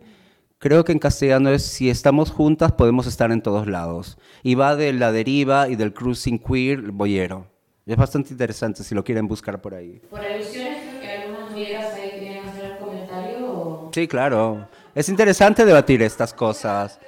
Creo 0.62 0.86
que 0.86 0.92
en 0.92 1.00
castellano 1.00 1.50
es 1.50 1.64
Si 1.64 1.90
estamos 1.90 2.30
juntas 2.30 2.72
podemos 2.72 3.08
estar 3.08 3.32
en 3.32 3.42
todos 3.42 3.66
lados. 3.66 4.20
Y 4.44 4.54
va 4.54 4.76
de 4.76 4.94
la 4.94 5.12
deriva 5.12 5.68
y 5.70 5.76
del 5.76 5.92
cruising 5.92 6.38
queer 6.38 6.92
boyero. 6.92 7.48
Es 7.88 7.98
bastante 7.98 8.30
interesante 8.30 8.84
si 8.84 8.94
lo 8.94 9.04
quieren 9.04 9.28
buscar 9.28 9.60
por 9.60 9.74
ahí. 9.74 10.00
Por 10.08 10.20
alusiones, 10.20 10.78
creo 10.84 11.02
que 11.02 11.08
algunas 11.10 11.52
boyeras 11.52 11.94
ahí 11.96 12.12
querían 12.12 12.48
hacer 12.48 12.66
el 12.66 12.78
comentario. 12.78 13.52
O... 13.52 13.92
Sí, 13.92 14.08
claro. 14.08 14.68
Es 14.94 15.10
interesante 15.10 15.66
debatir 15.66 16.04
estas 16.04 16.32
cosas. 16.32 17.00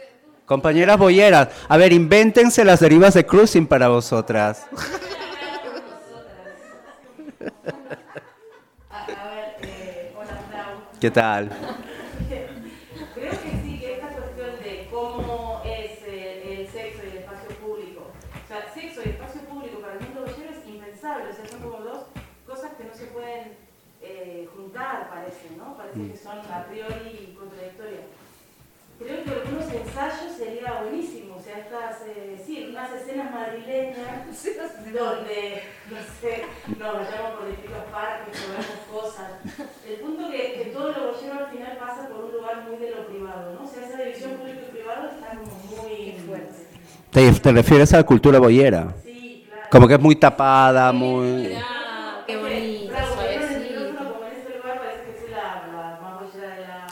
Compañeras 0.48 0.98
boyeras, 0.98 1.50
a 1.70 1.78
ver, 1.78 1.94
invéntense 1.94 2.66
las 2.66 2.80
derivas 2.80 3.14
de 3.14 3.24
cruising 3.24 3.68
para 3.68 3.88
vosotras. 3.88 4.66
A, 8.90 9.04
a 9.06 9.06
ver, 9.06 9.56
eh. 9.62 10.12
¿Qué 11.00 11.12
tal? 11.12 11.52
Creo 13.14 13.30
que 13.30 13.52
sí, 13.64 13.80
que 13.80 13.94
esta 13.94 14.08
cuestión 14.10 14.60
de 14.64 14.88
cómo 14.92 15.62
es 15.64 16.02
eh, 16.08 16.60
el 16.60 16.68
sexo 16.68 17.04
y 17.06 17.12
el 17.12 17.18
espacio 17.20 17.50
público. 17.58 18.12
O 18.44 18.48
sea, 18.48 18.74
sexo 18.74 19.02
y 19.06 19.10
espacio 19.10 19.42
público 19.42 19.80
para 19.80 19.94
el 19.94 20.02
mundo 20.02 20.22
boyero 20.22 20.52
es 20.52 20.68
impensable. 20.68 21.30
O 21.30 21.34
sea, 21.34 21.46
son 21.48 21.62
como 21.62 21.78
dos 21.80 22.00
cosas 22.46 22.74
que 22.74 22.84
no 22.84 22.94
se 22.94 23.06
pueden 23.06 23.56
eh, 24.02 24.50
juntar, 24.56 25.10
parece, 25.10 25.56
¿no? 25.58 25.78
Parece 25.78 26.12
que 26.12 26.18
son 26.18 26.40
a 26.40 26.66
priori 26.66 27.34
contradictorias. 27.40 28.06
Creo 29.00 29.24
que 29.24 29.32
algunos 29.32 29.63
ensayos 29.76 30.36
sería 30.38 30.82
buenísimo. 30.82 31.36
O 31.38 31.42
sea, 31.42 31.58
estas, 31.60 32.02
eh, 32.08 32.42
sí, 32.46 32.68
unas 32.70 32.92
escenas 32.94 33.32
madrileñas 33.32 33.98
donde, 34.94 35.64
no 35.90 35.98
sé, 36.22 36.46
nos 36.80 36.94
vayamos 36.94 37.32
por 37.38 37.48
distintos 37.50 37.84
parques, 37.92 38.42
o 38.44 38.52
vemos 38.52 38.68
cosas. 39.04 39.32
El 39.88 39.96
punto 39.98 40.30
que, 40.32 40.54
que 40.54 40.66
todo 40.74 40.92
lo 40.92 41.12
boyero 41.14 41.34
al 41.46 41.48
final 41.52 41.78
pasa 41.78 42.08
por 42.08 42.26
un 42.26 42.32
lugar 42.32 42.64
muy 42.68 42.78
de 42.78 42.92
lo 42.92 43.08
privado, 43.08 43.54
¿no? 43.54 43.64
O 43.64 43.68
sea, 43.68 43.86
esa 43.88 44.02
división 44.02 44.32
público 44.34 44.60
y 44.68 44.72
privado 44.72 45.10
está 45.10 45.30
como 45.38 45.52
muy 45.84 46.12
fuerte. 46.26 46.64
¿Te, 47.12 47.32
te 47.32 47.52
refieres 47.52 47.94
a 47.94 47.98
la 47.98 48.04
cultura 48.06 48.40
boyera? 48.40 48.94
Sí, 49.04 49.46
claro. 49.50 49.68
Como 49.70 49.88
que 49.88 49.94
es 49.96 50.00
muy 50.00 50.16
tapada, 50.16 50.92
muy 50.92 51.56
qué 52.26 52.38
bonito, 52.38 52.92
Claro, 52.94 53.08
porque 53.16 53.34
yo 53.36 53.42
en 53.42 53.44
el 53.44 53.50
suavecito. 53.50 53.80
micrófono, 53.82 54.14
como 54.14 54.26
en 54.26 54.32
este 54.38 54.58
lugar, 54.58 54.80
parece 54.80 55.04
que 55.12 55.20
soy 55.20 55.30
la, 55.32 55.68
la 55.68 56.00
más 56.02 56.22
boyera 56.22 56.56
de 56.56 56.62
la... 56.62 56.88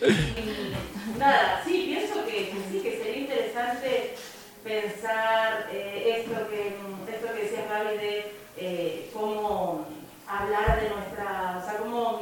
Y 0.00 1.18
Nada, 1.18 1.62
sí, 1.64 1.84
pienso 1.86 2.24
que, 2.26 2.50
que 2.50 2.56
sí, 2.70 2.80
que 2.82 2.98
sería 3.02 3.18
interesante 3.20 4.14
pensar 4.64 5.68
esto, 6.10 6.32
que, 6.48 6.68
esto 7.12 7.34
que 7.34 7.42
decía 7.42 7.66
Gaby 7.68 7.96
de 7.98 8.32
eh, 8.56 9.10
cómo 9.12 9.86
hablar 10.26 10.80
de 10.80 10.88
nuestra, 10.90 11.60
o 11.62 11.64
sea, 11.64 11.78
cómo 11.78 12.20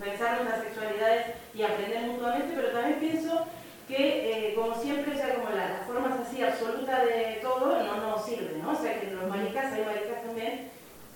pensar 0.00 0.36
nuestras 0.42 0.64
sexualidades 0.64 1.26
y 1.54 1.62
aprender 1.62 2.02
mutuamente, 2.02 2.52
pero 2.56 2.68
también 2.70 2.98
pienso 3.00 3.46
que, 3.88 4.48
eh, 4.50 4.54
como 4.54 4.74
siempre, 4.80 5.16
sea, 5.16 5.34
como 5.34 5.50
la- 5.50 5.68
las 5.68 5.86
formas 5.86 6.18
así 6.20 6.42
absolutas 6.42 7.04
de 7.04 7.38
todo 7.42 7.82
no 7.82 7.96
nos 7.98 8.24
sirven, 8.24 8.62
¿no? 8.62 8.72
O 8.72 8.74
sea, 8.74 8.98
que 9.00 9.10
los 9.10 9.28
maricas, 9.28 9.72
hay 9.72 9.84
maricas 9.84 10.22
también 10.24 10.70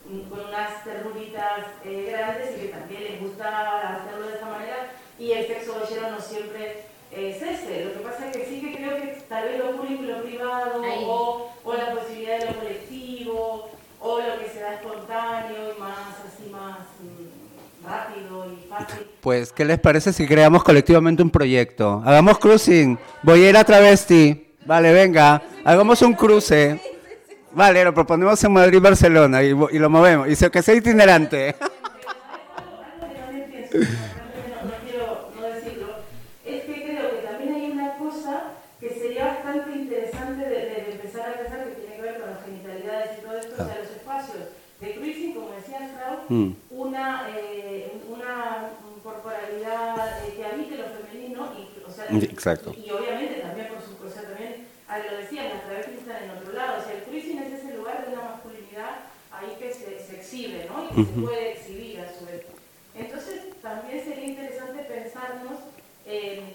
mm, 0.07 0.29
con 0.29 0.41
unas 0.47 0.85
terruritas 0.85 1.65
eh, 1.85 2.09
grandes 2.11 2.57
y 2.57 2.61
que 2.63 2.69
también 2.69 3.05
les 3.05 3.21
gusta 3.21 3.97
hacerlo 3.97 4.27
de 4.29 4.35
esa 4.37 4.47
manera 4.47 4.77
y 5.19 5.33
el 5.33 5.47
sexo 5.47 5.79
boyero 5.81 6.11
no 6.11 6.21
siempre 6.21 6.85
es 7.13 7.37
ese. 7.43 7.85
Lo 7.85 7.93
que 7.95 7.99
pasa 8.09 8.27
es 8.31 8.37
que 8.37 8.45
sí 8.47 8.61
que 8.61 8.77
creo 8.77 8.97
que 8.97 9.19
tal 9.29 9.45
vez 9.49 9.59
lo 9.59 9.77
público 9.77 10.03
y 10.05 10.07
lo 10.07 10.23
privado 10.23 10.83
o, 10.85 11.53
o 11.65 11.75
la 11.75 11.91
posibilidad 11.93 12.39
de 12.39 12.47
lo 12.47 12.55
colectivo 12.59 13.71
o 14.01 14.19
lo 14.21 14.39
que 14.41 14.49
se 14.51 14.61
da 14.61 14.75
espontáneo 14.75 15.75
y 15.77 15.81
más 15.81 15.99
así 16.27 16.49
más 16.51 16.79
mm, 17.01 17.87
rápido 17.89 18.53
y 18.53 18.69
fácil. 18.85 19.07
Pues, 19.21 19.53
¿qué 19.53 19.65
les 19.65 19.79
parece 19.81 20.13
si 20.13 20.27
creamos 20.27 20.63
colectivamente 20.63 21.23
un 21.23 21.31
proyecto? 21.31 22.03
Hagamos 22.05 22.39
cruising, 22.39 22.99
boyera 23.23 23.65
travesti. 23.65 24.55
Vale, 24.65 24.93
venga, 24.93 25.43
hagamos 25.65 26.01
un 26.03 26.15
cruce. 26.15 26.79
Vale, 27.53 27.83
lo 27.83 27.93
proponemos 27.95 28.43
en 28.45 28.53
Madrid, 28.53 28.81
Barcelona 28.81 29.43
y, 29.43 29.49
y 29.49 29.79
lo 29.79 29.89
movemos. 29.91 30.29
Y 30.29 30.37
se- 30.37 30.51
que 30.51 30.63
sea 30.63 30.75
itinerante. 30.75 31.57
Algo 32.61 32.85
que 33.01 33.07
también 33.17 33.51
pienso, 33.51 33.79
realmente 33.79 34.61
no, 34.63 34.69
no 34.69 34.75
quiero 34.85 35.31
no 35.35 35.43
decirlo, 35.55 35.87
es 36.47 36.65
que 36.65 36.83
creo 36.85 37.11
que 37.11 37.27
también 37.27 37.55
hay 37.55 37.71
una 37.71 37.97
cosa 37.97 38.43
que 38.81 38.91
sería 38.91 39.25
bastante 39.25 39.71
interesante 39.73 40.45
de, 40.45 40.51
de- 40.51 40.83
de 40.85 40.93
empezar 40.93 41.31
a 41.31 41.39
pensar 41.39 41.65
que 41.65 41.71
tiene 41.81 41.97
que 41.97 42.03
ver 42.03 42.21
con 42.21 42.31
las 42.31 42.45
genitalidades 43.59 43.59
y 43.59 43.59
todo 43.59 43.59
esto, 43.59 43.63
o 43.63 43.67
sea, 43.67 43.79
los 43.83 43.91
espacios 43.91 44.49
de 44.81 44.95
cruising, 44.95 45.35
como 45.35 45.51
decía 45.51 45.91
Frau, 45.97 46.19
Mm. 46.29 46.53
una, 46.71 47.29
eh, 47.35 47.93
una 48.09 48.71
corporalidad 49.03 50.25
eh, 50.27 50.35
que 50.37 50.45
habite 50.45 50.77
lo 50.77 50.85
femenino 50.85 51.53
y, 51.59 51.89
o 51.89 51.91
sea, 51.93 52.07
exacto. 52.11 52.73
y, 52.77 52.87
y 52.87 52.91
obviamente 52.91 53.41
también, 53.41 53.69
por 53.69 53.83
supuesto, 53.83 54.07
o 54.07 54.11
sea, 54.23 54.31
también, 54.31 54.67
ah, 54.89 54.99
lo 54.99 55.17
decían, 55.19 55.49
las 55.49 55.65
travestis 55.65 55.99
están 55.99 56.23
en 56.25 56.31
otro 56.31 56.53
lado, 56.53 56.81
o 56.81 56.85
sea, 56.85 56.93
el 56.95 57.03
cruising 57.05 57.39
es 57.39 57.53
ese 57.53 57.75
lugar 57.77 58.07
de 58.07 58.13
una 58.13 58.23
masculinidad 58.23 58.91
ahí 59.33 59.57
que 59.59 59.73
se, 59.73 59.99
se 60.01 60.17
exhibe, 60.21 60.67
¿no? 60.69 60.85
Y 60.85 60.89
que 60.89 61.13
se 61.13 61.21
puede 61.21 61.53
exhibir 61.53 62.01
a 62.01 62.13
su 62.13 62.27
vez. 62.27 62.43
Entonces, 62.95 63.41
también 63.63 64.03
sería 64.05 64.25
interesante 64.25 64.83
pensarnos 64.85 65.61
en 66.07 66.55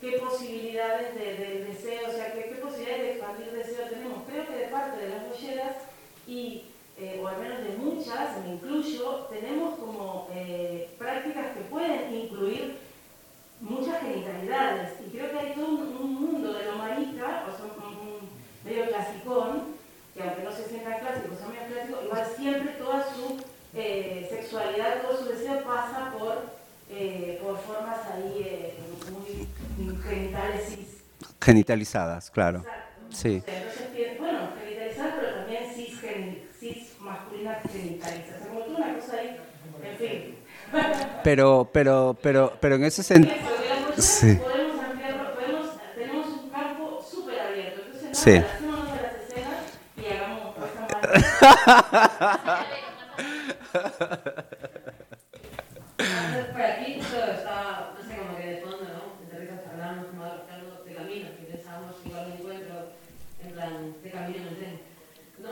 qué 0.00 0.12
posibilidades 0.18 1.14
de, 1.14 1.34
del 1.34 1.66
deseo, 1.66 2.08
o 2.08 2.12
sea, 2.12 2.32
qué, 2.32 2.44
qué 2.50 2.54
posibilidades 2.56 3.02
de 3.02 3.10
expandir 3.12 3.50
deseo 3.52 3.88
tenemos. 3.88 4.22
Creo 4.28 4.46
que 4.46 4.54
de 4.56 4.68
parte 4.68 5.00
de 5.04 5.08
las 5.08 5.28
bolleras 5.28 5.76
y, 6.30 6.64
eh, 6.96 7.20
o 7.22 7.28
al 7.28 7.38
menos 7.40 7.62
de 7.62 7.76
muchas, 7.76 8.42
me 8.44 8.54
incluyo, 8.54 9.26
tenemos 9.30 9.78
como 9.78 10.28
eh, 10.34 10.90
prácticas 10.98 11.48
que 11.54 11.60
pueden 11.62 12.14
incluir 12.14 12.78
muchas 13.60 14.00
genitalidades. 14.00 14.90
Y 15.06 15.10
creo 15.10 15.30
que 15.30 15.38
hay 15.38 15.54
todo 15.54 15.68
un, 15.68 15.96
un 15.96 16.14
mundo 16.14 16.52
de 16.54 16.64
lo 16.64 16.76
marica, 16.76 17.44
o 17.48 17.56
sea, 17.56 17.64
un, 17.66 17.96
un 17.96 18.30
medio 18.64 18.88
clasicón, 18.88 19.62
que 20.14 20.22
aunque 20.22 20.42
no 20.42 20.52
se 20.52 20.68
sienta 20.68 20.98
clásico, 20.98 21.36
sea 21.36 21.48
medio 21.48 21.66
clásico, 21.68 21.98
igual 22.04 22.24
siempre 22.36 22.72
toda 22.74 23.14
su 23.14 23.38
eh, 23.74 24.26
sexualidad, 24.28 25.02
todo 25.02 25.18
su 25.18 25.24
deseo 25.30 25.62
pasa 25.64 26.12
por, 26.16 26.50
eh, 26.90 27.38
por 27.42 27.58
formas 27.58 27.98
ahí 28.12 28.46
eh, 28.50 28.74
muy 29.12 29.96
genitales. 30.08 30.78
Genitalizadas, 31.40 32.30
claro. 32.30 32.60
Exacto. 32.60 32.80
Sí. 33.10 33.44
Entonces, 33.46 33.86
pi- 33.92 34.14
bueno, 34.18 34.50
genitalizadas, 34.54 35.14
pero 35.16 35.32
también 35.34 35.64
cis, 35.74 35.94
geni- 36.02 36.42
cis 36.58 37.00
masculinas 37.00 37.62
genitalizadas. 37.70 38.26
O 38.30 38.38
sea, 38.38 38.46
como 38.48 38.60
toda 38.64 38.78
una 38.78 38.94
cosa 38.94 39.16
ahí, 39.18 39.36
en 39.82 39.96
fin. 39.98 40.38
Pero, 41.24 41.68
pero, 41.72 42.16
pero, 42.22 42.52
pero 42.60 42.74
en 42.76 42.84
ese 42.84 43.02
sentido... 43.02 43.34
Sí. 43.98 44.34
podemos 44.36 44.82
ampliarlo, 44.84 45.34
podemos, 45.34 45.66
tenemos 45.94 46.26
un 46.28 46.50
campo 46.50 47.04
súper 47.08 47.40
abierto. 47.40 47.82
Entonces, 47.86 48.18
Sí. 48.18 48.30
nada, 48.38 48.54
hacémonos 48.54 48.92
de 48.94 49.02
las 49.02 49.14
escenas 49.14 49.64
y 49.96 50.06
hagamos 50.06 50.54
cosas 50.54 50.90
más. 50.90 52.66
Entonces, 55.98 56.46
por 56.52 56.62
aquí 56.62 56.94
justo 57.00 57.16
estaba, 57.32 57.94
no 57.98 58.08
sé, 58.08 58.16
como 58.16 58.36
que 58.38 58.46
de 58.46 58.56
fondo, 58.62 58.84
¿no? 58.84 59.02
Entre 59.22 59.38
risas 59.40 59.66
hablábamos 59.70 60.06
como 60.06 60.24
algo 60.24 60.84
de 60.84 60.94
camino, 60.94 61.28
que 61.36 61.44
pensábamos 61.52 61.96
igual 62.06 62.26
un 62.26 62.32
encuentro 62.32 62.74
en 63.44 63.50
plan 63.52 63.94
de 64.02 64.10
camino 64.10 64.38
en 64.38 64.48
el 64.48 64.56
tren, 64.56 64.80
¿no? 65.38 65.50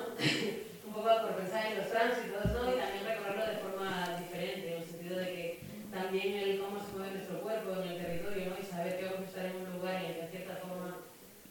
un 0.88 0.92
poco 0.94 1.10
por 1.22 1.36
pensar 1.36 1.66
en 1.66 1.78
los 1.78 1.88
tránsitos, 1.90 2.44
¿no? 2.52 2.60
Y 2.72 2.78
también 2.80 3.04
recorrerlo 3.04 3.44
de 3.46 3.58
forma 3.60 4.16
diferente, 4.18 4.66
en 4.76 4.82
el 4.82 4.88
sentido 4.88 5.16
de 5.18 5.26
que 5.26 5.44
también 5.92 6.34
el 6.36 6.58
cómo 6.60 6.78
se 6.80 6.92
mueve 6.96 7.14
nuestro 7.16 7.40
cuerpo 7.40 7.68
en 7.82 7.88
el 7.92 7.98
territorio, 8.00 8.50
¿no? 8.50 8.56
Y 8.60 8.64
saber 8.64 8.98
que 8.98 9.04
vamos 9.04 9.20
a 9.20 9.28
estar 9.28 9.44
en 9.46 9.56
un 9.56 9.72
lugar 9.78 9.94
en 10.00 10.04
el 10.06 10.14
que, 10.16 10.20
en 10.24 10.30
cierta 10.30 10.56
forma, 10.64 10.96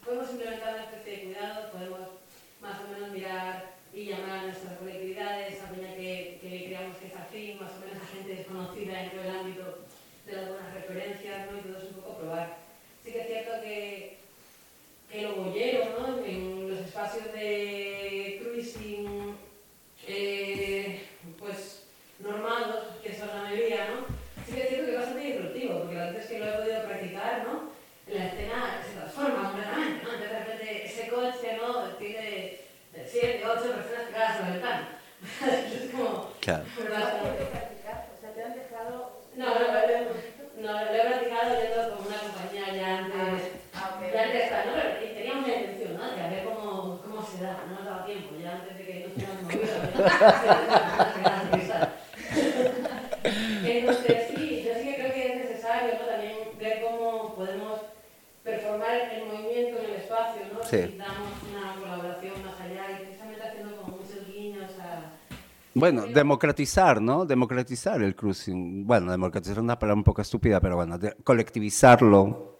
podemos 0.03 0.29
implementar 0.31 0.73
una 0.73 0.83
especie 0.89 1.11
de 1.13 1.21
cuidado, 1.23 1.71
podemos 1.71 2.01
más 2.61 2.77
o 2.81 2.87
menos 2.91 3.09
mirar 3.11 3.77
y 3.93 4.05
llamar 4.05 4.39
a 4.39 4.43
nuestras 4.43 4.77
colectividades, 4.77 5.61
a 5.63 5.69
peña 5.69 5.95
que, 5.95 6.37
que 6.41 6.65
creamos 6.67 6.97
que 6.97 7.07
es 7.07 7.15
afín, 7.15 7.59
más 7.59 7.71
o 7.71 7.79
menos 7.81 8.03
a 8.03 8.07
gente 8.13 8.35
desconocida 8.35 8.76
dentro 8.93 9.21
del 9.21 9.35
ámbito 9.35 9.79
de 10.25 10.33
las 10.33 10.47
buenas 10.49 10.73
referencias, 10.73 11.51
¿no? 11.51 11.57
Y 11.57 11.61
todo 11.61 11.77
es 11.77 11.83
un 11.85 12.01
poco 12.01 12.17
probar. 12.17 12.57
Sí 13.03 13.11
que 13.11 13.21
es 13.21 13.27
cierto 13.27 13.51
que, 13.61 14.17
que 15.11 15.21
lo 15.21 15.35
boyero, 15.35 15.85
¿no? 15.99 16.25
En 16.25 16.69
los 16.69 16.79
espacios 16.79 17.31
de 17.33 18.41
cruising, 18.43 19.37
eh, 20.07 21.07
Claro. 36.47 36.63
Pero 36.77 36.95
¿Has 36.95 37.03
bastante. 37.03 37.27
podido 37.27 37.49
practicar? 37.49 38.07
O 38.15 38.21
sea, 38.21 38.31
te 38.31 38.41
han 38.41 38.53
dejado... 38.53 39.19
No, 39.35 39.45
no, 39.47 39.59
no, 39.59 39.67
no, 40.63 40.71
lo 40.71 40.95
he 40.95 41.01
practicado 41.01 41.61
yendo 41.61 41.97
con 41.97 42.07
una 42.07 42.17
compañía 42.23 42.73
ya 42.73 42.97
antes. 42.99 43.51
Ah, 43.75 43.99
ok. 43.99 44.13
Ya 44.13 44.23
antes 44.23 44.43
está, 44.43 44.65
¿no? 44.65 44.71
Pero 44.75 45.13
teníamos 45.13 45.45
la 45.45 45.55
intención, 45.55 45.97
¿no? 45.97 46.15
De 46.15 46.21
a 46.21 46.29
ver 46.29 46.45
cómo, 46.45 47.01
cómo 47.01 47.27
se 47.27 47.43
da. 47.43 47.65
No 47.67 47.75
nos 47.75 47.83
daba 47.83 48.05
tiempo, 48.05 48.35
ya 48.41 48.51
antes 48.53 48.77
de 48.77 48.85
que 48.85 48.93
no 48.93 49.07
estuviéramos 49.07 49.43
movidos. 49.43 49.69
Entonces, 53.65 54.17
sí, 54.33 54.63
yo 54.65 54.73
sí 54.73 54.85
que 54.87 54.95
creo 54.95 55.13
que 55.13 55.27
es 55.27 55.35
necesario, 55.49 55.99
¿no? 55.99 56.05
También 56.07 56.33
ver 56.57 56.81
cómo 56.81 57.35
podemos 57.35 57.81
performar 58.41 59.11
el 59.13 59.25
movimiento 59.25 59.79
en 59.79 59.85
el 59.85 59.95
espacio, 59.97 60.43
¿no? 60.53 60.63
Sí. 60.63 60.77
Si 60.77 60.97
damos 60.97 61.33
una 61.51 61.75
colaboración 61.75 62.45
más 62.45 62.55
allá 62.61 62.91
y 62.91 63.03
precisamente 63.03 63.43
haciendo 63.45 63.75
como 63.75 63.97
muchos 63.97 64.25
guiños 64.25 64.71
a... 64.79 65.11
Bueno, 65.89 66.05
democratizar, 66.07 67.01
¿no? 67.01 67.23
Democratizar 67.25 68.01
el 68.01 68.13
cruising. 68.13 68.85
Bueno, 68.85 69.09
democratizar 69.09 69.53
es 69.53 69.63
una 69.63 69.79
palabra 69.79 69.97
un 69.99 70.03
poco 70.03 70.21
estúpida, 70.21 70.59
pero 70.59 70.75
bueno, 70.75 70.97
de- 70.97 71.15
colectivizarlo 71.23 72.57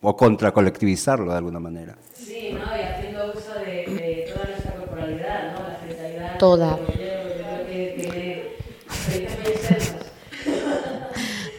o 0.00 0.16
contracolectivizarlo 0.16 1.30
de 1.30 1.36
alguna 1.36 1.60
manera. 1.60 1.98
Sí, 2.14 2.48
¿no? 2.54 2.58
Y 2.58 2.80
haciendo 2.80 3.32
uso 3.36 3.52
de, 3.60 3.84
de 3.84 4.30
toda 4.32 4.46
nuestra 4.46 4.74
corporalidad, 4.76 5.52
¿no? 5.52 5.68
La 5.68 5.76
centralidad. 5.78 6.38
Toda. 6.38 6.78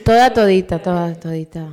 Toda, 0.03 0.33
todita, 0.33 0.79
toda, 0.81 1.13
todita. 1.13 1.67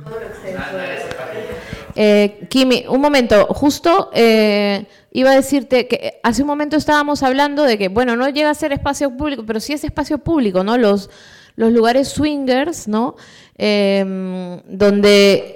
Eh, 1.95 2.45
Kimi, 2.49 2.85
un 2.87 3.01
momento, 3.01 3.47
justo 3.47 4.11
eh, 4.13 4.85
iba 5.11 5.31
a 5.31 5.35
decirte 5.35 5.87
que 5.87 6.19
hace 6.23 6.41
un 6.41 6.47
momento 6.47 6.75
estábamos 6.77 7.23
hablando 7.23 7.63
de 7.63 7.77
que, 7.77 7.87
bueno, 7.87 8.15
no 8.15 8.29
llega 8.29 8.49
a 8.49 8.55
ser 8.55 8.71
espacio 8.71 9.15
público, 9.15 9.43
pero 9.45 9.59
sí 9.59 9.73
es 9.73 9.83
espacio 9.83 10.19
público, 10.19 10.63
¿no? 10.63 10.77
Los, 10.77 11.09
los 11.55 11.71
lugares 11.71 12.09
swingers, 12.09 12.87
¿no? 12.87 13.15
Eh, 13.57 14.61
donde 14.65 15.53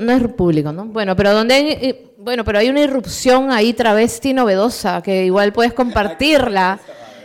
no 0.00 0.12
es 0.12 0.28
público, 0.34 0.72
¿no? 0.72 0.84
Bueno, 0.86 1.16
pero 1.16 1.32
donde 1.32 1.54
hay, 1.54 1.68
eh, 1.72 2.12
bueno, 2.18 2.44
pero 2.44 2.60
hay 2.60 2.68
una 2.68 2.80
irrupción 2.82 3.50
ahí 3.50 3.72
travesti 3.72 4.32
novedosa 4.32 5.02
que 5.02 5.24
igual 5.24 5.52
puedes 5.52 5.72
compartirla. 5.72 6.78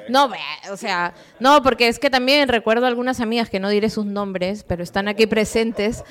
No, 0.10 0.32
o 0.72 0.78
sea, 0.78 1.14
no, 1.40 1.62
porque 1.62 1.88
es 1.88 2.00
que 2.00 2.10
también 2.10 2.48
recuerdo 2.48 2.88
algunas 2.88 3.20
amigas 3.20 3.50
que 3.50 3.60
no 3.60 3.70
diré 3.70 3.90
sus 3.90 4.06
nombres, 4.06 4.64
pero 4.64 4.82
están 4.82 5.08
aquí 5.08 5.28
presentes, 5.28 6.04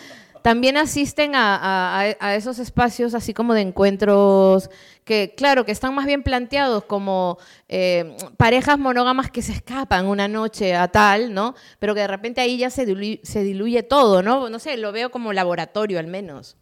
también 0.46 0.76
asisten 0.76 1.34
a, 1.34 1.56
a- 1.56 2.02
a- 2.02 2.16
a 2.20 2.36
esos 2.36 2.60
espacios 2.60 3.14
así 3.14 3.34
como 3.34 3.52
de 3.52 3.62
encuentros 3.62 4.70
que, 5.04 5.34
claro, 5.36 5.64
que 5.64 5.72
están 5.72 5.92
más 5.92 6.06
bien 6.06 6.22
planteados 6.22 6.84
como 6.84 7.36
eh, 7.68 8.16
parejas 8.36 8.78
monógamas 8.78 9.28
que 9.32 9.42
se 9.42 9.50
escapan 9.50 10.06
una 10.06 10.28
noche 10.28 10.76
a 10.76 10.86
tal, 10.86 11.34
¿no? 11.34 11.56
Pero 11.80 11.94
que 11.94 12.00
de 12.02 12.06
repente 12.06 12.40
ahí 12.40 12.58
ya 12.58 12.70
se 12.70 12.86
diluye, 12.86 13.18
se 13.24 13.42
diluye 13.42 13.82
todo, 13.82 14.22
¿no? 14.22 14.48
No 14.48 14.60
sé, 14.60 14.76
lo 14.76 14.92
veo 14.92 15.10
como 15.10 15.32
laboratorio 15.32 15.98
al 15.98 16.06
menos 16.06 16.56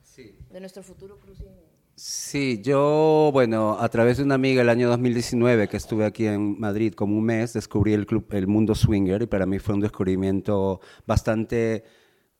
de 0.50 0.60
nuestro 0.60 0.82
futuro 0.82 1.18
cruising. 1.20 1.48
Sí, 1.94 2.62
yo, 2.62 3.28
bueno, 3.34 3.76
a 3.78 3.88
través 3.90 4.16
de 4.16 4.22
una 4.24 4.36
amiga 4.36 4.62
el 4.62 4.70
año 4.70 4.88
2019 4.88 5.68
que 5.68 5.76
estuve 5.76 6.06
aquí 6.06 6.26
en 6.26 6.58
Madrid 6.58 6.94
como 6.94 7.18
un 7.18 7.24
mes, 7.24 7.52
descubrí 7.52 7.92
el 7.92 8.06
club, 8.06 8.24
el 8.32 8.46
mundo 8.46 8.74
swinger 8.74 9.20
y 9.20 9.26
para 9.26 9.44
mí 9.44 9.58
fue 9.58 9.74
un 9.74 9.80
descubrimiento 9.80 10.80
bastante 11.06 11.84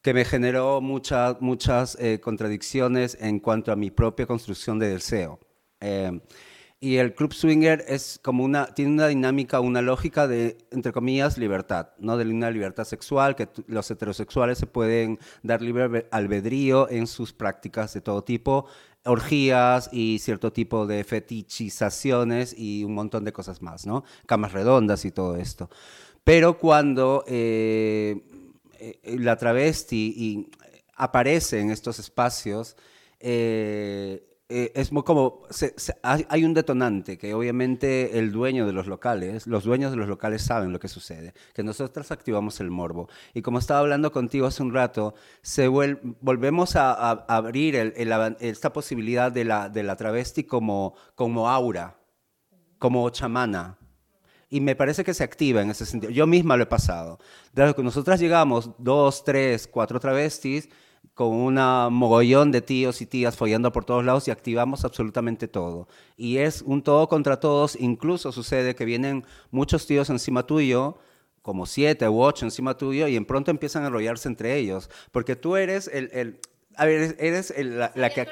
que 0.04 0.12
me 0.12 0.26
generó 0.26 0.82
muchas 0.82 1.40
muchas 1.40 1.96
eh, 1.98 2.20
contradicciones 2.20 3.16
en 3.20 3.40
cuanto 3.40 3.72
a 3.72 3.76
mi 3.76 3.90
propia 3.90 4.26
construcción 4.26 4.78
de 4.78 4.90
deseo. 4.90 5.40
Eh, 5.80 6.20
y 6.78 6.96
el 6.96 7.14
club 7.14 7.32
swinger 7.32 7.82
es 7.88 8.20
como 8.22 8.44
una, 8.44 8.66
tiene 8.66 8.90
una 8.92 9.08
dinámica, 9.08 9.60
una 9.60 9.80
lógica 9.80 10.28
de, 10.28 10.58
entre 10.70 10.92
comillas, 10.92 11.38
libertad, 11.38 11.88
¿no? 11.98 12.18
De 12.18 12.26
una 12.26 12.50
libertad 12.50 12.84
sexual, 12.84 13.34
que 13.34 13.48
los 13.66 13.90
heterosexuales 13.90 14.58
se 14.58 14.66
pueden 14.66 15.18
dar 15.42 15.62
libre 15.62 15.86
albe- 15.86 16.06
albedrío 16.10 16.90
en 16.90 17.06
sus 17.06 17.32
prácticas 17.32 17.94
de 17.94 18.02
todo 18.02 18.22
tipo, 18.22 18.66
orgías 19.06 19.88
y 19.90 20.18
cierto 20.18 20.52
tipo 20.52 20.86
de 20.86 21.02
fetichizaciones 21.04 22.54
y 22.58 22.84
un 22.84 22.92
montón 22.92 23.24
de 23.24 23.32
cosas 23.32 23.62
más, 23.62 23.86
¿no? 23.86 24.04
Camas 24.26 24.52
redondas 24.52 25.06
y 25.06 25.10
todo 25.10 25.36
esto. 25.36 25.70
Pero 26.24 26.58
cuando 26.58 27.24
eh, 27.26 28.22
eh, 28.80 29.00
la 29.18 29.36
travesti 29.36 30.14
y 30.16 30.50
aparece 30.96 31.60
en 31.60 31.70
estos 31.70 31.98
espacios, 31.98 32.76
eh, 33.20 34.26
eh, 34.50 34.70
es 34.74 34.90
como, 34.90 35.42
se- 35.48 35.72
se- 35.78 35.96
hay, 36.02 36.44
un 36.44 36.52
detonante 36.52 37.16
que 37.16 37.32
obviamente 37.32 38.18
el 38.18 38.30
dueño 38.30 38.66
de 38.66 38.74
los 38.74 38.86
locales, 38.86 39.46
los 39.46 39.64
dueños 39.64 39.90
de 39.90 39.96
los 39.96 40.06
locales 40.06 40.42
saben 40.42 40.70
lo 40.72 40.78
que 40.78 40.88
sucede, 40.88 41.32
que 41.54 41.62
nosotros 41.62 42.10
activamos 42.12 42.60
el 42.60 42.70
morbo. 42.70 43.08
Y 43.32 43.40
como 43.40 43.58
estaba 43.58 43.80
hablando 43.80 44.12
contigo 44.12 44.46
hace 44.46 44.62
un 44.62 44.74
rato, 44.74 45.14
se 45.40 45.68
vuel- 45.70 45.98
volvemos 46.20 46.76
a, 46.76 46.92
a- 46.92 47.24
abrir 47.28 47.74
el- 47.74 47.94
el 47.96 48.36
esta 48.40 48.72
posibilidad 48.72 49.32
de 49.32 49.44
la, 49.46 49.70
de 49.70 49.82
la 49.82 49.96
travesti 49.96 50.44
como, 50.44 50.94
como 51.14 51.48
aura, 51.48 51.96
como 52.78 53.08
chamana. 53.10 53.78
Y 54.54 54.60
me 54.60 54.76
parece 54.76 55.02
que 55.02 55.14
se 55.14 55.24
activa 55.24 55.62
en 55.62 55.70
ese 55.70 55.84
sentido. 55.84 56.12
Yo 56.12 56.26
misma 56.28 56.56
lo 56.56 56.62
he 56.62 56.66
pasado. 56.66 57.18
Desde 57.52 57.74
que 57.74 57.82
nosotras 57.82 58.20
llegamos, 58.20 58.70
dos, 58.78 59.24
tres, 59.24 59.66
cuatro 59.66 59.98
travestis, 59.98 60.68
con 61.14 61.28
una 61.28 61.88
mogollón 61.90 62.52
de 62.52 62.60
tíos 62.60 63.00
y 63.02 63.06
tías 63.06 63.36
follando 63.36 63.72
por 63.72 63.84
todos 63.84 64.04
lados 64.04 64.28
y 64.28 64.30
activamos 64.30 64.84
absolutamente 64.84 65.48
todo. 65.48 65.88
Y 66.16 66.38
es 66.38 66.62
un 66.62 66.82
todo 66.82 67.08
contra 67.08 67.40
todos. 67.40 67.74
Incluso 67.80 68.30
sucede 68.30 68.76
que 68.76 68.84
vienen 68.84 69.24
muchos 69.50 69.86
tíos 69.88 70.08
encima 70.08 70.46
tuyo, 70.46 70.98
como 71.42 71.66
siete 71.66 72.08
u 72.08 72.22
ocho 72.22 72.44
encima 72.46 72.76
tuyo, 72.76 73.08
y 73.08 73.16
en 73.16 73.24
pronto 73.24 73.50
empiezan 73.50 73.82
a 73.82 73.88
enrollarse 73.88 74.28
entre 74.28 74.56
ellos. 74.56 74.88
Porque 75.10 75.34
tú 75.34 75.56
eres 75.56 75.90
el... 75.92 76.10
el 76.12 76.38
a 76.76 76.86
ver, 76.86 77.02
eres- 77.02 77.16
eres 77.18 77.50
el- 77.56 77.78
la, 77.78 77.92
la 77.96 78.10
que... 78.10 78.26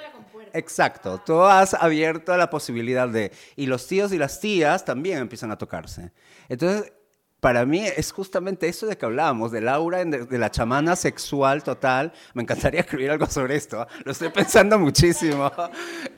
Exacto, 0.53 1.19
tú 1.19 1.43
has 1.43 1.75
abierto 1.75 2.37
la 2.37 2.51
posibilidad 2.51 3.09
de... 3.09 3.33
Y 3.57 3.67
los 3.67 3.87
tíos 3.87 4.13
y 4.13 4.19
las 4.19 4.41
tías 4.41 4.85
también 4.85 5.19
empiezan 5.19 5.51
a 5.51 5.59
tocarse. 5.59 6.13
Entonces, 6.49 6.93
para 7.41 7.67
mí 7.67 7.85
es 7.85 8.13
justamente 8.13 8.69
eso 8.69 8.87
de 8.87 8.97
que 8.97 9.05
hablábamos, 9.05 9.51
del 9.51 9.69
aura, 9.69 10.05
de, 10.05 10.39
la 10.39 10.51
chamana 10.51 10.95
sexual 10.95 11.65
total. 11.65 12.13
Me 12.35 12.43
encantaría 12.43 12.81
escribir 12.83 13.11
algo 13.11 13.27
sobre 13.27 13.57
esto, 13.57 13.81
¿ah? 13.81 13.89
lo 14.05 14.13
estoy 14.13 14.29
pensando 14.29 14.79
muchísimo. 14.79 15.51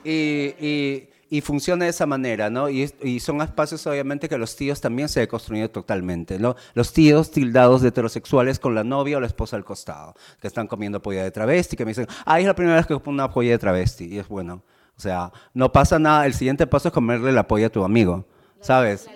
Y, 0.03 0.53
y- 0.59 1.09
y 1.35 1.41
funciona 1.41 1.83
de 1.83 1.91
esa 1.91 2.05
manera, 2.05 2.49
¿no? 2.49 2.69
Y, 2.69 2.89
y 3.03 3.19
son 3.19 3.41
espacios, 3.41 3.85
obviamente, 3.87 4.29
que 4.29 4.37
los 4.37 4.55
tíos 4.55 4.79
también 4.79 5.09
se 5.09 5.19
deconstruyen 5.19 5.67
totalmente, 5.67 6.39
¿no? 6.39 6.55
Los 6.73 6.93
tíos 6.93 7.29
tildados 7.29 7.81
de 7.81 7.89
heterosexuales 7.89 8.57
con 8.57 8.73
la 8.73 8.85
novia 8.85 9.17
o 9.17 9.19
la 9.19 9.27
esposa 9.27 9.57
al 9.57 9.65
costado, 9.65 10.15
que 10.39 10.47
están 10.47 10.67
comiendo 10.67 11.01
polla 11.01 11.23
de 11.23 11.31
travesti, 11.31 11.75
que 11.75 11.83
me 11.83 11.91
dicen, 11.91 12.07
ay, 12.25 12.43
es 12.43 12.47
la 12.47 12.55
primera 12.55 12.77
vez 12.77 12.85
que 12.85 12.93
como 12.93 13.13
una 13.13 13.29
polla 13.29 13.51
de 13.51 13.57
travesti. 13.57 14.05
Y 14.05 14.19
es 14.19 14.29
bueno, 14.29 14.63
o 14.97 15.01
sea, 15.01 15.31
no 15.53 15.73
pasa 15.73 15.99
nada, 15.99 16.25
el 16.25 16.33
siguiente 16.33 16.67
paso 16.67 16.87
es 16.87 16.93
comerle 16.93 17.33
la 17.33 17.47
polla 17.47 17.67
a 17.67 17.69
tu 17.69 17.83
amigo, 17.83 18.25
¿sabes? 18.61 19.07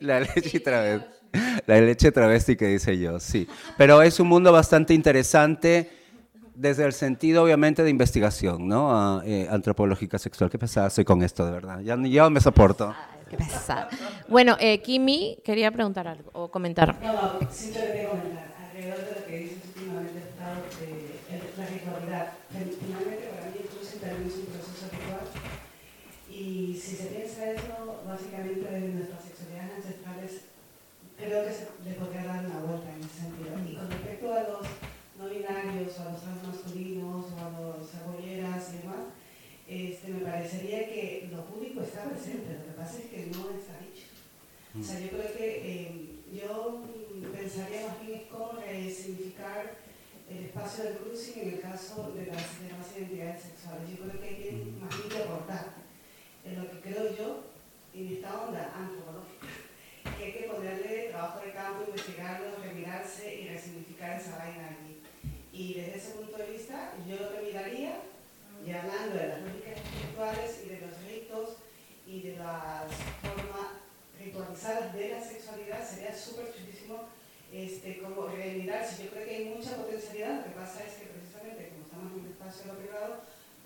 La 0.00 0.20
leche 0.20 0.60
travesti. 0.60 1.06
La 1.66 1.80
leche 1.80 2.12
travesti 2.12 2.56
que 2.56 2.66
dice 2.66 2.98
yo, 2.98 3.18
sí. 3.18 3.48
Pero 3.78 4.02
es 4.02 4.20
un 4.20 4.28
mundo 4.28 4.52
bastante 4.52 4.92
interesante 4.92 5.90
desde 6.54 6.84
el 6.84 6.92
sentido, 6.92 7.42
obviamente, 7.42 7.82
de 7.82 7.90
investigación, 7.90 8.68
¿no? 8.68 8.90
Ah, 8.94 9.22
eh, 9.24 9.46
antropológica 9.50 10.18
sexual. 10.18 10.50
Qué 10.50 10.58
pesada 10.58 10.90
soy 10.90 11.04
con 11.04 11.22
esto, 11.22 11.44
de 11.46 11.52
verdad. 11.52 11.80
Ya, 11.80 11.96
ya 12.02 12.28
me 12.30 12.40
soporto. 12.40 12.94
Qué 13.30 13.36
pesada. 13.38 13.88
Bueno, 14.28 14.56
eh, 14.60 14.82
Kimi 14.82 15.38
quería 15.44 15.70
preguntar 15.72 16.06
algo 16.06 16.30
o 16.34 16.50
comentar. 16.50 16.94
No, 17.00 17.12
no, 17.12 17.38
simplemente 17.50 18.04
comentar 18.04 18.44
alrededor 18.60 18.98
de 18.98 19.20
lo 19.20 19.26
que 19.26 19.38
dices 19.38 19.58
últimamente, 19.74 20.20
de 20.20 20.92
el- 21.32 21.58
la 21.58 21.66
ritualidad. 21.66 22.26
Finalmente, 22.50 23.24
para 23.32 23.46
mí, 23.48 23.56
incluso 23.64 23.96
también 24.00 24.28
es 24.28 24.36
un 24.36 24.46
proceso 24.52 24.84
ritual. 24.92 25.24
Y 26.30 26.76
si 26.76 26.96
se 26.96 27.06
piensa 27.06 27.52
eso, 27.52 28.02
básicamente, 28.06 28.64
desde 28.68 28.92
nuestras 28.92 29.24
sexualidades 29.24 29.72
ancestrales, 29.80 30.32
creo 31.16 31.44
que 31.44 31.52
se 31.52 31.64
le 31.88 31.94
podría 31.96 32.24
dar 32.24 32.44
una 32.44 32.58
vuelta 32.68 32.88
en 32.92 33.00
ese 33.00 33.16
sentido. 33.24 33.52
Y 33.64 33.76
con 33.76 33.88
respecto 33.90 34.28
a 34.32 34.40
los 34.44 34.64
no 35.16 35.24
binarios, 35.32 35.92
o 35.96 36.02
a 36.04 36.12
los 36.12 36.20
transmasculinos, 36.20 37.32
o 37.32 37.38
a 37.40 37.48
los 37.56 37.88
cebolleras 37.92 38.72
y 38.74 38.76
demás, 38.84 39.04
este, 39.72 40.08
me 40.08 40.20
parecería 40.20 40.86
que 40.86 41.28
lo 41.32 41.44
público 41.46 41.80
está 41.80 42.04
presente, 42.04 42.58
lo 42.58 42.66
que 42.66 42.72
pasa 42.76 42.98
es 42.98 43.06
que 43.06 43.26
no 43.32 43.48
está 43.56 43.78
dicho. 43.80 44.06
O 44.78 44.82
sea, 44.82 45.00
yo 45.00 45.08
creo 45.08 45.32
que 45.32 45.48
eh, 45.64 46.12
yo 46.32 46.82
pensaría 47.32 47.86
más 47.86 48.06
bien 48.06 48.24
cómo 48.30 48.52
resignificar 48.60 49.76
el 50.28 50.44
espacio 50.44 50.84
del 50.84 50.96
cruising 50.96 51.42
en 51.42 51.48
el 51.54 51.60
caso 51.60 52.12
de 52.14 52.26
las 52.26 52.60
demás 52.60 52.86
identidades 52.96 53.42
sexuales. 53.42 53.88
Yo 53.90 54.04
creo 54.04 54.20
que 54.20 54.28
hay 54.28 54.36
que 54.36 54.52
más 54.80 54.96
bien 54.96 55.08
que 55.08 55.22
aportar 55.22 55.66
en 56.44 56.56
lo 56.56 56.70
que 56.70 56.80
creo 56.80 57.16
yo, 57.16 57.44
en 57.94 58.12
esta 58.14 58.42
onda 58.42 58.72
antropológica, 58.74 59.46
que 60.18 60.24
hay 60.24 60.32
que 60.32 60.48
ponerle 60.48 61.08
trabajo 61.10 61.44
de 61.44 61.52
campo, 61.52 61.84
investigarlo, 61.86 62.56
remirarse 62.62 63.34
y 63.40 63.48
resignificar 63.48 64.20
esa 64.20 64.36
vaina 64.36 64.68
allí. 64.68 65.00
Y 65.52 65.74
desde 65.74 65.96
ese 65.96 66.10
punto 66.12 66.36
de 66.36 66.50
vista, 66.50 66.94
yo 67.08 67.16
lo 67.16 67.34
que 67.34 67.42
miraría, 67.42 68.00
y 68.64 68.70
hablando 68.70 69.18
de 69.18 69.28
las 69.28 69.40
lógicas 69.42 69.74
espirituales 69.74 70.60
y 70.64 70.68
de 70.68 70.80
los 70.86 70.94
ritos 71.02 71.48
y 72.06 72.22
de 72.22 72.36
las 72.36 72.86
formas 73.18 73.82
ritualizadas 74.18 74.94
de 74.94 75.08
la 75.10 75.20
sexualidad, 75.22 75.82
sería 75.82 76.14
súper 76.14 76.54
chulísimo 76.54 77.08
este, 77.52 77.98
como 77.98 78.26
remirarse. 78.26 79.04
Yo 79.04 79.10
creo 79.10 79.26
que 79.26 79.36
hay 79.36 79.44
mucha 79.46 79.76
potencialidad, 79.76 80.38
lo 80.38 80.44
que 80.44 80.60
pasa 80.60 80.84
es 80.86 80.94
que 80.94 81.10
precisamente 81.10 81.74
como 81.74 81.84
estamos 81.84 82.12
en 82.12 82.20
un 82.20 82.30
espacio 82.30 82.72
no 82.72 82.78
privado, 82.78 83.12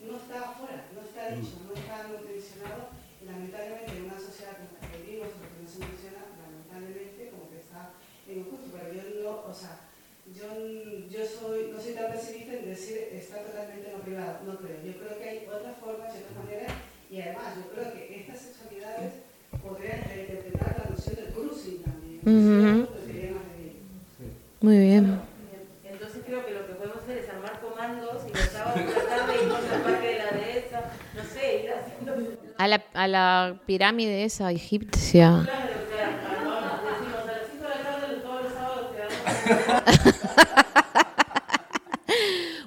no 0.00 0.16
está 0.16 0.50
afuera, 0.50 0.84
no 0.94 1.00
está 1.04 1.30
dicho, 1.36 1.60
no 1.68 1.72
está 1.76 2.08
nutricionado. 2.08 2.88
Y 3.20 3.24
lamentablemente 3.24 3.92
en 3.92 4.04
una 4.04 4.20
sociedad 4.20 4.56
como 4.56 4.76
la 4.80 4.88
que 4.88 5.02
vivimos, 5.04 5.28
porque 5.36 5.60
no 5.60 5.68
se 5.68 5.80
menciona, 5.80 6.24
lamentablemente 6.40 7.30
como 7.30 7.48
que 7.52 7.60
está 7.60 7.92
en 8.28 8.44
justo, 8.44 8.68
pero 8.72 8.92
yo 8.92 9.02
no, 9.24 9.44
o 9.44 9.54
sea, 9.54 9.85
yo, 10.34 10.48
yo 11.08 11.24
soy, 11.26 11.70
no 11.72 11.80
soy 11.80 11.92
tan 11.92 12.12
pesimista 12.12 12.54
en 12.54 12.68
decir 12.68 13.08
está 13.12 13.42
totalmente 13.42 13.92
no 13.92 14.02
privado, 14.02 14.38
no 14.46 14.58
creo. 14.58 14.76
Yo 14.84 14.98
creo 14.98 15.18
que 15.18 15.28
hay 15.28 15.46
otras 15.46 15.76
formas 15.76 16.14
y 16.14 16.22
otras 16.22 16.44
maneras 16.44 16.72
y 17.10 17.20
además 17.20 17.44
yo 17.56 17.70
creo 17.72 17.92
que 17.92 18.20
estas 18.20 18.40
sexualidades 18.40 19.12
podrían 19.62 20.02
reinterpretar 20.04 20.84
la 20.84 20.90
noción 20.90 21.16
del 21.16 21.32
cruising 21.32 21.82
también. 21.82 22.20
De 22.24 23.12
bien. 23.12 23.36
Muy 24.60 24.78
bien. 24.78 25.20
Entonces 25.84 26.22
creo 26.26 26.44
que 26.44 26.52
lo 26.52 26.66
que 26.66 26.72
podemos 26.74 26.98
hacer 26.98 27.18
es 27.18 27.28
armar 27.28 27.60
comandos 27.60 28.22
y 28.28 28.30
los 28.36 28.40
sábados 28.40 28.80
por 28.80 28.96
la 28.96 29.08
tarde 29.16 29.34
irnos 29.42 29.60
al 29.72 29.82
parque 29.82 30.06
de 30.08 30.18
la 30.18 30.30
dehesa, 30.32 30.90
no 31.14 31.22
sé, 31.22 31.62
ir 31.64 31.70
haciendo... 31.72 32.36
A 32.58 32.68
la, 32.68 32.84
a 32.94 33.06
la 33.06 33.60
pirámide 33.66 34.24
esa 34.24 34.50
egipcia. 34.50 35.42
Claro, 35.44 35.70
vamos, 36.44 36.80
decimos 36.98 37.22
a 37.22 37.32
las 37.32 37.46
5 37.52 37.62
de 37.62 37.68
la 37.68 37.82
tarde 37.82 38.16
todos 38.22 38.42
los 38.42 38.52
sábados 38.52 38.86
quedamos... 38.92 39.15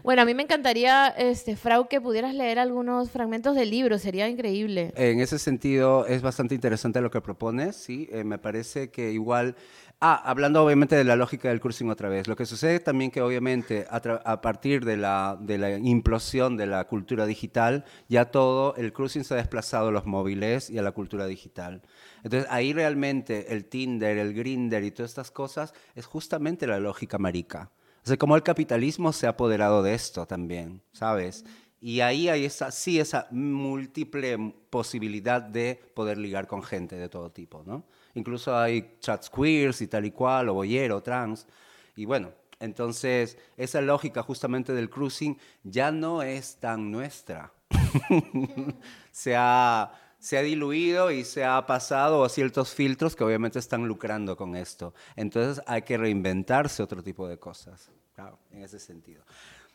Bueno, 0.10 0.24
a 0.24 0.26
mí 0.26 0.34
me 0.34 0.42
encantaría, 0.42 1.10
este, 1.10 1.56
Frau, 1.56 1.88
que 1.88 2.02
pudieras 2.02 2.34
leer 2.34 2.58
algunos 2.58 3.12
fragmentos 3.12 3.54
del 3.54 3.70
libro, 3.70 4.00
sería 4.00 4.28
increíble. 4.28 4.92
En 4.96 5.20
ese 5.20 5.38
sentido 5.38 6.08
es 6.08 6.24
bastante 6.24 6.56
interesante 6.56 7.00
lo 7.00 7.12
que 7.12 7.22
propones, 7.22 7.76
sí, 7.76 8.10
Eh, 8.12 8.24
me 8.24 8.40
parece 8.40 8.90
que 8.90 9.12
igual, 9.12 9.56
ah, 10.02 10.20
hablando 10.26 10.66
obviamente 10.66 10.96
de 10.96 11.04
la 11.04 11.16
lógica 11.16 11.50
del 11.50 11.60
cruising 11.60 11.92
otra 11.92 12.10
vez, 12.10 12.28
lo 12.28 12.36
que 12.36 12.48
sucede 12.48 12.80
también 12.80 13.12
que 13.12 13.22
obviamente 13.22 13.86
a, 13.88 14.42
partir 14.42 14.84
de 14.84 14.98
la, 14.98 15.38
de 15.40 15.60
la 15.60 15.78
implosión 15.78 16.58
de 16.58 16.66
la 16.66 16.86
cultura 16.86 17.28
digital, 17.28 17.86
ya 18.08 18.26
todo, 18.32 18.76
el 18.78 18.94
cruising 18.94 19.24
se 19.24 19.36
ha 19.36 19.38
desplazado 19.38 19.90
a 19.90 19.92
los 19.92 20.08
móviles 20.08 20.72
y 20.72 20.80
a 20.80 20.82
la 20.82 20.92
cultura 20.92 21.28
digital. 21.28 21.84
Entonces 22.24 22.50
ahí 22.52 22.74
realmente 22.74 23.54
el 23.54 23.66
Tinder, 23.66 24.18
el 24.18 24.34
Grinder 24.34 24.84
y 24.84 24.92
todas 24.92 25.12
estas 25.12 25.32
cosas 25.32 25.74
es 25.96 26.06
justamente 26.06 26.68
la 26.68 26.80
lógica 26.80 27.18
marica. 27.18 27.72
O 28.04 28.08
sea, 28.08 28.18
como 28.18 28.36
el 28.36 28.44
capitalismo 28.44 29.12
se 29.14 29.28
ha 29.28 29.32
apoderado 29.32 29.84
de 29.84 29.94
esto 29.94 30.26
también, 30.26 30.82
¿sabes? 30.92 31.46
Y 31.82 32.02
ahí 32.02 32.28
hay 32.28 32.46
esa, 32.46 32.72
sí, 32.72 33.00
esa 33.00 33.28
múltiple 33.32 34.54
posibilidad 34.70 35.42
de 35.42 35.80
poder 35.94 36.18
ligar 36.18 36.48
con 36.48 36.62
gente 36.62 36.96
de 36.96 37.08
todo 37.08 37.32
tipo, 37.32 37.64
¿no? 37.66 37.86
Incluso 38.16 38.58
hay 38.58 38.98
chats 39.00 39.30
queers 39.30 39.82
y 39.82 39.88
tal 39.88 40.06
y 40.06 40.12
cual, 40.12 40.50
o 40.50 40.56
boyero, 40.56 41.02
trans. 41.02 41.48
Y 41.96 42.06
bueno, 42.06 42.32
entonces 42.60 43.38
esa 43.56 43.80
lógica 43.80 44.24
justamente 44.24 44.74
del 44.74 44.90
cruising 44.90 45.38
ya 45.64 45.92
no 45.92 46.22
es 46.22 46.58
tan 46.58 46.92
nuestra. 46.92 47.54
se, 49.12 49.36
ha, 49.38 49.92
se 50.20 50.38
ha 50.38 50.42
diluido 50.42 51.12
y 51.12 51.24
se 51.24 51.46
ha 51.46 51.66
pasado 51.66 52.24
a 52.24 52.30
ciertos 52.30 52.74
filtros 52.74 53.16
que 53.16 53.24
obviamente 53.24 53.58
están 53.58 53.88
lucrando 53.88 54.36
con 54.36 54.56
esto. 54.56 54.94
Entonces 55.16 55.64
hay 55.66 55.82
que 55.84 55.98
reinventarse 55.98 56.84
otro 56.84 57.02
tipo 57.02 57.28
de 57.28 57.38
cosas, 57.38 57.90
claro, 58.14 58.38
en 58.52 58.64
ese 58.64 58.80
sentido. 58.80 59.24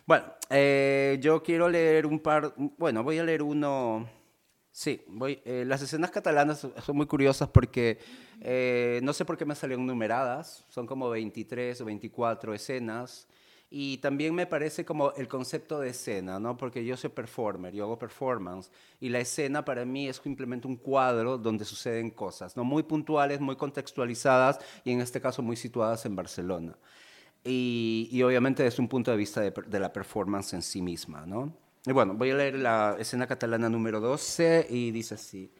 Bueno, 0.06 0.26
eh, 0.50 1.18
yo 1.22 1.42
quiero 1.42 1.68
leer 1.68 2.04
un 2.04 2.20
par, 2.20 2.52
bueno, 2.76 3.02
voy 3.02 3.18
a 3.18 3.24
leer 3.24 3.42
uno, 3.42 4.06
sí, 4.70 5.02
voy, 5.08 5.40
eh, 5.46 5.64
las 5.66 5.80
escenas 5.80 6.10
catalanas 6.10 6.58
son 6.84 6.96
muy 6.96 7.06
curiosas 7.06 7.48
porque 7.48 7.98
eh, 8.42 9.00
no 9.02 9.14
sé 9.14 9.24
por 9.24 9.38
qué 9.38 9.46
me 9.46 9.54
salieron 9.54 9.86
numeradas, 9.86 10.66
son 10.68 10.86
como 10.86 11.08
23 11.08 11.80
o 11.80 11.86
24 11.86 12.52
escenas. 12.52 13.26
Y 13.76 13.98
también 13.98 14.36
me 14.36 14.46
parece 14.46 14.84
como 14.84 15.12
el 15.14 15.26
concepto 15.26 15.80
de 15.80 15.88
escena, 15.88 16.38
¿no? 16.38 16.56
Porque 16.56 16.84
yo 16.84 16.96
soy 16.96 17.10
performer, 17.10 17.74
yo 17.74 17.82
hago 17.82 17.98
performance. 17.98 18.70
Y 19.00 19.08
la 19.08 19.18
escena 19.18 19.64
para 19.64 19.84
mí 19.84 20.06
es 20.06 20.18
simplemente 20.18 20.68
un 20.68 20.76
cuadro 20.76 21.38
donde 21.38 21.64
suceden 21.64 22.10
cosas, 22.10 22.56
¿no? 22.56 22.62
Muy 22.62 22.84
puntuales, 22.84 23.40
muy 23.40 23.56
contextualizadas 23.56 24.60
y 24.84 24.92
en 24.92 25.00
este 25.00 25.20
caso 25.20 25.42
muy 25.42 25.56
situadas 25.56 26.06
en 26.06 26.14
Barcelona. 26.14 26.78
Y, 27.42 28.22
obviamente 28.22 28.62
desde 28.62 28.80
un 28.80 28.86
punto 28.86 29.10
de 29.10 29.16
vista 29.16 29.40
de, 29.40 29.80
la 29.80 29.92
performance 29.92 30.52
en 30.52 30.62
sí 30.62 30.80
misma, 30.80 31.26
¿no? 31.26 31.52
Y 31.84 31.90
bueno, 31.90 32.14
voy 32.14 32.30
a 32.30 32.36
leer 32.36 32.54
la 32.54 32.94
escena 33.00 33.26
catalana 33.26 33.68
número 33.68 33.98
12 33.98 34.68
y 34.70 34.92
dice 34.92 35.16
así. 35.16 35.50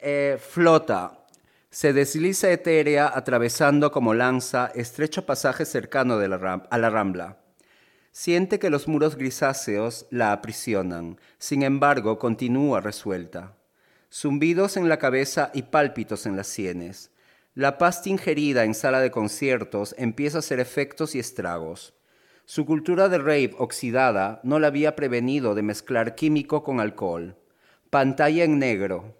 Eh, 0.00 0.38
flota. 0.40 1.26
Se 1.68 1.92
desliza 1.92 2.50
etérea 2.50 3.12
atravesando 3.14 3.92
como 3.92 4.14
lanza 4.14 4.72
estrecho 4.74 5.26
pasaje 5.26 5.66
cercano 5.66 6.16
de 6.16 6.24
a 6.24 6.78
la 6.78 6.88
rambla. 6.88 7.39
Siente 8.12 8.58
que 8.58 8.70
los 8.70 8.88
muros 8.88 9.16
grisáceos 9.16 10.06
la 10.10 10.32
aprisionan, 10.32 11.20
sin 11.38 11.62
embargo 11.62 12.18
continúa 12.18 12.80
resuelta. 12.80 13.56
Zumbidos 14.12 14.76
en 14.76 14.88
la 14.88 14.98
cabeza 14.98 15.52
y 15.54 15.62
pálpitos 15.62 16.26
en 16.26 16.36
las 16.36 16.48
sienes. 16.48 17.12
La 17.54 17.78
pasta 17.78 18.08
ingerida 18.08 18.64
en 18.64 18.74
sala 18.74 19.00
de 19.00 19.12
conciertos 19.12 19.94
empieza 19.96 20.38
a 20.38 20.40
hacer 20.40 20.58
efectos 20.58 21.14
y 21.14 21.20
estragos. 21.20 21.94
Su 22.46 22.66
cultura 22.66 23.08
de 23.08 23.18
rave 23.18 23.54
oxidada 23.58 24.40
no 24.42 24.58
la 24.58 24.66
había 24.66 24.96
prevenido 24.96 25.54
de 25.54 25.62
mezclar 25.62 26.16
químico 26.16 26.64
con 26.64 26.80
alcohol. 26.80 27.36
Pantalla 27.90 28.42
en 28.42 28.58
negro. 28.58 29.16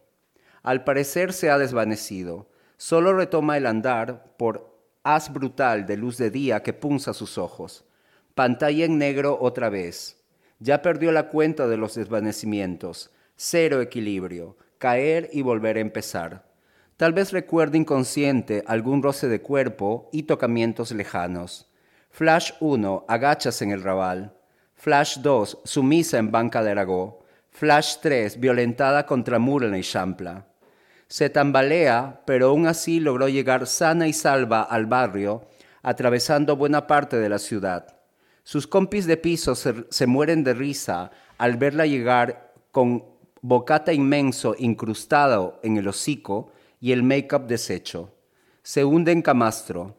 Al 0.64 0.82
parecer 0.82 1.32
se 1.32 1.48
ha 1.48 1.58
desvanecido. 1.58 2.50
Solo 2.76 3.12
retoma 3.12 3.56
el 3.56 3.66
andar 3.66 4.34
por 4.36 4.76
haz 5.04 5.32
brutal 5.32 5.86
de 5.86 5.96
luz 5.96 6.18
de 6.18 6.30
día 6.30 6.64
que 6.64 6.72
punza 6.72 7.14
sus 7.14 7.38
ojos. 7.38 7.84
Pantalla 8.40 8.86
en 8.86 8.96
negro 8.96 9.36
otra 9.38 9.68
vez. 9.68 10.16
Ya 10.60 10.80
perdió 10.80 11.12
la 11.12 11.28
cuenta 11.28 11.68
de 11.68 11.76
los 11.76 11.96
desvanecimientos. 11.96 13.10
Cero 13.36 13.82
equilibrio. 13.82 14.56
Caer 14.78 15.28
y 15.30 15.42
volver 15.42 15.76
a 15.76 15.80
empezar. 15.80 16.46
Tal 16.96 17.12
vez 17.12 17.32
recuerde 17.32 17.76
inconsciente 17.76 18.64
algún 18.66 19.02
roce 19.02 19.28
de 19.28 19.42
cuerpo 19.42 20.08
y 20.10 20.22
tocamientos 20.22 20.90
lejanos. 20.92 21.70
Flash 22.08 22.52
1, 22.60 23.04
agachas 23.08 23.60
en 23.60 23.72
el 23.72 23.82
rabal. 23.82 24.32
Flash 24.74 25.18
2, 25.18 25.58
sumisa 25.64 26.16
en 26.16 26.30
banca 26.30 26.64
de 26.64 26.70
Aragó. 26.70 27.22
Flash 27.50 27.96
3, 28.00 28.40
violentada 28.40 29.04
contra 29.04 29.38
muro 29.38 29.66
en 29.66 29.82
Champla. 29.82 30.46
Se 31.08 31.28
tambalea, 31.28 32.22
pero 32.24 32.48
aún 32.48 32.66
así 32.66 33.00
logró 33.00 33.28
llegar 33.28 33.66
sana 33.66 34.08
y 34.08 34.14
salva 34.14 34.62
al 34.62 34.86
barrio, 34.86 35.46
atravesando 35.82 36.56
buena 36.56 36.86
parte 36.86 37.18
de 37.18 37.28
la 37.28 37.38
ciudad. 37.38 37.99
Sus 38.42 38.66
compis 38.66 39.06
de 39.06 39.16
piso 39.16 39.54
se, 39.54 39.86
se 39.90 40.06
mueren 40.06 40.44
de 40.44 40.54
risa 40.54 41.10
al 41.38 41.56
verla 41.56 41.86
llegar 41.86 42.54
con 42.72 43.04
bocata 43.42 43.92
inmenso 43.92 44.54
incrustado 44.58 45.58
en 45.62 45.76
el 45.76 45.88
hocico 45.88 46.52
y 46.80 46.92
el 46.92 47.02
make-up 47.02 47.46
deshecho. 47.46 48.12
Se 48.62 48.84
hunde 48.84 49.12
en 49.12 49.22
camastro. 49.22 49.96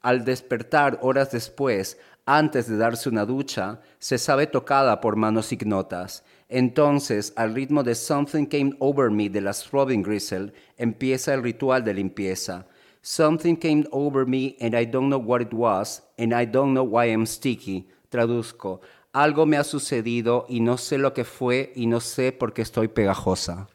Al 0.00 0.24
despertar 0.24 0.98
horas 1.02 1.30
después, 1.30 1.98
antes 2.24 2.68
de 2.68 2.76
darse 2.76 3.08
una 3.08 3.26
ducha, 3.26 3.80
se 3.98 4.16
sabe 4.16 4.46
tocada 4.46 5.00
por 5.00 5.16
manos 5.16 5.52
ignotas. 5.52 6.24
Entonces, 6.48 7.32
al 7.36 7.54
ritmo 7.54 7.82
de 7.82 7.94
Something 7.94 8.46
Came 8.46 8.76
Over 8.78 9.10
Me 9.10 9.28
de 9.28 9.40
las 9.40 9.70
Robin 9.70 10.02
Grisel, 10.02 10.52
empieza 10.76 11.34
el 11.34 11.42
ritual 11.42 11.84
de 11.84 11.94
limpieza. 11.94 12.66
Something 13.02 13.56
came 13.56 13.86
over 13.92 14.26
me 14.26 14.56
and 14.60 14.76
I 14.76 14.84
don't 14.84 15.08
know 15.08 15.18
what 15.18 15.40
it 15.40 15.54
was, 15.54 16.02
and 16.18 16.34
I 16.34 16.44
don't 16.44 16.74
know 16.74 16.84
why 16.84 17.06
I'm 17.06 17.26
sticky. 17.26 17.88
Traduzco. 18.10 18.82
Algo 19.12 19.46
me 19.46 19.56
ha 19.56 19.64
sucedido 19.64 20.44
y 20.48 20.60
no 20.60 20.76
sé 20.76 20.98
lo 20.98 21.14
que 21.14 21.24
fue 21.24 21.72
y 21.74 21.86
no 21.86 22.00
sé 22.00 22.32
por 22.32 22.52
qué 22.52 22.62
estoy 22.62 22.88
pegajosa. 22.88 23.68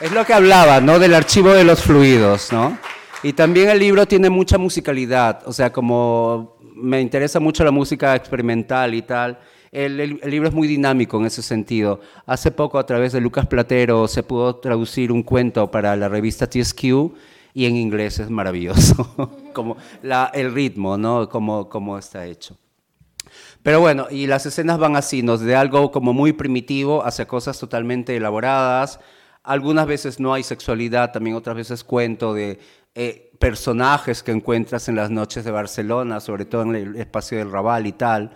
Es 0.00 0.12
lo 0.12 0.24
que 0.24 0.34
hablaba, 0.34 0.80
¿no? 0.80 0.98
Del 0.98 1.14
archivo 1.14 1.50
de 1.50 1.64
los 1.64 1.82
fluidos, 1.82 2.52
¿no? 2.52 2.78
Y 3.22 3.32
también 3.32 3.68
el 3.68 3.78
libro 3.78 4.06
tiene 4.06 4.30
mucha 4.30 4.58
musicalidad, 4.58 5.42
o 5.46 5.52
sea, 5.52 5.72
como 5.72 6.56
me 6.74 7.00
interesa 7.00 7.40
mucho 7.40 7.64
la 7.64 7.70
música 7.70 8.14
experimental 8.14 8.94
y 8.94 9.02
tal, 9.02 9.38
el, 9.72 10.00
el- 10.00 10.20
el 10.22 10.30
libro 10.30 10.48
es 10.48 10.54
muy 10.54 10.66
dinámico 10.68 11.18
en 11.18 11.26
ese 11.26 11.42
sentido. 11.42 12.00
Hace 12.26 12.50
poco, 12.50 12.78
a 12.78 12.86
través 12.86 13.12
de 13.12 13.20
Lucas 13.20 13.46
Platero, 13.46 14.08
se 14.08 14.22
pudo 14.22 14.56
traducir 14.56 15.12
un 15.12 15.22
cuento 15.22 15.70
para 15.70 15.94
la 15.96 16.08
revista 16.08 16.48
TSQ 16.48 16.82
y 17.54 17.66
en 17.66 17.76
inglés 17.76 18.18
es 18.20 18.30
maravilloso, 18.30 19.30
como 19.52 19.76
la, 20.02 20.30
el 20.34 20.52
ritmo, 20.52 20.96
¿no? 20.98 21.28
Como, 21.28 21.68
como 21.68 21.98
está 21.98 22.26
hecho. 22.26 22.56
Pero 23.62 23.80
bueno, 23.80 24.06
y 24.10 24.26
las 24.26 24.46
escenas 24.46 24.78
van 24.78 24.96
así, 24.96 25.22
¿no? 25.22 25.36
De 25.36 25.54
algo 25.54 25.90
como 25.90 26.12
muy 26.12 26.32
primitivo 26.32 27.04
hacia 27.04 27.26
cosas 27.28 27.58
totalmente 27.58 28.16
elaboradas. 28.16 28.98
Algunas 29.42 29.86
veces 29.86 30.18
no 30.20 30.32
hay 30.34 30.42
sexualidad, 30.42 31.12
también 31.12 31.36
otras 31.36 31.56
veces 31.56 31.84
cuento 31.84 32.34
de 32.34 32.58
eh, 32.94 33.30
personajes 33.38 34.22
que 34.22 34.32
encuentras 34.32 34.88
en 34.88 34.96
las 34.96 35.10
noches 35.10 35.44
de 35.44 35.50
Barcelona, 35.50 36.20
sobre 36.20 36.44
todo 36.44 36.62
en 36.62 36.74
el 36.74 36.96
espacio 36.96 37.38
del 37.38 37.50
Raval 37.52 37.86
y 37.86 37.92
tal. 37.92 38.32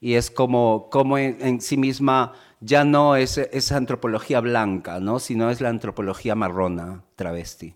Y 0.00 0.14
es 0.14 0.30
como, 0.30 0.88
como 0.90 1.18
en, 1.18 1.38
en 1.40 1.60
sí 1.60 1.76
misma 1.76 2.32
ya 2.60 2.84
no 2.84 3.16
es 3.16 3.38
esa 3.38 3.76
antropología 3.76 4.40
blanca, 4.40 5.00
¿no? 5.00 5.18
sino 5.18 5.50
es 5.50 5.60
la 5.60 5.68
antropología 5.68 6.34
marrona, 6.34 7.04
travesti. 7.14 7.74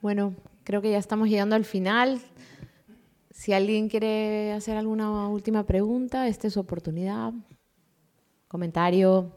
Bueno, 0.00 0.34
creo 0.62 0.80
que 0.80 0.90
ya 0.92 0.98
estamos 0.98 1.28
llegando 1.28 1.56
al 1.56 1.64
final. 1.64 2.20
Si 3.30 3.52
alguien 3.52 3.88
quiere 3.88 4.52
hacer 4.52 4.76
alguna 4.76 5.28
última 5.28 5.64
pregunta, 5.64 6.28
esta 6.28 6.46
es 6.46 6.54
su 6.54 6.60
oportunidad. 6.60 7.32
Comentario. 8.46 9.32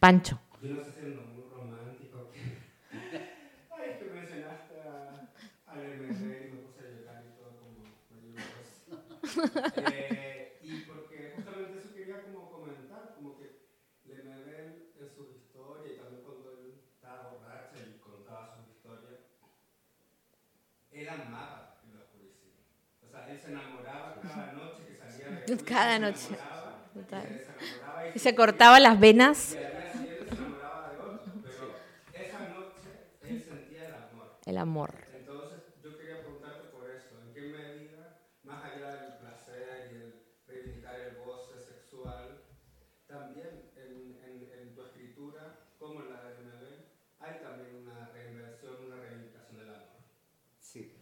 Pancho. 0.00 0.40
Yo 0.60 0.74
no 0.74 0.84
sé 0.84 0.90
si 0.92 0.98
es 1.00 1.14
muy 1.14 1.44
romántico. 1.54 2.28
Ay, 3.70 3.96
que 3.98 4.04
mencionaste 4.12 4.80
a, 4.82 5.72
a 5.72 5.76
Lemebel 5.76 6.48
y 6.48 6.52
me 6.52 6.60
puse 6.62 6.80
a 6.80 6.90
llorar 6.90 7.24
y 7.24 7.38
todo 7.38 7.50
como 7.60 7.86
medio 8.10 8.40
eh, 9.38 10.18
Y 10.60 10.82
porque 10.84 11.16
justamente 11.22 11.74
eso 11.78 11.92
quería 11.92 12.22
como 12.22 12.50
comentar, 12.50 13.12
como 13.14 13.36
que 13.36 13.62
Lemebel 14.04 14.92
en 14.96 15.10
su 15.14 15.22
historia 15.28 15.92
y 15.92 15.96
también 15.96 16.22
cuando 16.24 16.50
él 16.52 16.72
estaba 16.72 17.30
borracho 17.30 17.76
y 17.78 17.98
contaba 18.00 18.54
su 18.54 18.60
historia, 18.62 19.18
él 20.90 21.08
amaba 21.08 21.74
la 21.92 22.04
poesía. 22.10 22.60
O 23.02 23.08
sea, 23.08 23.26
él 23.26 23.38
se 23.38 23.48
enamoraba 23.50 24.14
cada 24.14 24.46
noche 24.46 24.86
que 24.86 24.96
salía 24.96 25.26
de 25.26 25.64
Cada 25.64 25.94
se 25.96 26.00
noche. 26.00 26.38
enamoraba, 26.38 26.90
Total. 26.92 27.28
y 27.32 27.38
se 27.38 27.52
enamoraba 27.52 28.08
y 28.12 28.18
Y 28.18 28.18
se 28.20 28.34
cortaba 28.34 28.80
las 28.80 28.98
venas. 29.00 29.58
y 29.58 29.64
al 29.64 29.72
día 29.72 29.86
siguiente 29.86 30.20
se 30.20 30.34
enamoraba 30.34 30.94
de 30.94 31.08
otro, 31.08 31.44
pero 32.06 32.22
esa 32.22 32.38
noche 32.40 32.90
él 33.28 33.42
sentía 33.42 33.86
el 33.86 33.94
amor. 33.96 34.28
El 34.46 34.58
amor. 34.58 35.08
Entonces 35.24 35.62
yo 35.82 35.96
quería 35.96 36.16
preguntarte 36.18 36.64
por 36.68 36.88
eso, 36.88 37.14
¿en 37.18 37.32
qué 37.32 37.44
medida, 37.44 38.20
más 38.42 38.64
allá 38.64 38.90
del 38.92 39.14
placer 39.14 39.88
y 39.90 39.94
el 39.96 40.26
reivindicar 40.46 40.94
el 40.98 41.16
goce 41.16 41.58
sexual, 41.58 42.44
también 43.06 43.72
en, 43.74 44.16
en- 44.24 44.50
en 44.60 44.74
tu 44.74 44.82
escritura, 44.82 45.58
como 45.78 46.00
en 46.02 46.10
la 46.10 46.22
de 46.22 46.34
Mabel, 46.42 46.84
hay 47.18 47.40
también 47.40 47.74
una 47.74 48.10
reinversión, 48.12 48.82
una 48.82 48.96
reivindicación 48.96 49.58
del 49.58 49.70
amor? 49.70 50.02
Sí. 50.60 50.92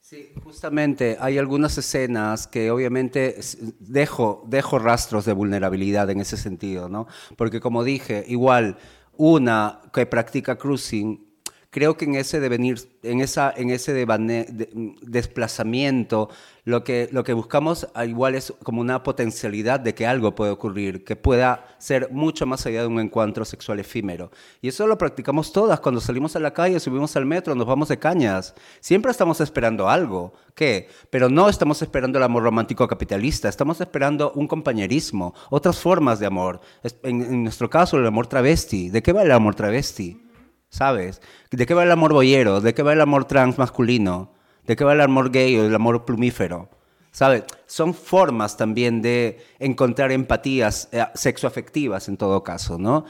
Sí, 0.00 0.32
justamente 0.50 1.16
hay 1.20 1.38
algunas 1.38 1.78
escenas 1.78 2.48
que 2.48 2.72
obviamente 2.72 3.36
dejo, 3.78 4.42
dejo 4.48 4.80
rastros 4.80 5.24
de 5.24 5.32
vulnerabilidad 5.32 6.10
en 6.10 6.20
ese 6.20 6.36
sentido, 6.36 6.88
¿no? 6.88 7.06
Porque 7.36 7.60
como 7.60 7.84
dije, 7.84 8.24
igual 8.26 8.76
una 9.16 9.80
que 9.92 10.06
practica 10.06 10.56
cruising, 10.56 11.24
creo 11.70 11.96
que 11.96 12.04
en 12.04 12.16
ese 12.16 12.40
devenir, 12.40 12.78
en, 13.02 13.20
esa, 13.20 13.52
en 13.56 13.70
ese 13.70 13.94
devane- 13.94 14.46
de- 14.46 14.68
desplazamiento, 15.02 16.28
lo 16.64 16.84
que, 16.84 17.08
lo 17.10 17.24
que 17.24 17.32
buscamos 17.32 17.88
ah, 17.94 18.04
igual 18.04 18.34
es 18.34 18.52
como 18.62 18.80
una 18.80 19.02
potencialidad 19.02 19.80
de 19.80 19.94
que 19.94 20.06
algo 20.06 20.34
puede 20.34 20.50
ocurrir, 20.50 21.04
que 21.04 21.16
pueda 21.16 21.64
ser 21.78 22.10
mucho 22.12 22.44
más 22.44 22.66
allá 22.66 22.82
de 22.82 22.86
un 22.86 23.00
encuentro 23.00 23.44
sexual 23.44 23.80
efímero. 23.80 24.30
Y 24.60 24.68
eso 24.68 24.86
lo 24.86 24.98
practicamos 24.98 25.52
todas 25.52 25.80
cuando 25.80 26.00
salimos 26.00 26.36
a 26.36 26.40
la 26.40 26.52
calle, 26.52 26.78
subimos 26.80 27.16
al 27.16 27.24
metro, 27.24 27.54
nos 27.54 27.66
vamos 27.66 27.88
de 27.88 27.98
cañas. 27.98 28.54
Siempre 28.80 29.10
estamos 29.10 29.40
esperando 29.40 29.88
algo. 29.88 30.32
¿Qué? 30.54 30.88
Pero 31.08 31.28
no 31.30 31.48
estamos 31.48 31.80
esperando 31.80 32.18
el 32.18 32.24
amor 32.24 32.42
romántico 32.42 32.86
capitalista, 32.86 33.48
estamos 33.48 33.80
esperando 33.80 34.32
un 34.32 34.46
compañerismo, 34.46 35.34
otras 35.48 35.78
formas 35.78 36.18
de 36.20 36.26
amor. 36.26 36.60
En, 37.02 37.22
en 37.22 37.42
nuestro 37.44 37.70
caso, 37.70 37.96
el 37.96 38.06
amor 38.06 38.26
travesti. 38.26 38.90
¿De 38.90 39.02
qué 39.02 39.12
va 39.12 39.22
el 39.22 39.32
amor 39.32 39.54
travesti? 39.54 40.29
¿Sabes? 40.70 41.20
¿De 41.50 41.66
qué 41.66 41.74
va 41.74 41.82
el 41.82 41.90
amor 41.90 42.12
boyero? 42.12 42.60
¿De 42.60 42.74
qué 42.74 42.82
va 42.82 42.92
el 42.92 43.00
amor 43.00 43.24
trans 43.24 43.58
masculino? 43.58 44.32
¿De 44.66 44.76
qué 44.76 44.84
va 44.84 44.92
el 44.92 45.00
amor 45.00 45.30
gay 45.30 45.56
o 45.58 45.66
el 45.66 45.74
amor 45.74 46.04
plumífero? 46.04 46.70
¿Sabes? 47.10 47.42
Son 47.66 47.92
formas 47.92 48.56
también 48.56 49.02
de 49.02 49.44
encontrar 49.58 50.12
empatías 50.12 50.88
eh, 50.92 51.04
sexoafectivas 51.14 52.08
en 52.08 52.16
todo 52.16 52.44
caso, 52.44 52.78
¿no? 52.78 53.04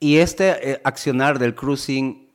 Y 0.00 0.16
este 0.16 0.72
eh, 0.72 0.80
accionar 0.84 1.38
del 1.38 1.54
cruising, 1.54 2.30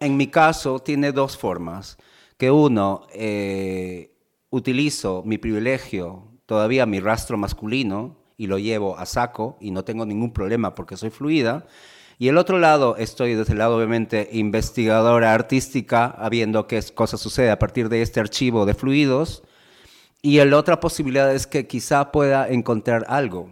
en 0.00 0.16
mi 0.16 0.26
caso, 0.26 0.80
tiene 0.80 1.12
dos 1.12 1.38
formas. 1.38 1.96
Que 2.36 2.50
uno, 2.50 3.06
eh, 3.12 4.12
utilizo 4.50 5.22
mi 5.24 5.38
privilegio, 5.38 6.24
todavía 6.46 6.86
mi 6.86 6.98
rastro 6.98 7.38
masculino, 7.38 8.16
y 8.36 8.46
lo 8.46 8.58
llevo 8.58 8.96
a 8.96 9.06
saco 9.06 9.58
y 9.60 9.70
no 9.70 9.84
tengo 9.84 10.06
ningún 10.06 10.32
problema 10.32 10.74
porque 10.74 10.96
soy 10.96 11.10
fluida. 11.10 11.66
Y 12.18 12.28
el 12.28 12.36
otro 12.36 12.58
lado, 12.58 12.96
estoy 12.96 13.34
desde 13.34 13.52
el 13.52 13.58
lado 13.60 13.76
obviamente 13.76 14.28
investigadora 14.32 15.32
artística, 15.34 16.06
habiendo 16.06 16.66
qué 16.66 16.82
cosa 16.94 17.16
sucede 17.16 17.50
a 17.50 17.58
partir 17.60 17.88
de 17.88 18.02
este 18.02 18.18
archivo 18.20 18.66
de 18.66 18.74
fluidos. 18.74 19.44
Y 20.20 20.42
la 20.44 20.56
otra 20.56 20.80
posibilidad 20.80 21.32
es 21.32 21.46
que 21.46 21.68
quizá 21.68 22.10
pueda 22.10 22.48
encontrar 22.48 23.04
algo. 23.08 23.50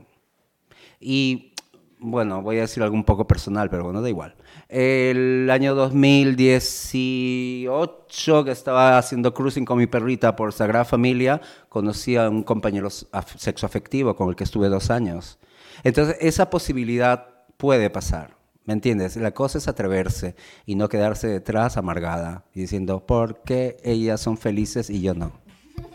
Y 0.99 1.53
bueno, 2.01 2.43
voy 2.43 2.59
a 2.59 2.62
decir 2.62 2.83
algo 2.83 2.97
un 2.97 3.05
poco 3.05 3.29
personal, 3.29 3.71
pero 3.71 3.85
bueno, 3.85 4.03
da 4.03 4.09
igual. 4.09 4.35
El 4.69 5.49
año 5.51 5.77
2018, 5.77 8.45
que 8.45 8.51
estaba 8.51 8.99
haciendo 8.99 9.33
cruising 9.33 9.64
con 9.64 9.79
mi 9.79 9.87
perrita 9.87 10.35
por 10.35 10.53
Sagrada 10.53 10.85
Familia, 10.85 11.41
conocí 11.69 12.17
a 12.17 12.29
un 12.29 12.43
compañero 12.43 12.89
af- 12.89 13.37
sexoafectivo 13.39 14.17
con 14.17 14.29
el 14.29 14.35
que 14.37 14.43
estuve 14.45 14.69
dos 14.69 14.91
años. 14.91 15.39
Entonces, 15.85 16.17
esa 16.21 16.51
posibilidad 16.51 17.29
puede 17.57 17.91
pasar. 17.91 18.36
¿Me 18.67 18.73
entiendes? 18.73 19.17
La 19.17 19.31
cosa 19.31 19.59
es 19.59 19.69
atreverse 19.69 20.35
y 20.67 20.75
no 20.75 20.89
quedarse 20.89 21.29
detrás 21.29 21.77
amargada 21.77 22.45
y 22.53 22.61
diciendo, 22.61 23.07
¿por 23.07 23.43
qué 23.43 23.77
ellas 23.85 24.21
son 24.21 24.37
felices 24.37 24.91
y 24.91 25.01
yo 25.01 25.14
no? 25.14 25.33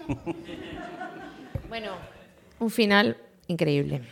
Bueno, 1.70 1.94
un 2.60 2.70
final 2.70 3.16
increíble. 3.48 4.02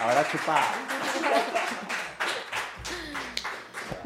Ahora 0.00 0.24
chupa. 0.30 0.97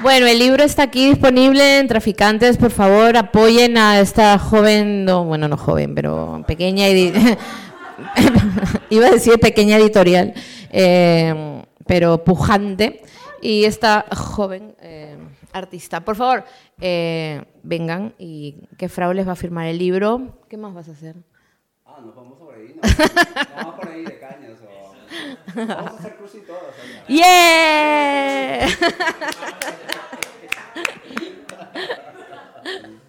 Bueno, 0.03 0.27
el 0.27 0.41
libro 0.41 0.65
está 0.65 0.83
aquí 0.83 1.11
disponible 1.11 1.79
en 1.79 1.87
Traficantes. 1.87 2.57
Por 2.57 2.73
favor, 2.73 3.17
apoyen 3.17 3.79
a 3.79 4.01
esta 4.01 4.37
joven, 4.37 5.05
no, 5.05 5.25
bueno, 5.25 5.47
no 5.47 5.57
joven, 5.57 5.95
pero 5.95 6.43
pequeña, 6.45 6.89
iba 8.91 9.07
a 9.07 9.11
decir 9.13 9.39
pequeña 9.39 9.77
editorial, 9.77 10.35
eh, 10.71 11.63
pero 11.87 12.25
pujante. 12.25 13.03
Y 13.41 13.65
esta 13.65 14.05
joven 14.17 14.75
eh, 14.81 15.17
artista. 15.53 16.05
Por 16.05 16.17
favor, 16.17 16.45
eh, 16.81 17.45
vengan 17.63 18.13
y 18.19 18.57
que 18.77 18.89
Frau 18.89 19.13
les 19.13 19.29
va 19.29 19.33
a 19.33 19.37
firmar 19.37 19.69
el 19.69 19.79
libro. 19.79 20.41
¿Qué 20.49 20.57
más 20.57 20.75
vas 20.75 20.89
a 20.89 20.93
hacer? 20.93 21.15
Ah, 21.87 22.01
nos 22.05 22.17
vamos 22.17 22.41
por 22.41 22.57
ahí, 22.57 22.75
¿no? 22.75 22.83
vamos 23.57 23.75
por 23.77 23.89
ahí 23.89 24.05
de 24.05 24.19
cañas. 24.19 24.62
Vamos 25.55 25.93
a 25.93 25.97
hacer 25.99 26.17
cruz 26.17 26.35
y 26.35 26.41
todos. 26.41 26.63
Allá. 27.09 27.09
¡Yeah! 27.09 28.69